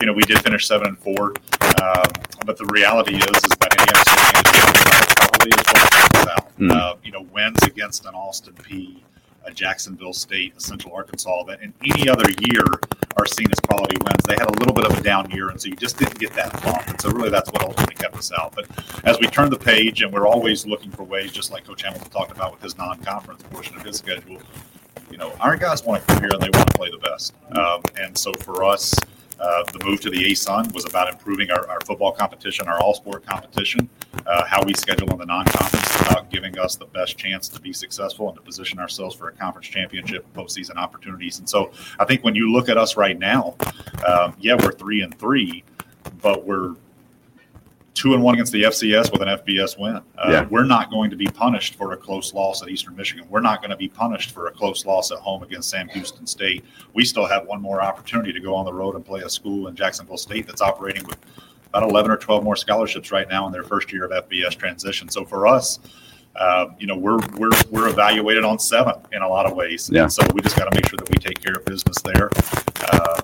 you 0.00 0.06
know, 0.06 0.12
we 0.12 0.22
did 0.22 0.38
finish 0.38 0.66
seven 0.66 0.88
and 0.88 0.98
four, 0.98 1.34
um, 1.82 2.04
but 2.46 2.56
the 2.56 2.68
reality 2.72 3.16
is 3.16 3.44
is 3.44 3.56
that 3.60 3.74
Indiana 3.78 4.04
State 4.06 5.16
probably 5.16 5.50
is 5.50 5.66
what 6.14 6.28
out. 6.30 6.58
Mm. 6.58 6.72
Uh, 6.72 6.96
you 7.02 7.12
know, 7.12 7.22
wins 7.32 7.62
against 7.64 8.06
an 8.06 8.14
Austin 8.14 8.54
Peay 8.54 9.00
a 9.44 9.50
Jacksonville 9.50 10.12
State, 10.12 10.54
a 10.56 10.60
Central 10.60 10.94
Arkansas 10.94 11.44
that 11.44 11.62
in 11.62 11.72
any 11.84 12.08
other 12.08 12.28
year 12.50 12.64
are 13.16 13.26
seen 13.26 13.50
as 13.50 13.58
quality 13.60 13.96
wins. 14.04 14.22
They 14.26 14.34
had 14.34 14.48
a 14.48 14.58
little 14.58 14.74
bit 14.74 14.84
of 14.84 14.98
a 14.98 15.02
down 15.02 15.30
year, 15.30 15.48
and 15.48 15.60
so 15.60 15.68
you 15.68 15.76
just 15.76 15.98
didn't 15.98 16.18
get 16.18 16.32
that 16.34 16.52
bump. 16.62 16.86
And 16.88 17.00
so 17.00 17.10
really 17.10 17.30
that's 17.30 17.50
what 17.50 17.62
ultimately 17.62 17.94
kept 17.94 18.16
us 18.16 18.32
out. 18.32 18.54
But 18.54 18.66
as 19.04 19.18
we 19.18 19.26
turn 19.26 19.50
the 19.50 19.58
page, 19.58 20.02
and 20.02 20.12
we're 20.12 20.26
always 20.26 20.66
looking 20.66 20.90
for 20.90 21.02
ways, 21.02 21.32
just 21.32 21.50
like 21.50 21.64
Coach 21.64 21.82
Hamilton 21.82 22.10
talked 22.10 22.32
about 22.32 22.52
with 22.52 22.62
his 22.62 22.76
non-conference 22.78 23.42
portion 23.44 23.76
of 23.76 23.82
his 23.82 23.96
schedule, 23.96 24.38
you 25.10 25.18
know, 25.18 25.32
our 25.40 25.56
guys 25.56 25.84
want 25.84 26.06
to 26.06 26.14
come 26.14 26.22
here 26.22 26.30
and 26.32 26.40
they 26.42 26.50
want 26.56 26.68
to 26.68 26.78
play 26.78 26.90
the 26.90 26.98
best. 26.98 27.34
Um, 27.52 27.82
and 28.00 28.16
so 28.16 28.32
for 28.34 28.64
us, 28.64 28.94
uh, 29.40 29.64
the 29.72 29.84
move 29.84 30.00
to 30.00 30.10
the 30.10 30.18
ASUN 30.30 30.72
was 30.74 30.84
about 30.84 31.08
improving 31.08 31.50
our, 31.50 31.68
our 31.68 31.80
football 31.80 32.12
competition, 32.12 32.68
our 32.68 32.78
all 32.80 32.94
sport 32.94 33.24
competition, 33.24 33.88
uh, 34.26 34.44
how 34.44 34.62
we 34.62 34.74
schedule 34.74 35.10
in 35.10 35.18
the 35.18 35.26
non 35.26 35.46
conference, 35.46 36.00
about 36.02 36.30
giving 36.30 36.58
us 36.58 36.76
the 36.76 36.86
best 36.86 37.16
chance 37.16 37.48
to 37.48 37.60
be 37.60 37.72
successful 37.72 38.28
and 38.28 38.36
to 38.36 38.42
position 38.42 38.78
ourselves 38.78 39.14
for 39.14 39.28
a 39.28 39.32
conference 39.32 39.66
championship 39.66 40.26
postseason 40.34 40.76
opportunities. 40.76 41.38
And 41.38 41.48
so 41.48 41.72
I 41.98 42.04
think 42.04 42.22
when 42.22 42.34
you 42.34 42.52
look 42.52 42.68
at 42.68 42.76
us 42.76 42.96
right 42.96 43.18
now, 43.18 43.56
um, 44.06 44.34
yeah, 44.38 44.54
we're 44.54 44.72
three 44.72 45.02
and 45.02 45.18
three, 45.18 45.64
but 46.20 46.44
we're 46.44 46.74
two 48.00 48.14
and 48.14 48.22
one 48.22 48.32
against 48.32 48.50
the 48.50 48.62
FCS 48.62 49.12
with 49.12 49.20
an 49.20 49.28
FBS 49.28 49.78
win. 49.78 49.96
Uh, 49.96 50.00
Yeah. 50.30 50.46
We're 50.48 50.64
not 50.64 50.90
going 50.90 51.10
to 51.10 51.16
be 51.16 51.26
punished 51.26 51.74
for 51.74 51.92
a 51.92 51.96
close 51.98 52.32
loss 52.32 52.62
at 52.62 52.70
Eastern 52.70 52.96
Michigan. 52.96 53.26
We're 53.28 53.42
not 53.42 53.60
going 53.60 53.72
to 53.72 53.76
be 53.76 53.88
punished 53.88 54.30
for 54.30 54.46
a 54.46 54.50
close 54.50 54.86
loss 54.86 55.12
at 55.12 55.18
home 55.18 55.42
against 55.42 55.68
Sam 55.68 55.86
Houston 55.88 56.26
State. 56.26 56.64
We 56.94 57.04
still 57.04 57.26
have 57.26 57.46
one 57.46 57.60
more 57.60 57.82
opportunity 57.82 58.32
to 58.32 58.40
go 58.40 58.54
on 58.54 58.64
the 58.64 58.72
road 58.72 58.94
and 58.94 59.04
play 59.04 59.20
a 59.20 59.28
school 59.28 59.68
in 59.68 59.76
Jacksonville 59.76 60.16
State 60.16 60.46
that's 60.46 60.62
operating 60.62 61.04
with 61.04 61.18
about 61.68 61.82
11 61.82 62.10
or 62.10 62.16
12 62.16 62.42
more 62.42 62.56
scholarships 62.56 63.12
right 63.12 63.28
now 63.28 63.46
in 63.46 63.52
their 63.52 63.64
first 63.64 63.92
year 63.92 64.06
of 64.06 64.28
FBS 64.28 64.56
transition. 64.56 65.10
So 65.10 65.26
for 65.26 65.46
us, 65.46 65.78
uh, 66.36 66.68
you 66.78 66.86
know, 66.86 66.96
we're 66.96 67.18
we're 67.36 67.50
we're 67.70 67.88
evaluated 67.88 68.44
on 68.44 68.58
seven 68.58 68.94
in 69.12 69.20
a 69.20 69.28
lot 69.28 69.44
of 69.44 69.52
ways. 69.52 69.90
Yeah. 69.92 70.04
And 70.04 70.12
so 70.12 70.22
we 70.32 70.40
just 70.40 70.56
got 70.56 70.72
to 70.72 70.74
make 70.74 70.88
sure 70.88 70.96
that 70.96 71.10
we 71.10 71.16
take 71.16 71.38
care 71.42 71.54
of 71.54 71.66
business 71.66 72.00
there. 72.02 72.30
Uh, 72.92 73.20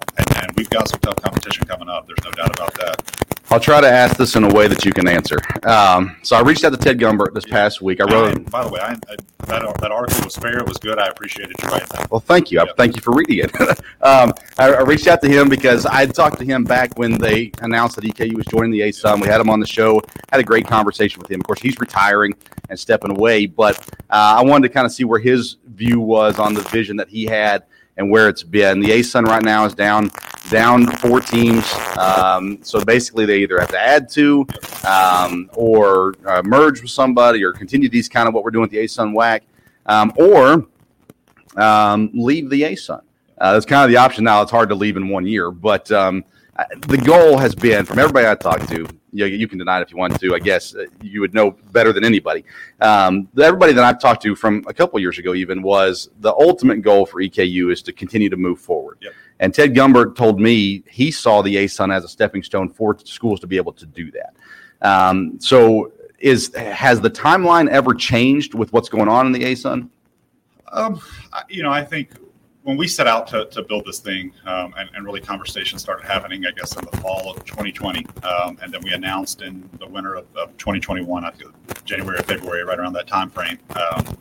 we've 0.56 0.70
got 0.70 0.88
some 0.88 1.00
tough 1.00 1.16
competition 1.22 1.66
coming 1.66 1.88
up. 1.88 2.06
There's 2.06 2.24
no 2.24 2.30
doubt 2.32 2.56
about 2.56 2.74
that. 2.74 3.26
I'll 3.48 3.60
try 3.60 3.80
to 3.80 3.88
ask 3.88 4.16
this 4.16 4.34
in 4.34 4.42
a 4.42 4.52
way 4.52 4.66
that 4.66 4.84
you 4.84 4.92
can 4.92 5.06
answer. 5.06 5.38
Um, 5.62 6.16
so 6.22 6.34
I 6.34 6.40
reached 6.40 6.64
out 6.64 6.72
to 6.72 6.78
Ted 6.78 6.98
Gumbart 6.98 7.32
this 7.32 7.44
past 7.44 7.80
week. 7.80 8.00
I 8.00 8.12
wrote. 8.12 8.34
And 8.34 8.50
by 8.50 8.64
the 8.64 8.70
way, 8.70 8.80
I, 8.80 8.92
I, 8.92 9.16
that, 9.46 9.78
that 9.80 9.92
article 9.92 10.24
was 10.24 10.34
fair. 10.34 10.58
It 10.58 10.66
was 10.66 10.78
good. 10.78 10.98
I 10.98 11.06
appreciated 11.06 11.54
you 11.62 11.68
writing 11.68 11.86
that. 11.92 12.10
Well, 12.10 12.20
thank 12.20 12.50
you. 12.50 12.60
I, 12.60 12.66
thank 12.76 12.96
you 12.96 13.02
for 13.02 13.14
reading 13.14 13.38
it. 13.44 13.60
um, 14.02 14.32
I, 14.58 14.72
I 14.72 14.80
reached 14.80 15.06
out 15.06 15.22
to 15.22 15.28
him 15.28 15.48
because 15.48 15.86
I 15.86 16.00
had 16.00 16.12
talked 16.12 16.38
to 16.40 16.44
him 16.44 16.64
back 16.64 16.98
when 16.98 17.18
they 17.18 17.52
announced 17.60 17.94
that 17.96 18.04
EKU 18.04 18.34
was 18.34 18.46
joining 18.46 18.72
the 18.72 18.80
ASUN. 18.80 19.20
We 19.20 19.28
had 19.28 19.40
him 19.40 19.48
on 19.48 19.60
the 19.60 19.66
show, 19.66 20.02
had 20.32 20.40
a 20.40 20.44
great 20.44 20.66
conversation 20.66 21.20
with 21.20 21.30
him. 21.30 21.40
Of 21.40 21.46
course, 21.46 21.60
he's 21.60 21.78
retiring 21.78 22.34
and 22.68 22.78
stepping 22.78 23.12
away, 23.12 23.46
but 23.46 23.78
uh, 24.10 24.36
I 24.38 24.42
wanted 24.42 24.66
to 24.68 24.74
kind 24.74 24.86
of 24.86 24.92
see 24.92 25.04
where 25.04 25.20
his 25.20 25.58
view 25.68 26.00
was 26.00 26.40
on 26.40 26.52
the 26.52 26.62
vision 26.62 26.96
that 26.96 27.08
he 27.08 27.26
had 27.26 27.62
and 27.96 28.10
where 28.10 28.28
it's 28.28 28.42
been. 28.42 28.80
The 28.80 28.88
ASUN 28.88 29.24
right 29.24 29.42
now 29.42 29.64
is 29.64 29.74
down 29.74 30.10
down 30.50 30.86
four 30.86 31.20
teams. 31.20 31.72
Um, 31.98 32.58
so 32.62 32.84
basically, 32.84 33.26
they 33.26 33.38
either 33.38 33.58
have 33.58 33.70
to 33.70 33.80
add 33.80 34.08
two 34.08 34.46
um, 34.86 35.50
or 35.54 36.14
uh, 36.26 36.42
merge 36.44 36.82
with 36.82 36.90
somebody 36.90 37.42
or 37.42 37.52
continue 37.52 37.88
these 37.88 38.08
kind 38.08 38.28
of 38.28 38.34
what 38.34 38.44
we're 38.44 38.50
doing 38.50 38.62
with 38.62 38.70
the 38.70 38.78
ASUN 38.78 39.12
WAC 39.14 39.40
um, 39.86 40.12
or 40.16 40.66
um, 41.56 42.10
leave 42.12 42.50
the 42.50 42.62
ASUN. 42.62 43.00
Uh, 43.38 43.52
that's 43.52 43.66
kind 43.66 43.84
of 43.84 43.90
the 43.90 43.96
option 43.96 44.24
now. 44.24 44.40
It's 44.42 44.50
hard 44.50 44.68
to 44.70 44.74
leave 44.74 44.96
in 44.96 45.08
one 45.08 45.26
year, 45.26 45.50
but 45.50 45.90
um, 45.92 46.24
the 46.88 46.96
goal 46.98 47.36
has 47.36 47.54
been 47.54 47.84
from 47.84 47.98
everybody 47.98 48.26
I 48.26 48.34
talked 48.34 48.68
to. 48.70 48.86
You, 49.16 49.26
you 49.26 49.48
can 49.48 49.58
deny 49.58 49.78
it 49.78 49.82
if 49.82 49.90
you 49.90 49.96
want 49.96 50.18
to. 50.20 50.34
I 50.34 50.38
guess 50.38 50.74
uh, 50.74 50.84
you 51.02 51.20
would 51.20 51.34
know 51.34 51.52
better 51.72 51.92
than 51.92 52.04
anybody. 52.04 52.44
Um, 52.80 53.28
everybody 53.40 53.72
that 53.72 53.84
I've 53.84 54.00
talked 54.00 54.22
to 54.22 54.34
from 54.36 54.64
a 54.66 54.74
couple 54.74 54.98
years 55.00 55.18
ago 55.18 55.34
even 55.34 55.62
was 55.62 56.10
the 56.20 56.32
ultimate 56.32 56.82
goal 56.82 57.06
for 57.06 57.20
EKU 57.20 57.72
is 57.72 57.82
to 57.82 57.92
continue 57.92 58.28
to 58.28 58.36
move 58.36 58.60
forward. 58.60 58.98
Yep. 59.00 59.12
And 59.40 59.54
Ted 59.54 59.74
Gumbart 59.74 60.16
told 60.16 60.40
me 60.40 60.82
he 60.90 61.10
saw 61.10 61.42
the 61.42 61.56
ASUN 61.56 61.94
as 61.94 62.04
a 62.04 62.08
stepping 62.08 62.42
stone 62.42 62.68
for 62.68 62.96
schools 63.04 63.40
to 63.40 63.46
be 63.46 63.56
able 63.56 63.72
to 63.74 63.86
do 63.86 64.10
that. 64.12 64.34
Um, 64.82 65.38
so, 65.40 65.92
is 66.18 66.54
has 66.54 67.00
the 67.00 67.10
timeline 67.10 67.68
ever 67.68 67.92
changed 67.92 68.54
with 68.54 68.72
what's 68.72 68.88
going 68.88 69.08
on 69.08 69.26
in 69.26 69.32
the 69.32 69.40
ASUN? 69.40 69.90
Um, 70.72 71.00
you 71.48 71.62
know, 71.62 71.70
I 71.70 71.84
think 71.84 72.10
when 72.66 72.76
we 72.76 72.88
set 72.88 73.06
out 73.06 73.28
to, 73.28 73.44
to 73.46 73.62
build 73.62 73.84
this 73.84 74.00
thing, 74.00 74.32
um, 74.44 74.74
and, 74.76 74.90
and 74.92 75.04
really 75.04 75.20
conversations 75.20 75.82
started 75.82 76.04
happening, 76.04 76.44
I 76.46 76.50
guess, 76.50 76.74
in 76.74 76.84
the 76.84 76.96
fall 76.96 77.30
of 77.30 77.44
2020, 77.44 78.04
um, 78.24 78.58
and 78.60 78.74
then 78.74 78.80
we 78.82 78.92
announced 78.92 79.42
in 79.42 79.70
the 79.78 79.86
winter 79.86 80.16
of, 80.16 80.26
of 80.34 80.48
2021, 80.56 81.24
I 81.24 81.30
think 81.30 81.52
January 81.84 82.18
or 82.18 82.24
February, 82.24 82.64
right 82.64 82.76
around 82.76 82.94
that 82.94 83.06
time 83.06 83.30
frame. 83.30 83.60
Um, 83.76 84.18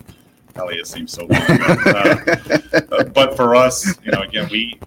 Golly, 0.54 0.76
it 0.76 0.86
seems 0.86 1.12
so 1.12 1.26
long 1.26 1.42
ago. 1.42 2.22
Uh, 2.92 3.04
but 3.04 3.36
for 3.36 3.56
us, 3.56 3.98
you 4.06 4.12
know, 4.12 4.22
again, 4.22 4.48
we 4.52 4.80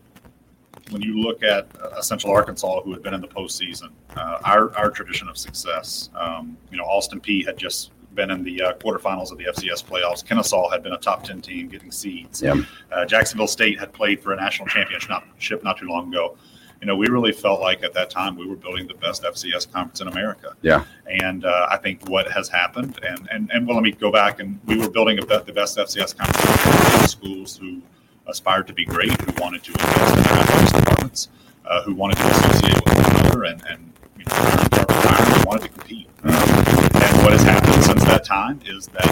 when 0.90 1.02
you 1.02 1.20
look 1.20 1.42
at 1.42 1.66
uh, 1.80 2.00
Central 2.00 2.32
Arkansas, 2.32 2.82
who 2.82 2.92
had 2.92 3.02
been 3.02 3.12
in 3.12 3.20
the 3.20 3.28
postseason, 3.28 3.90
uh, 4.16 4.38
our 4.44 4.74
our 4.76 4.90
tradition 4.90 5.28
of 5.28 5.36
success. 5.36 6.11
Um, 6.14 6.56
you 6.70 6.78
know, 6.78 6.84
Austin 6.84 7.20
Peay 7.20 7.44
had 7.44 7.59
just 7.59 7.90
been 8.18 8.30
in 8.32 8.42
the 8.42 8.60
uh, 8.60 8.72
quarterfinals 8.74 9.30
of 9.30 9.38
the 9.38 9.44
FCS 9.44 9.84
playoffs. 9.84 10.26
Kennesaw 10.26 10.68
had 10.68 10.82
been 10.82 10.92
a 10.92 10.98
top 10.98 11.22
ten 11.22 11.40
team, 11.40 11.68
getting 11.68 11.92
seeds. 11.92 12.42
Yeah. 12.42 12.60
Uh, 12.90 13.06
Jacksonville 13.06 13.46
State 13.46 13.78
had 13.78 13.92
played 13.92 14.20
for 14.20 14.32
a 14.32 14.36
national 14.36 14.66
championship 14.68 15.08
not, 15.08 15.24
not 15.62 15.78
too 15.78 15.86
long 15.86 16.08
ago. 16.08 16.36
You 16.80 16.86
know, 16.88 16.96
we 16.96 17.08
really 17.08 17.32
felt 17.32 17.60
like 17.60 17.84
at 17.84 17.94
that 17.94 18.10
time 18.10 18.36
we 18.36 18.46
were 18.46 18.56
building 18.56 18.88
the 18.88 18.94
best 18.94 19.22
FCS 19.22 19.70
conference 19.70 20.00
in 20.00 20.08
America. 20.08 20.56
Yeah. 20.62 20.84
And 21.06 21.44
uh, 21.44 21.68
I 21.70 21.76
think 21.76 22.08
what 22.08 22.30
has 22.30 22.48
happened, 22.48 22.98
and, 23.02 23.28
and, 23.30 23.50
and 23.52 23.66
well, 23.66 23.76
let 23.76 23.84
me 23.84 23.92
go 23.92 24.10
back, 24.10 24.40
and 24.40 24.60
we 24.66 24.76
were 24.76 24.90
building 24.90 25.18
a 25.18 25.26
the 25.26 25.52
best 25.52 25.78
FCS 25.78 26.16
conference 26.16 27.02
in 27.02 27.08
schools 27.08 27.56
who 27.56 27.80
aspired 28.26 28.66
to 28.66 28.72
be 28.72 28.84
great, 28.84 29.12
who 29.20 29.32
wanted 29.40 29.62
to 29.64 29.70
invest 29.72 30.16
in 30.16 30.22
their 30.24 30.42
athletics 30.42 30.72
departments, 30.72 31.28
uh, 31.66 31.82
who 31.82 31.94
wanted 31.94 32.16
to 32.16 32.26
associate 32.26 32.84
with 32.84 32.94
one 32.96 33.16
another, 33.20 33.44
and, 33.44 33.64
and 33.70 33.92
you 34.18 34.24
know, 34.24 34.34
during 34.34 34.68
their 34.70 34.86
retirement, 34.88 35.46
wanted 35.46 35.62
to 35.62 35.68
compete. 35.68 36.08
Um, 36.24 36.34
and 36.34 36.88
what 37.28 37.38
has 37.38 37.46
happened 37.46 37.84
since 37.84 38.04
that 38.04 38.24
time 38.24 38.58
is 38.64 38.86
that 38.86 39.04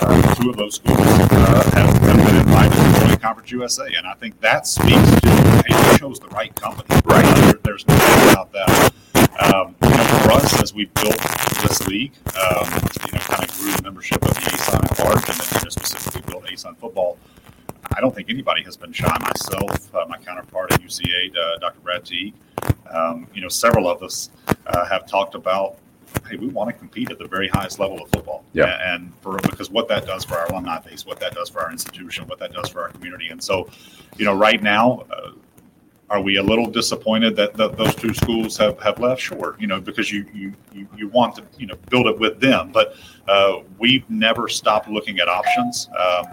uh, 0.00 0.34
two 0.36 0.48
of 0.48 0.56
those 0.56 0.76
schools 0.76 0.98
uh, 0.98 1.70
have, 1.74 2.00
been 2.00 2.36
invited 2.36 2.72
to 2.72 3.06
join 3.06 3.16
Conference 3.18 3.50
USA, 3.50 3.92
and 3.94 4.06
I 4.06 4.14
think 4.14 4.40
that 4.40 4.66
speaks 4.66 5.20
to 5.20 5.28
hey, 5.68 5.92
we 5.92 5.98
chose 5.98 6.18
the 6.18 6.28
right 6.28 6.54
company. 6.54 6.98
Right. 7.04 7.26
there, 7.36 7.52
there's 7.62 7.86
no 7.86 7.94
doubt 7.94 8.32
about 8.32 8.52
that. 8.52 8.92
Um, 9.38 9.76
you 9.82 9.90
know, 9.90 10.04
for 10.22 10.32
us, 10.32 10.62
as 10.62 10.72
we 10.72 10.86
built 10.86 11.18
this 11.60 11.86
league, 11.86 12.14
um, 12.28 12.64
you 13.04 13.12
know, 13.12 13.20
kind 13.20 13.44
of 13.44 13.58
grew 13.58 13.72
the 13.72 13.80
membership 13.82 14.22
of 14.22 14.32
the 14.32 14.40
ASUN 14.40 14.90
at 14.90 14.98
large, 15.04 15.28
and 15.28 15.38
then 15.38 15.48
you 15.52 15.64
know, 15.64 15.68
specifically 15.68 16.22
built 16.22 16.46
ASUN 16.46 16.74
football. 16.78 17.18
I 17.94 18.00
don't 18.00 18.14
think 18.14 18.30
anybody 18.30 18.62
has 18.62 18.78
been 18.78 18.94
shy. 18.94 19.14
Myself, 19.20 19.94
uh, 19.94 20.06
my 20.08 20.16
counterpart 20.16 20.72
at 20.72 20.80
UCA, 20.80 21.36
uh, 21.36 21.58
Dr. 21.58 21.80
Brad 21.80 22.06
Teague, 22.06 22.32
um, 22.90 23.26
you 23.34 23.42
know, 23.42 23.48
several 23.48 23.90
of 23.90 24.02
us 24.02 24.30
uh, 24.68 24.86
have 24.86 25.06
talked 25.06 25.34
about, 25.34 25.76
hey, 26.28 26.36
we 26.36 26.48
want 26.48 26.70
to 26.70 26.76
compete 26.76 27.10
at 27.10 27.18
the 27.18 27.28
very 27.28 27.48
highest 27.48 27.78
level 27.78 28.02
of 28.02 28.08
football. 28.10 28.44
Yeah. 28.52 28.78
And 28.94 29.12
for 29.20 29.36
because 29.38 29.70
what 29.70 29.88
that 29.88 30.06
does 30.06 30.24
for 30.24 30.34
our 30.34 30.46
alumni 30.46 30.78
base, 30.80 31.06
what 31.06 31.20
that 31.20 31.34
does 31.34 31.48
for 31.48 31.60
our 31.60 31.70
institution, 31.70 32.26
what 32.26 32.38
that 32.38 32.52
does 32.52 32.68
for 32.68 32.82
our 32.82 32.88
community, 32.88 33.28
and 33.28 33.42
so, 33.42 33.68
you 34.16 34.24
know, 34.24 34.34
right 34.34 34.62
now. 34.62 35.04
Uh, 35.10 35.32
are 36.10 36.20
we 36.20 36.36
a 36.36 36.42
little 36.42 36.66
disappointed 36.66 37.34
that, 37.36 37.54
that 37.54 37.78
those 37.78 37.94
two 37.94 38.12
schools 38.12 38.58
have, 38.58 38.78
have 38.82 38.98
left? 38.98 39.18
Sure, 39.18 39.56
you 39.58 39.66
know, 39.66 39.80
because 39.80 40.12
you, 40.12 40.26
you, 40.34 40.52
you, 40.70 40.86
you 40.94 41.08
want 41.08 41.34
to, 41.36 41.42
you 41.58 41.66
know, 41.66 41.74
build 41.88 42.06
it 42.06 42.18
with 42.18 42.38
them. 42.38 42.70
But 42.70 42.96
uh, 43.28 43.60
we've 43.78 44.08
never 44.10 44.46
stopped 44.46 44.90
looking 44.90 45.20
at 45.20 45.28
options. 45.28 45.88
Um, 45.98 46.26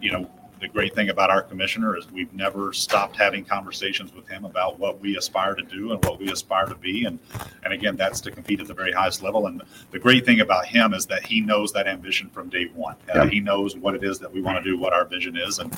you 0.00 0.10
know, 0.10 0.30
the 0.66 0.72
great 0.72 0.94
thing 0.94 1.10
about 1.10 1.30
our 1.30 1.42
commissioner 1.42 1.96
is 1.96 2.10
we've 2.10 2.32
never 2.34 2.72
stopped 2.72 3.14
having 3.14 3.44
conversations 3.44 4.12
with 4.12 4.26
him 4.26 4.44
about 4.44 4.80
what 4.80 5.00
we 5.00 5.16
aspire 5.16 5.54
to 5.54 5.62
do 5.62 5.92
and 5.92 6.04
what 6.04 6.18
we 6.18 6.28
aspire 6.30 6.66
to 6.66 6.74
be. 6.74 7.04
And, 7.04 7.20
and 7.62 7.72
again, 7.72 7.94
that's 7.94 8.20
to 8.22 8.32
compete 8.32 8.60
at 8.60 8.66
the 8.66 8.74
very 8.74 8.90
highest 8.90 9.22
level. 9.22 9.46
And 9.46 9.62
the 9.92 9.98
great 10.00 10.26
thing 10.26 10.40
about 10.40 10.66
him 10.66 10.92
is 10.92 11.06
that 11.06 11.24
he 11.24 11.40
knows 11.40 11.72
that 11.74 11.86
ambition 11.86 12.30
from 12.30 12.48
day 12.48 12.64
one. 12.74 12.96
Uh, 13.08 13.24
Yeah. 13.24 13.28
He 13.28 13.38
knows 13.40 13.76
what 13.76 13.94
it 13.94 14.02
is 14.02 14.18
that 14.18 14.32
we 14.32 14.42
want 14.42 14.62
to 14.62 14.64
do, 14.68 14.76
what 14.76 14.92
our 14.92 15.04
vision 15.04 15.36
is. 15.36 15.60
And 15.60 15.72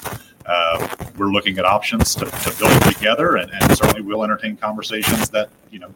uh, 0.46 0.88
we're 1.18 1.26
looking 1.26 1.58
at 1.58 1.66
options 1.66 2.14
to, 2.14 2.24
to 2.24 2.54
build 2.58 2.72
it 2.72 2.94
together. 2.94 3.36
And, 3.36 3.52
and 3.52 3.76
certainly 3.76 4.00
we'll 4.00 4.24
entertain 4.24 4.56
conversations 4.56 5.28
that, 5.30 5.50
you 5.70 5.80
know, 5.80 5.94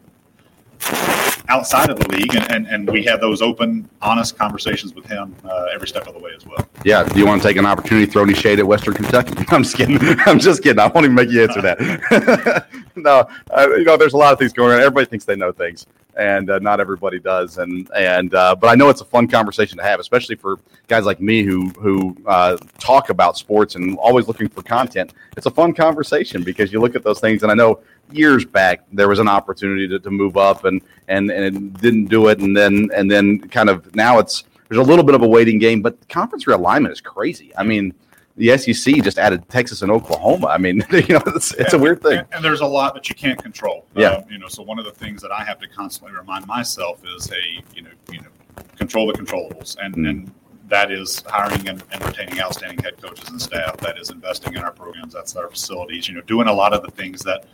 outside 1.49 1.89
of 1.89 1.99
the 1.99 2.07
league, 2.09 2.35
and, 2.35 2.51
and, 2.51 2.67
and 2.67 2.89
we 2.89 3.03
have 3.03 3.19
those 3.21 3.41
open, 3.41 3.89
honest 4.01 4.37
conversations 4.37 4.93
with 4.93 5.05
him 5.05 5.35
uh, 5.43 5.67
every 5.73 5.87
step 5.87 6.07
of 6.07 6.13
the 6.13 6.19
way 6.19 6.31
as 6.35 6.45
well. 6.45 6.67
Yeah. 6.85 7.03
Do 7.03 7.19
you 7.19 7.25
want 7.25 7.41
to 7.41 7.47
take 7.47 7.57
an 7.57 7.65
opportunity 7.65 8.05
to 8.05 8.11
throw 8.11 8.23
any 8.23 8.33
shade 8.33 8.59
at 8.59 8.67
Western 8.67 8.93
Kentucky? 8.93 9.33
I'm 9.49 9.63
just 9.63 9.75
kidding. 9.75 9.99
I'm 10.25 10.39
just 10.39 10.63
kidding. 10.63 10.79
I 10.79 10.87
won't 10.87 11.05
even 11.05 11.15
make 11.15 11.29
you 11.29 11.43
answer 11.43 11.61
that. 11.61 12.67
no, 13.01 13.27
uh, 13.55 13.67
you 13.69 13.83
know, 13.83 13.97
there's 13.97 14.13
a 14.13 14.17
lot 14.17 14.33
of 14.33 14.39
things 14.39 14.53
going 14.53 14.73
on. 14.73 14.79
Everybody 14.79 15.05
thinks 15.05 15.25
they 15.25 15.35
know 15.35 15.51
things, 15.51 15.87
and 16.17 16.49
uh, 16.49 16.59
not 16.59 16.79
everybody 16.79 17.19
does. 17.19 17.57
And 17.57 17.89
and 17.95 18.33
uh, 18.33 18.55
but 18.55 18.67
I 18.67 18.75
know 18.75 18.89
it's 18.89 19.01
a 19.01 19.05
fun 19.05 19.27
conversation 19.27 19.77
to 19.77 19.83
have, 19.83 19.99
especially 19.99 20.35
for 20.35 20.59
guys 20.87 21.05
like 21.05 21.19
me 21.19 21.43
who 21.43 21.69
who 21.69 22.15
uh, 22.25 22.57
talk 22.79 23.09
about 23.09 23.37
sports 23.37 23.75
and 23.75 23.97
always 23.97 24.27
looking 24.27 24.49
for 24.49 24.61
content. 24.61 25.13
It's 25.37 25.45
a 25.45 25.51
fun 25.51 25.73
conversation 25.73 26.43
because 26.43 26.71
you 26.71 26.79
look 26.79 26.95
at 26.95 27.03
those 27.03 27.19
things, 27.19 27.43
and 27.43 27.51
I 27.51 27.55
know 27.55 27.81
years 28.11 28.45
back 28.45 28.83
there 28.91 29.07
was 29.07 29.19
an 29.19 29.27
opportunity 29.27 29.87
to, 29.87 29.99
to 29.99 30.11
move 30.11 30.37
up 30.37 30.65
and 30.65 30.81
and 31.07 31.31
and 31.31 31.43
it 31.43 31.81
didn't 31.81 32.05
do 32.05 32.27
it 32.27 32.39
and 32.39 32.55
then 32.55 32.89
and 32.93 33.09
then 33.09 33.39
kind 33.39 33.69
of 33.69 33.93
now 33.95 34.19
it's 34.19 34.43
there's 34.69 34.79
a 34.79 34.89
little 34.89 35.05
bit 35.05 35.15
of 35.15 35.21
a 35.21 35.27
waiting 35.27 35.57
game 35.57 35.81
but 35.81 36.07
conference 36.09 36.45
realignment 36.45 36.91
is 36.91 37.01
crazy 37.01 37.51
i 37.57 37.63
mean 37.63 37.93
the 38.35 38.57
sec 38.57 38.95
just 39.03 39.17
added 39.19 39.47
texas 39.49 39.81
and 39.83 39.91
oklahoma 39.91 40.47
i 40.47 40.57
mean 40.57 40.83
you 40.91 41.07
know 41.09 41.21
it's, 41.27 41.53
it's 41.55 41.73
a 41.73 41.77
weird 41.77 42.01
thing 42.01 42.17
And, 42.19 42.27
and 42.33 42.43
there's 42.45 42.61
a 42.61 42.65
lot 42.65 42.93
that 42.95 43.07
you 43.09 43.15
can't 43.15 43.41
control. 43.41 43.85
Yeah. 43.95 44.09
Um, 44.09 44.23
you 44.29 44.37
know, 44.39 44.47
so 44.47 44.63
one 44.63 44.79
of 44.79 44.85
the 44.85 44.91
things 44.91 45.21
that 45.21 45.31
I 45.31 45.43
have 45.43 45.59
to 45.59 45.67
constantly 45.67 46.17
remind 46.17 46.47
myself 46.47 47.01
is, 47.15 47.27
hey, 47.27 47.63
you 47.75 47.83
know, 47.83 47.91
you 48.11 48.21
know, 48.21 48.27
control 48.75 49.07
the 49.07 49.13
controllables, 49.13 49.77
and 49.83 49.95
Mm. 49.95 50.09
and 50.09 50.31
that 50.69 50.91
is 50.91 51.23
hiring 51.27 51.67
and, 51.69 51.83
and 51.91 52.03
retaining 52.05 52.39
outstanding 52.39 52.79
head 52.83 52.99
coaches 53.01 53.29
and 53.29 53.39
staff. 53.41 53.77
That 53.77 53.97
is 53.99 54.09
investing 54.09 54.53
in 54.55 54.61
our 54.63 54.71
programs. 54.71 55.13
That's 55.13 55.35
our 55.35 55.49
facilities. 55.49 56.07
You 56.07 56.15
know, 56.15 56.21
doing 56.21 56.47
a 56.47 56.53
lot 56.53 56.73
of 56.73 56.81
the 56.81 56.91
things 56.91 57.21
that, 57.23 57.45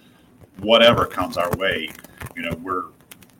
whatever 0.59 1.05
comes 1.05 1.35
our 1.37 1.49
way, 1.57 1.89
you 2.35 2.43
know, 2.43 2.55
we're 2.61 2.85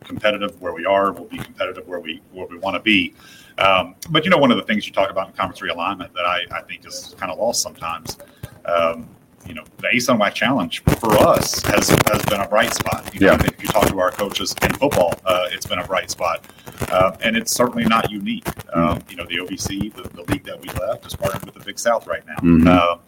competitive 0.04 0.60
where 0.60 0.72
we 0.72 0.84
are. 0.84 1.12
We'll 1.12 1.24
be 1.24 1.38
competitive 1.38 1.86
where 1.88 2.00
we 2.00 2.20
where 2.32 2.46
we 2.46 2.58
want 2.58 2.74
to 2.74 2.80
be. 2.80 3.14
Um, 3.60 3.94
but 4.10 4.24
you 4.24 4.30
know, 4.30 4.38
one 4.38 4.50
of 4.50 4.56
the 4.56 4.62
things 4.64 4.86
you 4.86 4.92
talk 4.92 5.10
about 5.10 5.28
in 5.28 5.34
conference 5.34 5.60
realignment 5.60 6.12
that 6.14 6.24
I, 6.24 6.44
I 6.50 6.62
think 6.62 6.86
is 6.86 7.14
kind 7.18 7.30
of 7.30 7.38
lost 7.38 7.62
sometimes. 7.62 8.16
Um, 8.64 9.08
you 9.46 9.54
know, 9.54 9.64
the 9.78 9.88
ASUN 9.88 10.18
WAC 10.20 10.34
challenge 10.34 10.82
for 10.84 11.16
us 11.16 11.60
has 11.62 11.88
has 12.10 12.22
been 12.26 12.40
a 12.40 12.48
bright 12.48 12.72
spot. 12.74 13.12
You 13.14 13.20
know, 13.20 13.26
Yeah. 13.28 13.32
I 13.32 13.38
think 13.38 13.54
if 13.54 13.62
you 13.62 13.68
talk 13.68 13.86
to 13.88 13.98
our 13.98 14.10
coaches 14.10 14.54
in 14.62 14.72
football, 14.74 15.14
uh, 15.24 15.46
it's 15.50 15.66
been 15.66 15.78
a 15.78 15.86
bright 15.86 16.10
spot, 16.10 16.44
uh, 16.92 17.16
and 17.22 17.36
it's 17.36 17.50
certainly 17.52 17.84
not 17.84 18.10
unique. 18.10 18.46
Um, 18.74 19.00
you 19.08 19.16
know, 19.16 19.24
the 19.24 19.36
OVC, 19.38 19.92
the, 19.94 20.02
the 20.10 20.22
league 20.30 20.44
that 20.44 20.60
we 20.60 20.68
left, 20.78 21.06
is 21.06 21.16
partnered 21.16 21.44
with 21.46 21.54
the 21.54 21.60
Big 21.64 21.78
South 21.78 22.06
right 22.06 22.24
now. 22.26 22.36
Mhm. 22.36 22.66
Um, 22.68 23.00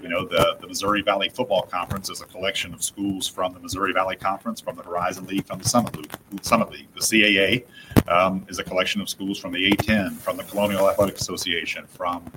you 0.00 0.08
know, 0.08 0.24
the, 0.24 0.56
the 0.60 0.66
Missouri 0.66 1.00
Valley 1.02 1.28
Football 1.28 1.62
Conference 1.62 2.10
is 2.10 2.20
a 2.22 2.26
collection 2.26 2.74
of 2.74 2.82
schools 2.82 3.28
from 3.28 3.52
the 3.52 3.60
Missouri 3.60 3.92
Valley 3.92 4.16
Conference, 4.16 4.60
from 4.60 4.74
the 4.76 4.82
Horizon 4.82 5.26
League, 5.26 5.46
from 5.46 5.58
the 5.60 5.68
Summit 5.68 5.96
League. 5.96 6.12
Summit 6.42 6.70
League. 6.72 6.88
The 6.94 7.00
CAA 7.00 7.64
um, 8.08 8.46
is 8.48 8.58
a 8.58 8.64
collection 8.64 9.00
of 9.00 9.08
schools 9.08 9.38
from 9.38 9.52
the 9.52 9.70
A10, 9.70 10.16
from 10.18 10.36
the 10.36 10.44
Colonial 10.44 10.88
Athletic 10.88 11.16
Association, 11.16 11.86
from 11.86 12.30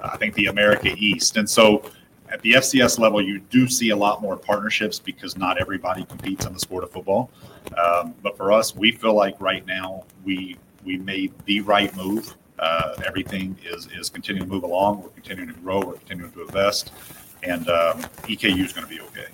uh, 0.00 0.10
I 0.12 0.16
think 0.16 0.34
the 0.34 0.46
America 0.46 0.94
East. 0.96 1.36
And 1.36 1.48
so 1.48 1.82
at 2.28 2.42
the 2.42 2.52
FCS 2.52 2.98
level, 2.98 3.22
you 3.22 3.38
do 3.38 3.68
see 3.68 3.90
a 3.90 3.96
lot 3.96 4.20
more 4.20 4.36
partnerships 4.36 4.98
because 4.98 5.36
not 5.36 5.58
everybody 5.60 6.04
competes 6.04 6.46
in 6.46 6.52
the 6.52 6.58
sport 6.58 6.84
of 6.84 6.90
football. 6.90 7.30
Um, 7.76 8.14
but 8.22 8.36
for 8.36 8.52
us, 8.52 8.74
we 8.74 8.92
feel 8.92 9.14
like 9.14 9.40
right 9.40 9.66
now 9.66 10.04
we 10.24 10.56
we 10.84 10.98
made 10.98 11.32
the 11.46 11.60
right 11.60 11.94
move. 11.96 12.36
Uh, 12.58 12.94
everything 13.04 13.56
is 13.64 13.88
is 13.98 14.08
continuing 14.08 14.48
to 14.48 14.54
move 14.54 14.64
along. 14.64 15.02
We're 15.02 15.08
continuing 15.10 15.52
to 15.52 15.60
grow. 15.60 15.80
We're 15.80 15.94
continuing 15.94 16.32
to 16.32 16.42
invest, 16.42 16.92
and 17.42 17.68
um, 17.68 18.02
EKU 18.24 18.64
is 18.64 18.72
going 18.72 18.86
to 18.86 18.94
be 18.94 19.00
okay. 19.00 19.26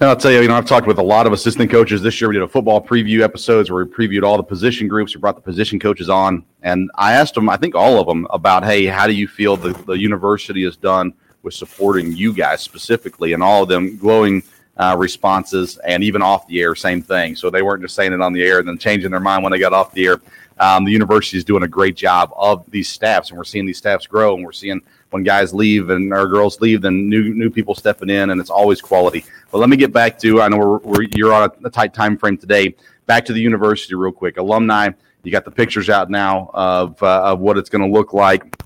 And 0.00 0.10
I'll 0.10 0.16
tell 0.16 0.32
you, 0.32 0.40
you 0.40 0.48
know, 0.48 0.56
I've 0.56 0.66
talked 0.66 0.88
with 0.88 0.98
a 0.98 1.02
lot 1.02 1.24
of 1.24 1.32
assistant 1.32 1.70
coaches 1.70 2.02
this 2.02 2.20
year. 2.20 2.28
We 2.28 2.34
did 2.34 2.42
a 2.42 2.48
football 2.48 2.84
preview 2.84 3.20
episodes 3.20 3.70
where 3.70 3.84
we 3.84 3.90
previewed 3.90 4.24
all 4.24 4.36
the 4.36 4.42
position 4.42 4.88
groups. 4.88 5.14
We 5.14 5.20
brought 5.20 5.36
the 5.36 5.40
position 5.40 5.78
coaches 5.78 6.08
on, 6.08 6.44
and 6.62 6.90
I 6.96 7.12
asked 7.12 7.34
them, 7.34 7.48
I 7.48 7.56
think 7.56 7.76
all 7.76 8.00
of 8.00 8.06
them, 8.08 8.26
about, 8.30 8.64
hey, 8.64 8.86
how 8.86 9.06
do 9.06 9.12
you 9.12 9.28
feel 9.28 9.56
the, 9.56 9.72
the 9.86 9.92
university 9.92 10.64
has 10.64 10.76
done 10.76 11.14
with 11.44 11.54
supporting 11.54 12.10
you 12.10 12.32
guys 12.32 12.60
specifically? 12.60 13.34
And 13.34 13.42
all 13.42 13.62
of 13.62 13.68
them 13.68 13.96
glowing 13.96 14.42
uh, 14.76 14.96
responses, 14.98 15.78
and 15.86 16.02
even 16.02 16.22
off 16.22 16.48
the 16.48 16.60
air, 16.60 16.74
same 16.74 17.00
thing. 17.00 17.36
So 17.36 17.48
they 17.48 17.62
weren't 17.62 17.80
just 17.80 17.94
saying 17.94 18.12
it 18.12 18.20
on 18.20 18.32
the 18.32 18.42
air 18.42 18.58
and 18.58 18.66
then 18.66 18.78
changing 18.78 19.12
their 19.12 19.20
mind 19.20 19.44
when 19.44 19.52
they 19.52 19.60
got 19.60 19.72
off 19.72 19.92
the 19.92 20.06
air. 20.06 20.20
Um, 20.58 20.84
the 20.84 20.90
university 20.90 21.36
is 21.36 21.44
doing 21.44 21.62
a 21.62 21.68
great 21.68 21.94
job 21.94 22.32
of 22.36 22.68
these 22.68 22.88
staffs, 22.88 23.30
and 23.30 23.38
we're 23.38 23.44
seeing 23.44 23.64
these 23.64 23.78
staffs 23.78 24.08
grow, 24.08 24.34
and 24.34 24.44
we're 24.44 24.52
seeing 24.52 24.82
when 25.14 25.22
guys 25.22 25.54
leave 25.54 25.90
and 25.90 26.12
our 26.12 26.26
girls 26.26 26.60
leave, 26.60 26.82
then 26.82 27.08
new 27.08 27.32
new 27.34 27.48
people 27.48 27.72
stepping 27.76 28.10
in, 28.10 28.30
and 28.30 28.40
it's 28.40 28.50
always 28.50 28.80
quality. 28.82 29.24
But 29.52 29.58
let 29.58 29.68
me 29.68 29.76
get 29.76 29.92
back 29.92 30.18
to 30.18 30.42
I 30.42 30.48
know 30.48 30.58
we're, 30.58 30.78
we're 30.78 31.02
you're 31.14 31.32
on 31.32 31.48
a, 31.62 31.68
a 31.68 31.70
tight 31.70 31.94
time 31.94 32.18
frame 32.18 32.36
today. 32.36 32.74
Back 33.06 33.24
to 33.26 33.32
the 33.32 33.40
university 33.40 33.94
real 33.94 34.10
quick. 34.10 34.38
Alumni, 34.38 34.90
you 35.22 35.30
got 35.30 35.44
the 35.44 35.52
pictures 35.52 35.88
out 35.88 36.10
now 36.10 36.50
of 36.52 37.00
uh, 37.00 37.22
of 37.32 37.38
what 37.38 37.56
it's 37.56 37.70
going 37.70 37.82
to 37.88 37.88
look 37.96 38.12
like. 38.12 38.60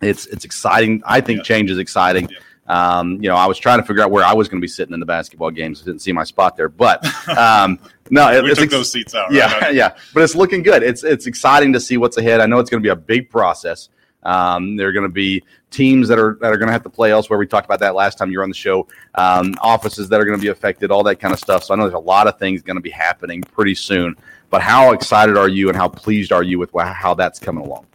It's 0.00 0.24
it's 0.28 0.46
exciting. 0.46 1.02
I 1.04 1.20
think 1.20 1.44
change 1.44 1.70
is 1.70 1.76
exciting. 1.78 2.30
Um, 2.66 3.14
you 3.20 3.28
know, 3.28 3.36
I 3.36 3.44
was 3.46 3.58
trying 3.58 3.80
to 3.80 3.84
figure 3.84 4.02
out 4.02 4.10
where 4.10 4.24
I 4.24 4.32
was 4.32 4.48
going 4.48 4.58
to 4.60 4.64
be 4.64 4.68
sitting 4.68 4.94
in 4.94 5.00
the 5.00 5.06
basketball 5.06 5.50
games. 5.50 5.82
I 5.82 5.84
didn't 5.84 6.00
see 6.00 6.12
my 6.12 6.24
spot 6.24 6.56
there, 6.56 6.70
but 6.70 7.04
um, 7.36 7.78
no, 8.08 8.32
it- 8.32 8.42
we 8.42 8.50
took 8.50 8.60
ex- 8.60 8.72
those 8.72 8.90
seats 8.90 9.14
out. 9.14 9.32
yeah, 9.32 9.52
right? 9.58 9.74
yeah, 9.82 9.96
but 10.14 10.22
it's 10.22 10.34
looking 10.34 10.62
good. 10.62 10.82
It's 10.82 11.04
it's 11.04 11.26
exciting 11.26 11.74
to 11.74 11.80
see 11.80 11.98
what's 11.98 12.16
ahead. 12.16 12.40
I 12.40 12.46
know 12.46 12.58
it's 12.58 12.70
going 12.70 12.82
to 12.82 12.86
be 12.86 12.90
a 12.90 12.96
big 12.96 13.28
process. 13.28 13.90
Um, 14.22 14.76
there 14.76 14.86
are 14.88 14.92
going 14.92 15.04
to 15.08 15.12
be 15.12 15.42
teams 15.70 16.08
that 16.08 16.18
are 16.18 16.36
that 16.40 16.52
are 16.52 16.56
going 16.56 16.66
to 16.66 16.72
have 16.72 16.82
to 16.82 16.90
play 16.90 17.12
elsewhere. 17.12 17.38
We 17.38 17.46
talked 17.46 17.66
about 17.66 17.80
that 17.80 17.94
last 17.94 18.18
time 18.18 18.30
you 18.30 18.38
were 18.38 18.44
on 18.44 18.50
the 18.50 18.54
show. 18.54 18.86
Um, 19.14 19.54
offices 19.60 20.08
that 20.08 20.20
are 20.20 20.24
going 20.24 20.38
to 20.38 20.42
be 20.42 20.48
affected, 20.48 20.90
all 20.90 21.02
that 21.04 21.16
kind 21.16 21.32
of 21.32 21.40
stuff. 21.40 21.64
So 21.64 21.74
I 21.74 21.76
know 21.76 21.84
there's 21.84 21.94
a 21.94 21.98
lot 21.98 22.26
of 22.26 22.38
things 22.38 22.62
going 22.62 22.76
to 22.76 22.82
be 22.82 22.90
happening 22.90 23.42
pretty 23.42 23.74
soon. 23.74 24.16
But 24.50 24.62
how 24.62 24.92
excited 24.92 25.36
are 25.36 25.48
you, 25.48 25.68
and 25.68 25.76
how 25.76 25.88
pleased 25.88 26.32
are 26.32 26.42
you 26.42 26.58
with 26.58 26.72
how 26.74 27.14
that's 27.14 27.38
coming 27.38 27.64
along? 27.64 27.86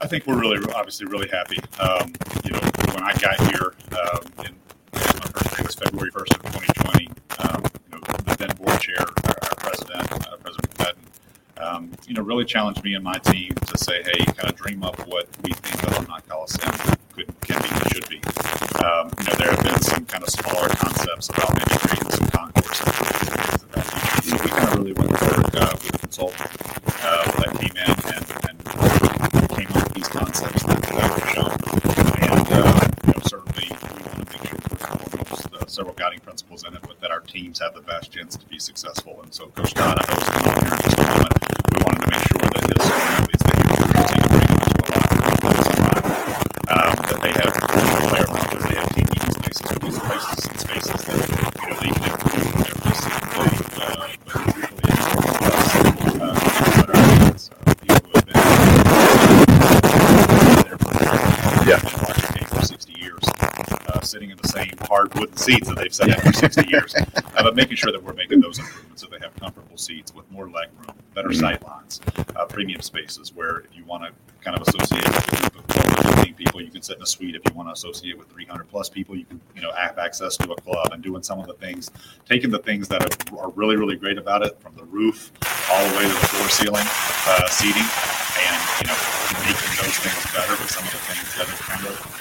I 0.00 0.06
think 0.06 0.26
we're 0.26 0.38
really, 0.38 0.64
obviously, 0.72 1.06
really 1.06 1.28
happy. 1.28 1.58
Um, 1.78 2.12
you 2.44 2.52
know, 2.52 2.60
when 2.94 3.02
I 3.02 3.12
got 3.14 3.38
here, 3.50 3.74
um, 3.98 4.46
in, 4.46 4.54
my 4.92 5.00
first 5.00 5.56
day 5.56 5.62
was 5.62 5.74
February 5.74 6.10
1st 6.12 6.36
of 6.36 6.42
2020. 6.54 7.08
Um, 7.40 7.62
you 7.92 7.98
know, 7.98 8.00
the 8.24 8.36
then 8.38 8.56
board 8.56 8.80
chair, 8.80 9.00
our, 9.00 9.34
our 9.42 9.56
president, 9.56 10.12
uh, 10.12 10.36
President 10.36 10.78
Patton, 10.78 11.02
um, 11.60 11.90
you 12.06 12.14
know, 12.14 12.22
really 12.22 12.44
challenged 12.44 12.82
me 12.84 12.94
and 12.94 13.04
my 13.04 13.18
team 13.18 13.52
to 13.66 13.78
say, 13.78 14.02
hey, 14.02 14.24
kind 14.24 14.50
of 14.50 14.56
dream 14.56 14.82
up 14.82 14.98
what 15.06 15.28
we 15.42 15.52
think 15.52 15.82
Alumni 15.92 16.20
Coliseum 16.28 16.72
could, 17.12 17.26
can 17.42 17.60
be, 17.62 17.68
and 17.68 17.92
should 17.92 18.08
be. 18.08 18.20
Um, 18.84 19.10
you 19.18 19.24
know, 19.26 19.34
there 19.38 19.50
have 19.54 19.62
been 19.64 19.80
some 19.82 20.06
kind 20.06 20.24
of 20.24 20.30
smaller 20.30 20.68
concepts 20.68 21.28
about 21.28 21.54
maybe 21.54 21.78
creating 21.78 22.10
some 22.10 22.28
concourse 22.28 22.80
and 22.80 22.94
things 22.94 23.64
of. 23.74 24.24
So 24.24 24.36
we 24.42 24.48
kind 24.50 24.68
of 24.68 24.74
really 24.78 24.92
went 24.92 25.10
to 25.18 25.24
work 25.24 25.54
uh, 25.54 25.76
with 25.82 25.94
a 25.94 25.98
consultant 25.98 26.50
uh, 27.02 27.30
that 27.40 27.58
came 27.60 27.76
in 27.76 27.94
and, 28.14 28.24
and 28.48 28.56
came 29.50 29.68
up 29.76 29.84
with 29.84 29.94
these 29.94 30.08
concepts 30.08 30.62
that, 30.64 30.80
were 31.10 31.26
shown. 31.28 31.56
And 32.30 32.48
uh, 32.52 32.88
you 33.06 33.12
know, 33.12 33.20
certainly 33.26 33.68
we 33.70 34.02
want 34.02 34.28
to 34.30 34.38
make 34.38 34.48
sure 34.48 35.60
uh, 35.60 35.66
several 35.66 35.94
guiding 35.94 36.20
principles 36.20 36.64
in 36.66 36.74
it, 36.74 36.80
but 36.82 37.00
that 37.00 37.10
our 37.10 37.20
teams 37.20 37.58
have 37.60 37.74
the 37.74 37.80
best 37.82 38.10
chance 38.12 38.36
to 38.36 38.46
be 38.46 38.58
successful. 38.58 39.20
And 39.22 39.32
so 39.32 39.46
Coach 39.48 39.74
Don, 39.74 39.88
I 39.98 40.02
know 40.08 40.18
is 40.18 40.28
coming 40.28 40.48
on 40.54 40.64
here 40.64 40.74
in 40.74 40.82
just 40.82 40.98
a 40.98 41.02
moment. 41.02 41.34
We 41.72 41.78
wanted 41.84 42.00
to 42.02 42.10
make 42.10 42.24
sure 42.28 42.40
that 42.50 42.64
his 42.70 42.90
athletes 42.90 43.42
that 43.44 43.56
he 43.56 43.62
was 43.70 43.78
recruiting 43.80 44.20
and 44.20 44.30
bringing 44.30 44.60
into 44.60 44.78
a 44.80 44.88
locker 44.90 45.16
room 45.16 45.30
at 45.30 45.40
this 45.56 45.68
time, 45.80 46.04
um, 46.70 46.94
that 47.08 47.20
they 47.22 47.32
have 47.40 47.52
player 48.10 48.28
lockers, 48.30 48.64
they 48.68 48.76
have 48.76 48.90
team 48.94 49.06
meeting 49.10 49.34
spaces, 49.40 49.70
these 49.80 49.98
places 50.00 50.46
and 50.46 50.58
spaces 50.60 51.00
that 51.06 51.18
you 51.60 51.66
know 51.70 51.76
they 51.80 51.90
can 51.90 52.04
improve 52.10 52.54
every 52.70 52.94
single 53.00 53.26
day. 53.30 53.50
Uh, 53.80 54.08
but 54.26 54.40
usually 54.56 54.90
it's 54.90 55.06
for 55.08 55.24
us, 55.50 55.68
uh, 55.76 56.34
but 56.78 56.88
our 56.90 56.96
athletes, 56.96 57.50
uh, 57.50 57.74
people 57.74 58.02
who 58.06 58.12
have 58.14 58.26
been 58.26 58.40
there 60.64 60.78
for 60.78 60.92
Yeah. 61.68 61.78
been 61.80 62.00
watching 62.02 62.26
the 62.26 62.38
game 62.40 62.48
for 62.48 62.62
60 62.64 62.92
years, 63.00 63.24
uh, 63.88 64.00
sitting 64.02 64.30
in 64.30 64.38
the 64.38 64.48
same 64.48 64.72
seats 65.40 65.68
that 65.68 65.76
they've 65.78 65.94
set 65.94 66.08
in 66.08 66.20
for 66.20 66.32
60 66.32 66.68
years. 66.68 66.94
Uh, 66.94 67.42
but 67.42 67.56
making 67.56 67.76
sure 67.76 67.90
that 67.92 68.02
we're 68.02 68.12
making 68.12 68.40
those 68.40 68.58
improvements 68.58 69.02
so 69.02 69.08
they 69.08 69.18
have 69.20 69.34
comfortable 69.36 69.76
seats 69.76 70.14
with 70.14 70.30
more 70.30 70.48
leg 70.50 70.68
room, 70.78 70.96
better 71.14 71.30
Mhm. 71.30 71.40
sight 71.40 71.62
lines, 71.64 72.00
uh, 72.36 72.44
premium 72.44 72.80
spaces 72.82 73.32
where 73.34 73.58
if 73.60 73.76
you 73.76 73.84
want 73.84 74.04
to 74.04 74.10
kind 74.44 74.56
of 74.58 74.66
associate 74.68 75.06
with 75.06 75.32
a 75.32 75.50
group 75.50 75.68
of 75.68 76.16
15 76.16 76.34
people, 76.34 76.60
you 76.62 76.70
can 76.70 76.82
sit 76.82 76.96
in 76.96 77.02
a 77.02 77.06
suite. 77.06 77.34
If 77.34 77.42
you 77.48 77.54
want 77.56 77.68
to 77.68 77.72
associate 77.72 78.16
with 78.18 78.28
300 78.28 78.68
plus 78.68 78.88
people, 78.88 79.16
you 79.16 79.24
can 79.24 79.40
you 79.54 79.62
know 79.62 79.72
have 79.72 79.98
access 79.98 80.36
to 80.38 80.52
a 80.52 80.56
club 80.56 80.92
and 80.92 81.02
doing 81.02 81.22
some 81.22 81.38
of 81.40 81.46
the 81.46 81.54
things, 81.54 81.90
taking 82.28 82.50
the 82.50 82.58
things 82.58 82.88
that 82.88 83.02
are, 83.32 83.38
are 83.38 83.50
really 83.50 83.76
really 83.76 83.96
great 83.96 84.18
about 84.18 84.42
it 84.42 84.58
from 84.60 84.74
the 84.76 84.84
roof 84.84 85.30
all 85.70 85.84
the 85.88 85.96
way 85.96 86.02
to 86.02 86.08
the 86.08 86.26
floor 86.28 86.48
ceiling 86.48 86.84
uh, 87.28 87.48
seating, 87.48 87.84
and 87.84 88.56
you 88.80 88.86
know 88.88 88.98
making 89.44 89.72
those 89.80 89.96
things 90.00 90.20
better 90.34 90.52
with 90.60 90.70
some 90.70 90.84
of 90.84 90.92
the 90.92 91.02
things 91.08 91.28
that 91.36 91.46
are 91.48 91.62
kind 91.64 91.86
of 91.86 92.19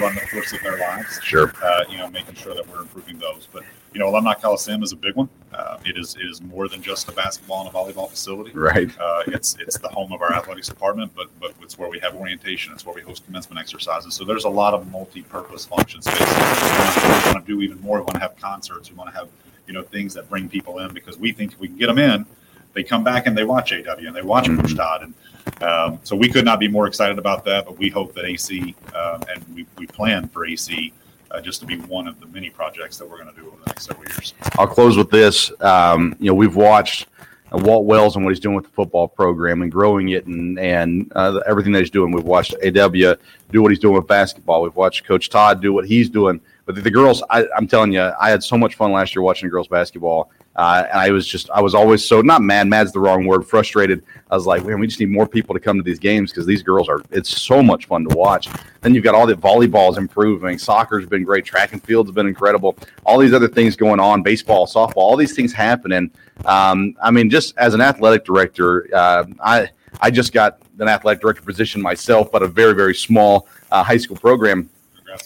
run 0.00 0.14
the 0.14 0.20
course 0.22 0.52
of 0.52 0.62
their 0.62 0.78
lives. 0.78 1.20
Sure. 1.22 1.52
Uh, 1.62 1.84
you 1.88 1.98
know, 1.98 2.08
making 2.08 2.34
sure 2.34 2.54
that 2.54 2.66
we're 2.68 2.80
improving 2.80 3.18
those. 3.18 3.48
But 3.52 3.64
you 3.92 4.00
know, 4.00 4.08
Alumni 4.08 4.34
Coliseum 4.34 4.82
is 4.82 4.92
a 4.92 4.96
big 4.96 5.14
one. 5.16 5.28
Uh, 5.52 5.78
it 5.84 5.96
is 5.96 6.16
it 6.16 6.26
is 6.26 6.42
more 6.42 6.68
than 6.68 6.82
just 6.82 7.08
a 7.08 7.12
basketball 7.12 7.66
and 7.66 7.68
a 7.68 7.72
volleyball 7.72 8.10
facility. 8.10 8.52
Right. 8.52 8.90
Uh, 8.98 9.22
it's 9.28 9.56
it's 9.58 9.78
the 9.78 9.88
home 9.88 10.12
of 10.12 10.20
our 10.22 10.32
athletics 10.32 10.68
department, 10.68 11.12
but 11.16 11.28
but 11.40 11.52
it's 11.62 11.78
where 11.78 11.88
we 11.88 11.98
have 12.00 12.14
orientation. 12.14 12.72
It's 12.72 12.84
where 12.84 12.94
we 12.94 13.02
host 13.02 13.24
commencement 13.24 13.58
exercises. 13.58 14.14
So 14.14 14.24
there's 14.24 14.44
a 14.44 14.50
lot 14.50 14.74
of 14.74 14.90
multi-purpose 14.90 15.64
function 15.64 16.02
spaces. 16.02 16.26
We 16.26 17.32
want 17.32 17.46
to 17.46 17.52
do 17.52 17.62
even 17.62 17.80
more. 17.80 17.98
We 17.98 18.02
want 18.02 18.14
to 18.14 18.20
have 18.20 18.36
concerts. 18.36 18.90
We 18.90 18.96
want 18.96 19.10
to 19.10 19.16
have 19.16 19.28
you 19.66 19.72
know 19.72 19.82
things 19.82 20.14
that 20.14 20.28
bring 20.28 20.48
people 20.48 20.78
in 20.80 20.92
because 20.92 21.18
we 21.18 21.32
think 21.32 21.52
if 21.52 21.60
we 21.60 21.68
can 21.68 21.78
get 21.78 21.86
them 21.86 21.98
in, 21.98 22.26
they 22.74 22.82
come 22.82 23.02
back 23.02 23.26
and 23.26 23.36
they 23.36 23.44
watch 23.44 23.72
AW 23.72 23.96
and 23.96 24.14
they 24.14 24.22
watch 24.22 24.44
mm-hmm. 24.46 24.76
Todd. 24.76 25.02
And 25.02 25.14
um, 25.62 25.98
so 26.02 26.14
we 26.16 26.28
could 26.28 26.44
not 26.44 26.60
be 26.60 26.68
more 26.68 26.86
excited 26.86 27.18
about 27.18 27.44
that. 27.44 27.64
But 27.64 27.78
we 27.78 27.88
hope 27.88 28.14
that 28.14 28.24
AC 28.24 28.74
um, 28.94 29.22
and 29.28 29.44
we, 29.54 29.66
we 29.78 29.86
plan 29.86 30.28
for 30.28 30.46
AC 30.46 30.92
uh, 31.30 31.40
just 31.40 31.60
to 31.60 31.66
be 31.66 31.76
one 31.76 32.06
of 32.06 32.20
the 32.20 32.26
many 32.26 32.50
projects 32.50 32.98
that 32.98 33.08
we're 33.08 33.22
going 33.22 33.34
to 33.34 33.40
do 33.40 33.46
over 33.46 33.56
the 33.56 33.66
next 33.66 33.84
several 33.84 34.08
years. 34.08 34.34
I'll 34.58 34.66
close 34.66 34.96
with 34.96 35.10
this. 35.10 35.52
Um, 35.60 36.16
you 36.18 36.26
know, 36.26 36.34
we've 36.34 36.56
watched 36.56 37.08
uh, 37.52 37.58
Walt 37.58 37.84
Wells 37.84 38.16
and 38.16 38.24
what 38.24 38.32
he's 38.32 38.40
doing 38.40 38.54
with 38.54 38.64
the 38.64 38.70
football 38.70 39.08
program 39.08 39.62
and 39.62 39.70
growing 39.70 40.10
it 40.10 40.26
and 40.26 40.58
and 40.58 41.10
uh, 41.14 41.40
everything 41.46 41.72
that 41.72 41.80
he's 41.80 41.90
doing. 41.90 42.12
We've 42.12 42.24
watched 42.24 42.54
AW 42.54 43.14
do 43.50 43.62
what 43.62 43.70
he's 43.70 43.78
doing 43.78 43.94
with 43.94 44.06
basketball. 44.06 44.62
We've 44.62 44.76
watched 44.76 45.04
Coach 45.04 45.30
Todd 45.30 45.62
do 45.62 45.72
what 45.72 45.86
he's 45.86 46.08
doing. 46.08 46.40
But 46.64 46.74
the, 46.74 46.80
the 46.80 46.90
girls, 46.90 47.22
I, 47.30 47.46
am 47.56 47.68
telling 47.68 47.92
you, 47.92 48.10
I 48.20 48.28
had 48.28 48.42
so 48.42 48.58
much 48.58 48.74
fun 48.74 48.90
last 48.90 49.14
year 49.14 49.22
watching 49.22 49.48
girls 49.48 49.68
basketball. 49.68 50.30
Uh, 50.56 50.86
and 50.90 50.98
I 50.98 51.10
was 51.10 51.26
just, 51.26 51.50
I 51.50 51.60
was 51.60 51.74
always 51.74 52.04
so 52.04 52.22
not 52.22 52.40
mad. 52.40 52.66
Mad's 52.66 52.90
the 52.90 52.98
wrong 52.98 53.26
word. 53.26 53.46
Frustrated. 53.46 54.02
I 54.30 54.34
was 54.34 54.46
like, 54.46 54.64
man, 54.64 54.80
we 54.80 54.86
just 54.86 54.98
need 54.98 55.10
more 55.10 55.28
people 55.28 55.54
to 55.54 55.60
come 55.60 55.76
to 55.76 55.82
these 55.82 55.98
games 55.98 56.32
because 56.32 56.46
these 56.46 56.62
girls 56.62 56.88
are. 56.88 57.02
It's 57.10 57.42
so 57.42 57.62
much 57.62 57.86
fun 57.86 58.08
to 58.08 58.16
watch. 58.16 58.48
Then 58.80 58.94
you've 58.94 59.04
got 59.04 59.14
all 59.14 59.26
the 59.26 59.34
volleyball's 59.34 59.98
improving. 59.98 60.58
Soccer's 60.58 61.06
been 61.06 61.24
great. 61.24 61.44
Track 61.44 61.72
and 61.72 61.82
field's 61.84 62.10
been 62.10 62.26
incredible. 62.26 62.76
All 63.04 63.18
these 63.18 63.34
other 63.34 63.48
things 63.48 63.76
going 63.76 64.00
on. 64.00 64.22
Baseball, 64.22 64.66
softball, 64.66 64.96
all 64.96 65.16
these 65.16 65.36
things 65.36 65.52
happening. 65.52 66.10
Um, 66.46 66.96
I 67.02 67.10
mean, 67.10 67.28
just 67.28 67.56
as 67.58 67.74
an 67.74 67.82
athletic 67.82 68.24
director, 68.24 68.88
uh, 68.94 69.24
I 69.44 69.68
I 70.00 70.10
just 70.10 70.32
got 70.32 70.60
an 70.78 70.88
athletic 70.88 71.20
director 71.20 71.42
position 71.42 71.82
myself, 71.82 72.32
but 72.32 72.42
a 72.42 72.48
very 72.48 72.74
very 72.74 72.94
small 72.94 73.46
uh, 73.70 73.82
high 73.82 73.96
school 73.98 74.16
program, 74.16 74.70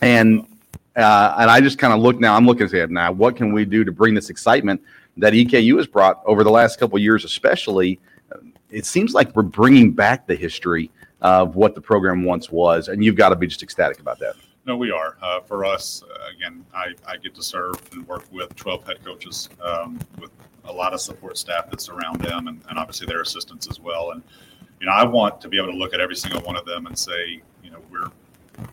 and 0.03 0.47
uh, 0.97 1.35
and 1.39 1.51
I 1.51 1.61
just 1.61 1.79
kind 1.79 1.93
of 1.93 2.01
look 2.01 2.19
now. 2.19 2.35
I'm 2.35 2.47
looking 2.47 2.73
at 2.75 2.91
now. 2.91 3.13
What 3.13 3.37
can 3.37 3.53
we 3.53 3.65
do 3.65 3.85
to 3.85 3.93
bring 3.93 4.15
this 4.15 4.31
excitement? 4.31 4.81
That 5.17 5.33
EKU 5.33 5.77
has 5.77 5.87
brought 5.87 6.23
over 6.25 6.45
the 6.45 6.51
last 6.51 6.79
couple 6.79 6.99
years, 6.99 7.25
especially. 7.25 8.01
It 8.71 8.87
seems 8.87 9.15
like 9.15 9.35
we're 9.35 9.43
bringing 9.43 9.91
back 9.91 10.29
the 10.29 10.37
history 10.37 10.93
of 11.23 11.57
what 11.57 11.75
the 11.75 11.81
program 11.81 12.23
once 12.25 12.51
was, 12.51 12.89
and 12.89 13.05
you've 13.05 13.17
got 13.17 13.31
to 13.31 13.37
be 13.37 13.47
just 13.47 13.63
ecstatic 13.63 13.99
about 14.01 14.19
that. 14.21 14.35
No, 14.67 14.77
we 14.77 14.91
are. 14.91 15.17
Uh, 15.21 15.41
for 15.41 15.65
us, 15.65 16.03
uh, 16.03 16.37
again, 16.37 16.65
I, 16.75 16.93
I, 17.07 17.17
get 17.17 17.35
to 17.35 17.43
serve 17.43 17.75
and 17.93 18.07
work 18.07 18.25
with 18.31 18.55
12 18.57 18.87
head 18.87 19.05
coaches 19.05 19.49
um, 19.63 19.99
with 20.21 20.31
a 20.65 20.73
lot 20.73 20.93
of 20.93 21.01
support 21.01 21.39
staff 21.39 21.71
that's 21.71 21.89
around 21.89 22.21
them, 22.21 22.47
and, 22.47 22.63
and 22.69 22.79
obviously 22.79 23.07
their 23.07 23.23
assistants 23.23 23.69
as 23.69 23.81
well. 23.81 24.13
And 24.13 24.23
you 24.79 24.87
know, 24.87 24.93
I 24.93 25.05
want 25.05 25.41
to 25.41 25.49
be 25.49 25.57
able 25.57 25.73
to 25.73 25.77
look 25.77 25.95
at 25.95 26.01
every 26.01 26.17
single 26.17 26.41
one 26.43 26.57
of 26.57 26.65
them 26.65 26.87
and 26.87 26.99
say, 26.99 27.43
you 27.63 27.71
know, 27.71 27.79
we're 27.91 28.11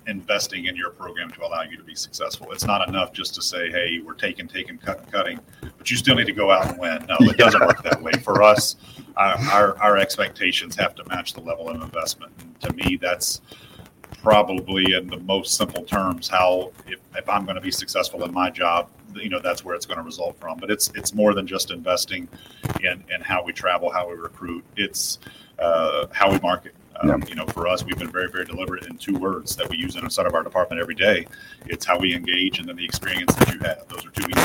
investing 0.08 0.66
in 0.66 0.76
your 0.76 0.90
program 0.90 1.32
to 1.32 1.46
allow 1.46 1.64
you 1.64 1.78
to 1.78 1.84
be 1.84 1.96
successful. 1.96 2.52
It's 2.52 2.66
not 2.66 2.88
enough 2.88 3.14
just 3.14 3.36
to 3.36 3.42
say, 3.42 3.70
hey, 3.70 4.00
we're 4.04 4.14
taking, 4.14 4.48
taking, 4.48 4.78
cutting, 4.78 5.06
cutting, 5.06 5.40
but 5.78 5.90
you 5.90 5.98
still 5.98 6.16
need 6.16 6.28
to 6.28 6.34
go 6.34 6.52
out 6.52 6.70
and 6.70 6.78
win. 6.78 7.06
No, 7.08 7.18
it 7.22 7.38
doesn't 7.38 7.62
work 7.62 7.84
that 7.84 8.02
way. 8.02 8.12
For 8.24 8.44
us, 8.44 8.76
our, 9.16 9.78
our 9.80 9.98
expectations 9.98 10.76
have 10.76 10.96
to 10.96 11.06
match 11.06 11.34
the 11.34 11.42
level 11.42 11.70
of 11.70 11.82
investment. 11.82 12.34
And 12.40 12.60
to 12.62 12.74
me, 12.74 12.98
that's 12.98 13.42
probably 14.22 14.94
in 14.94 15.08
the 15.08 15.18
most 15.20 15.56
simple 15.56 15.84
terms 15.84 16.28
how 16.28 16.72
if, 16.88 17.00
if 17.16 17.30
I'm 17.30 17.46
going 17.46 17.56
to 17.56 17.62
be 17.62 17.72
successful 17.72 18.24
in 18.24 18.34
my 18.34 18.50
job, 18.50 18.90
you 19.16 19.30
know 19.30 19.40
that's 19.40 19.64
where 19.64 19.76
it's 19.76 19.86
going 19.86 19.98
to 19.98 20.04
result 20.04 20.40
from. 20.40 20.58
But 20.58 20.70
it's 20.70 20.92
it's 20.96 21.14
more 21.14 21.34
than 21.34 21.48
just 21.48 21.72
investing 21.72 22.28
in 22.82 23.04
in 23.14 23.22
how 23.22 23.44
we 23.44 23.54
travel, 23.54 23.90
how 23.90 24.10
we 24.10 24.16
recruit. 24.16 24.64
It's 24.76 25.20
uh, 25.60 26.08
how 26.12 26.32
we 26.32 26.40
market. 26.40 26.76
Um, 27.02 27.24
You 27.28 27.36
know, 27.36 27.46
for 27.48 27.68
us, 27.68 27.84
we've 27.84 27.98
been 27.98 28.12
very, 28.12 28.30
very 28.30 28.46
deliberate 28.46 28.86
in 28.88 28.98
two 28.98 29.18
words 29.18 29.56
that 29.56 29.70
we 29.70 29.78
use 29.78 29.96
inside 29.96 30.26
of 30.26 30.34
our 30.34 30.44
department 30.44 30.82
every 30.82 30.96
day. 30.96 31.28
It's 31.66 31.86
how 31.86 31.98
we 32.00 32.16
engage 32.16 32.60
and 32.60 32.68
then 32.68 32.76
the 32.76 32.86
experience 32.86 33.34
that 33.36 33.54
you 33.54 33.60
have. 33.60 33.88
Those 33.88 34.06
are 34.06 34.10
two 34.10 34.24
things 34.24 34.40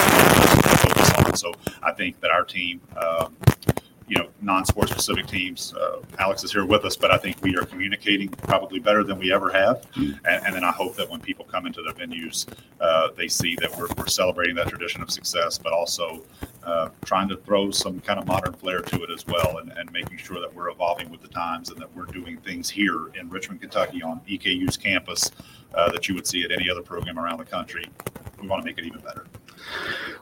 focus 0.82 1.12
on. 1.12 1.36
So 1.36 1.52
I 1.82 1.92
think 1.92 2.20
that 2.20 2.30
our 2.30 2.44
team, 2.44 2.80
um, 2.96 3.34
you 4.12 4.18
know, 4.18 4.28
non-sport 4.42 4.90
specific 4.90 5.26
teams. 5.26 5.72
Uh, 5.72 6.02
Alex 6.18 6.44
is 6.44 6.52
here 6.52 6.66
with 6.66 6.84
us, 6.84 6.96
but 6.96 7.10
I 7.10 7.16
think 7.16 7.40
we 7.40 7.56
are 7.56 7.64
communicating 7.64 8.28
probably 8.28 8.78
better 8.78 9.02
than 9.02 9.18
we 9.18 9.32
ever 9.32 9.50
have. 9.50 9.90
Mm. 9.92 10.20
And, 10.26 10.46
and, 10.46 10.54
then 10.54 10.64
I 10.64 10.70
hope 10.70 10.96
that 10.96 11.08
when 11.08 11.18
people 11.18 11.46
come 11.46 11.64
into 11.64 11.80
the 11.80 11.94
venues, 11.94 12.46
uh, 12.78 13.08
they 13.16 13.26
see 13.26 13.56
that 13.62 13.74
we're, 13.74 13.88
we're, 13.96 14.08
celebrating 14.08 14.54
that 14.56 14.68
tradition 14.68 15.00
of 15.00 15.10
success, 15.10 15.56
but 15.56 15.72
also 15.72 16.22
uh, 16.62 16.90
trying 17.06 17.26
to 17.28 17.38
throw 17.38 17.70
some 17.70 18.00
kind 18.00 18.18
of 18.18 18.26
modern 18.26 18.52
flair 18.52 18.82
to 18.82 19.02
it 19.02 19.10
as 19.10 19.26
well, 19.26 19.56
and, 19.56 19.72
and 19.78 19.90
making 19.92 20.18
sure 20.18 20.38
that 20.40 20.54
we're 20.54 20.68
evolving 20.68 21.10
with 21.10 21.22
the 21.22 21.28
times 21.28 21.70
and 21.70 21.80
that 21.80 21.96
we're 21.96 22.04
doing 22.04 22.36
things 22.36 22.68
here 22.68 23.08
in 23.18 23.30
Richmond, 23.30 23.62
Kentucky, 23.62 24.02
on 24.02 24.20
EKU's 24.28 24.76
campus 24.76 25.30
uh, 25.74 25.90
that 25.90 26.06
you 26.06 26.14
would 26.14 26.26
see 26.26 26.42
at 26.44 26.52
any 26.52 26.68
other 26.68 26.82
program 26.82 27.18
around 27.18 27.38
the 27.38 27.46
country. 27.46 27.88
We 28.42 28.48
want 28.48 28.62
to 28.62 28.66
make 28.66 28.78
it 28.78 28.84
even 28.84 29.00
better. 29.00 29.24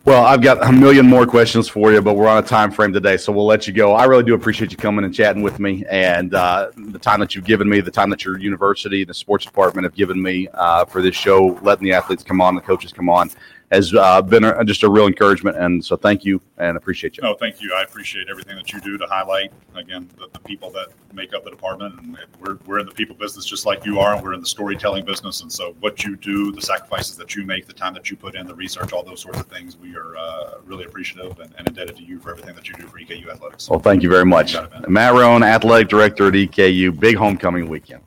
Well, 0.05 0.25
I've 0.25 0.41
got 0.41 0.67
a 0.67 0.73
million 0.73 1.07
more 1.07 1.27
questions 1.27 1.69
for 1.69 1.93
you, 1.93 2.01
but 2.01 2.15
we're 2.15 2.29
on 2.29 2.43
a 2.43 2.47
time 2.47 2.71
frame 2.71 2.93
today, 2.93 3.17
so 3.17 3.33
we'll 3.33 3.47
let 3.47 3.67
you 3.67 3.73
go. 3.73 3.95
I 3.95 4.05
really 4.05 4.23
do 4.23 4.35
appreciate 4.35 4.71
you 4.71 4.77
coming 4.77 5.05
and 5.05 5.15
chatting 5.15 5.43
with 5.43 5.59
me, 5.59 5.85
and 5.91 6.35
uh, 6.35 6.71
the 6.77 6.99
time 6.99 7.21
that 7.21 7.35
you've 7.35 7.45
given 7.45 7.69
me, 7.69 7.81
the 7.81 7.91
time 7.91 8.09
that 8.11 8.25
your 8.25 8.39
university 8.39 9.03
and 9.03 9.11
the 9.11 9.15
sports 9.15 9.45
department 9.45 9.85
have 9.85 9.95
given 9.95 10.21
me 10.23 10.49
uh, 10.55 10.85
for 10.85 11.03
this 11.03 11.15
show, 11.15 11.59
letting 11.63 11.85
the 11.85 11.93
athletes 11.93 12.23
come 12.23 12.41
on, 12.41 12.55
the 12.55 12.61
coaches 12.61 12.93
come 12.93 13.09
on 13.09 13.31
has 13.71 13.95
uh, 13.95 14.21
been 14.21 14.45
a, 14.45 14.65
just 14.65 14.83
a 14.83 14.91
real 14.91 15.07
encouragement. 15.07 15.57
And 15.57 15.85
so 15.85 15.97
thank 15.97 16.25
you 16.25 16.41
and 16.59 16.77
appreciate 16.77 17.17
you. 17.17 17.23
No, 17.23 17.35
thank 17.35 17.63
you. 17.63 17.73
I 17.75 17.83
appreciate 17.83 18.29
everything 18.29 18.57
that 18.57 18.73
you 18.73 18.81
do 18.81 18.99
to 18.99 19.07
highlight, 19.07 19.53
again, 19.77 20.09
the, 20.19 20.29
the, 20.33 20.41
people 20.41 20.71
that 20.71 20.89
make 21.13 21.33
up 21.33 21.45
the 21.45 21.51
department. 21.51 22.01
And 22.01 22.19
we're, 22.41 22.59
we're 22.67 22.81
in 22.81 22.87
the 22.87 22.93
people 22.93 23.15
business 23.15 23.45
just 23.45 23.67
like 23.67 23.85
you 23.85 24.01
are, 24.01 24.15
and 24.15 24.23
we're 24.23 24.35
in 24.35 24.41
the 24.41 24.47
storytelling 24.47 25.05
business. 25.05 25.43
And 25.43 25.53
so 25.53 25.77
what 25.79 26.03
you 26.03 26.17
do, 26.17 26.51
the 26.51 26.63
sacrifices 26.63 27.17
that 27.17 27.37
you 27.37 27.45
make, 27.45 27.67
the 27.67 27.73
time 27.73 27.95
that 27.95 28.11
you 28.11 28.17
put 28.17 28.35
in, 28.35 28.47
the 28.47 28.55
research, 28.55 28.93
all 28.93 29.05
those 29.05 29.21
sorts 29.21 29.39
of 29.39 29.47
things, 29.47 29.77
we 29.77 29.95
are 29.95 30.17
uh, 30.17 30.55
really 30.65 30.85
appreciative 30.85 31.39
and, 31.39 31.55
and, 31.57 31.69
indebted 31.69 31.97
to 31.97 32.03
you 32.03 32.19
for 32.19 32.31
everything 32.31 32.57
that 32.57 32.69
you 32.69 32.75
do 32.75 32.87
for 32.89 32.99
EKU 32.99 33.29
Athletics. 33.29 33.71
Well, 33.71 33.79
thank 33.79 34.03
you 34.03 34.09
very 34.09 34.25
much. 34.25 34.57
Matt 34.89 35.13
Roan, 35.13 35.45
Athletic 35.45 35.89
Director 35.89 36.27
at 36.27 36.35
EKU, 36.35 36.99
big 36.99 37.15
homecoming 37.15 37.69
weekend. 37.69 38.03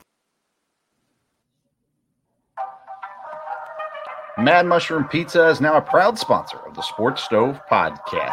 Mad 4.36 4.66
Mushroom 4.66 5.04
Pizza 5.04 5.48
is 5.48 5.60
now 5.60 5.76
a 5.76 5.80
proud 5.80 6.18
sponsor 6.18 6.58
of 6.66 6.74
the 6.74 6.82
Sports 6.82 7.22
Stove 7.22 7.60
podcast. 7.70 8.32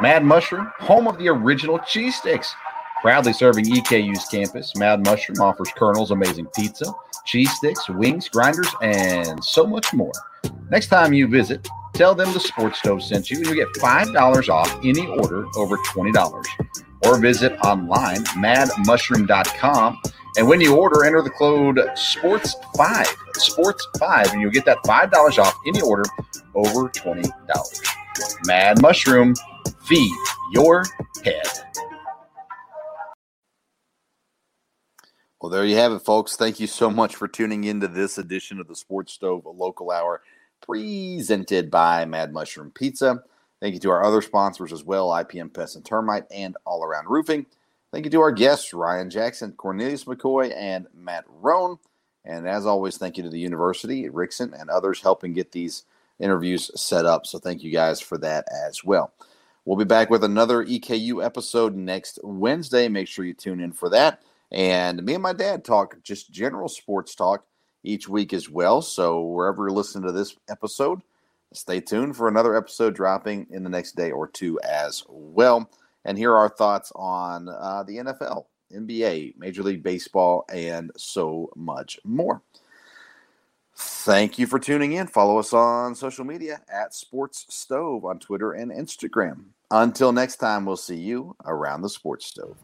Mad 0.00 0.24
Mushroom, 0.24 0.70
home 0.78 1.08
of 1.08 1.18
the 1.18 1.28
original 1.28 1.80
cheese 1.80 2.14
sticks. 2.14 2.54
Proudly 3.00 3.32
serving 3.32 3.64
EKU's 3.64 4.24
campus, 4.26 4.76
Mad 4.76 5.04
Mushroom 5.04 5.40
offers 5.40 5.68
Colonel's 5.76 6.12
amazing 6.12 6.46
pizza, 6.54 6.86
cheese 7.24 7.52
sticks, 7.56 7.88
wings, 7.88 8.28
grinders, 8.28 8.68
and 8.82 9.42
so 9.42 9.66
much 9.66 9.92
more. 9.92 10.12
Next 10.70 10.86
time 10.86 11.12
you 11.12 11.26
visit, 11.26 11.66
tell 11.92 12.14
them 12.14 12.32
the 12.32 12.38
Sports 12.38 12.78
Stove 12.78 13.02
sent 13.02 13.28
you, 13.28 13.38
and 13.38 13.46
you 13.46 13.56
get 13.56 13.68
$5 13.82 14.48
off 14.48 14.72
any 14.84 15.08
order 15.08 15.44
over 15.56 15.76
$20. 15.76 16.44
Or 17.04 17.18
visit 17.18 17.58
online, 17.64 18.22
madmushroom.com 18.36 20.00
and 20.36 20.48
when 20.48 20.60
you 20.60 20.76
order, 20.76 21.04
enter 21.04 21.22
the 21.22 21.30
code 21.30 21.76
SPORTS5, 21.76 23.04
SPORTS5, 23.36 24.32
and 24.32 24.40
you'll 24.40 24.50
get 24.50 24.64
that 24.64 24.78
$5 24.78 25.38
off 25.38 25.58
any 25.66 25.80
order 25.82 26.04
over 26.54 26.88
$20. 26.88 27.30
Mad 28.46 28.80
Mushroom, 28.80 29.34
feed 29.84 30.12
your 30.52 30.84
head. 31.24 31.46
Well, 35.40 35.50
there 35.50 35.64
you 35.64 35.76
have 35.76 35.92
it, 35.92 35.98
folks. 36.00 36.36
Thank 36.36 36.60
you 36.60 36.68
so 36.68 36.88
much 36.88 37.16
for 37.16 37.26
tuning 37.26 37.64
into 37.64 37.88
this 37.88 38.16
edition 38.16 38.60
of 38.60 38.68
the 38.68 38.76
Sports 38.76 39.12
Stove 39.12 39.44
Local 39.44 39.90
Hour, 39.90 40.22
presented 40.60 41.70
by 41.70 42.04
Mad 42.04 42.32
Mushroom 42.32 42.70
Pizza. 42.70 43.22
Thank 43.60 43.74
you 43.74 43.80
to 43.80 43.90
our 43.90 44.04
other 44.04 44.22
sponsors 44.22 44.72
as 44.72 44.84
well 44.84 45.08
IPM 45.08 45.52
Pest 45.52 45.76
and 45.76 45.84
Termite 45.84 46.24
and 46.30 46.56
All 46.64 46.84
Around 46.84 47.08
Roofing. 47.08 47.46
Thank 47.92 48.06
you 48.06 48.10
to 48.12 48.22
our 48.22 48.32
guests, 48.32 48.72
Ryan 48.72 49.10
Jackson, 49.10 49.52
Cornelius 49.52 50.04
McCoy, 50.04 50.50
and 50.56 50.86
Matt 50.94 51.24
Roan. 51.28 51.76
And 52.24 52.48
as 52.48 52.64
always, 52.64 52.96
thank 52.96 53.18
you 53.18 53.22
to 53.22 53.28
the 53.28 53.38
university, 53.38 54.08
Rickson, 54.08 54.58
and 54.58 54.70
others 54.70 55.02
helping 55.02 55.34
get 55.34 55.52
these 55.52 55.84
interviews 56.18 56.70
set 56.80 57.04
up. 57.04 57.26
So 57.26 57.38
thank 57.38 57.62
you 57.62 57.70
guys 57.70 58.00
for 58.00 58.16
that 58.18 58.46
as 58.66 58.82
well. 58.82 59.12
We'll 59.66 59.76
be 59.76 59.84
back 59.84 60.08
with 60.08 60.24
another 60.24 60.64
EKU 60.64 61.22
episode 61.22 61.76
next 61.76 62.18
Wednesday. 62.22 62.88
Make 62.88 63.08
sure 63.08 63.26
you 63.26 63.34
tune 63.34 63.60
in 63.60 63.72
for 63.72 63.90
that. 63.90 64.22
And 64.50 65.02
me 65.04 65.12
and 65.12 65.22
my 65.22 65.34
dad 65.34 65.62
talk 65.62 66.02
just 66.02 66.32
general 66.32 66.70
sports 66.70 67.14
talk 67.14 67.44
each 67.84 68.08
week 68.08 68.32
as 68.32 68.48
well. 68.48 68.80
So 68.80 69.20
wherever 69.22 69.64
you're 69.64 69.70
listening 69.76 70.04
to 70.04 70.12
this 70.12 70.34
episode, 70.48 71.02
stay 71.52 71.80
tuned 71.80 72.16
for 72.16 72.28
another 72.28 72.56
episode 72.56 72.94
dropping 72.94 73.48
in 73.50 73.64
the 73.64 73.70
next 73.70 73.96
day 73.96 74.12
or 74.12 74.28
two 74.28 74.58
as 74.60 75.04
well 75.10 75.68
and 76.04 76.18
hear 76.18 76.34
our 76.34 76.48
thoughts 76.48 76.92
on 76.94 77.48
uh, 77.48 77.84
the 77.86 77.98
NFL, 77.98 78.46
NBA, 78.74 79.36
Major 79.36 79.62
League 79.62 79.82
Baseball, 79.82 80.44
and 80.52 80.90
so 80.96 81.50
much 81.56 81.98
more. 82.04 82.42
Thank 83.74 84.38
you 84.38 84.46
for 84.46 84.58
tuning 84.58 84.92
in. 84.92 85.06
Follow 85.06 85.38
us 85.38 85.52
on 85.52 85.94
social 85.94 86.24
media 86.24 86.60
at 86.68 86.94
Sports 86.94 87.46
Stove 87.48 88.04
on 88.04 88.18
Twitter 88.18 88.52
and 88.52 88.70
Instagram. 88.70 89.44
Until 89.70 90.12
next 90.12 90.36
time, 90.36 90.66
we'll 90.66 90.76
see 90.76 90.98
you 90.98 91.34
around 91.44 91.80
the 91.82 91.88
Sports 91.88 92.26
Stove. 92.26 92.58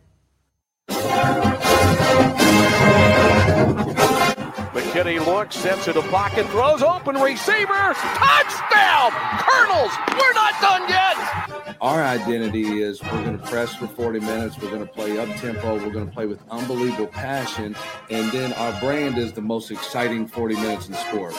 McKinney 4.75 5.25
looks, 5.25 5.57
sends 5.57 5.85
to 5.85 5.93
the 5.93 6.03
pocket, 6.03 6.47
throws 6.49 6.83
open 6.83 7.17
receiver, 7.17 7.95
touchdown! 7.95 9.11
Colonels, 9.41 9.93
we're 10.13 10.35
not 10.35 10.61
done 10.61 10.89
yet! 10.89 11.58
Our 11.81 12.03
identity 12.03 12.83
is 12.83 13.03
we're 13.03 13.25
going 13.25 13.39
to 13.39 13.47
press 13.47 13.75
for 13.75 13.87
40 13.87 14.21
minutes. 14.21 14.59
We're 14.59 14.71
going 14.71 14.87
to 14.87 14.93
play 14.93 15.19
up 15.19 15.29
tempo. 15.39 15.75
We're 15.75 15.93
going 15.93 16.07
to 16.07 16.13
play 16.13 16.27
with 16.27 16.41
unbelievable 16.51 17.07
passion. 17.07 17.77
And 18.11 18.31
then 18.33 18.53
our 18.55 18.79
brand 18.81 19.19
is 19.19 19.33
the 19.33 19.43
most 19.43 19.71
exciting 19.71 20.27
40 20.27 20.57
minutes 20.57 20.89
in 20.89 20.95
sports. 20.95 21.39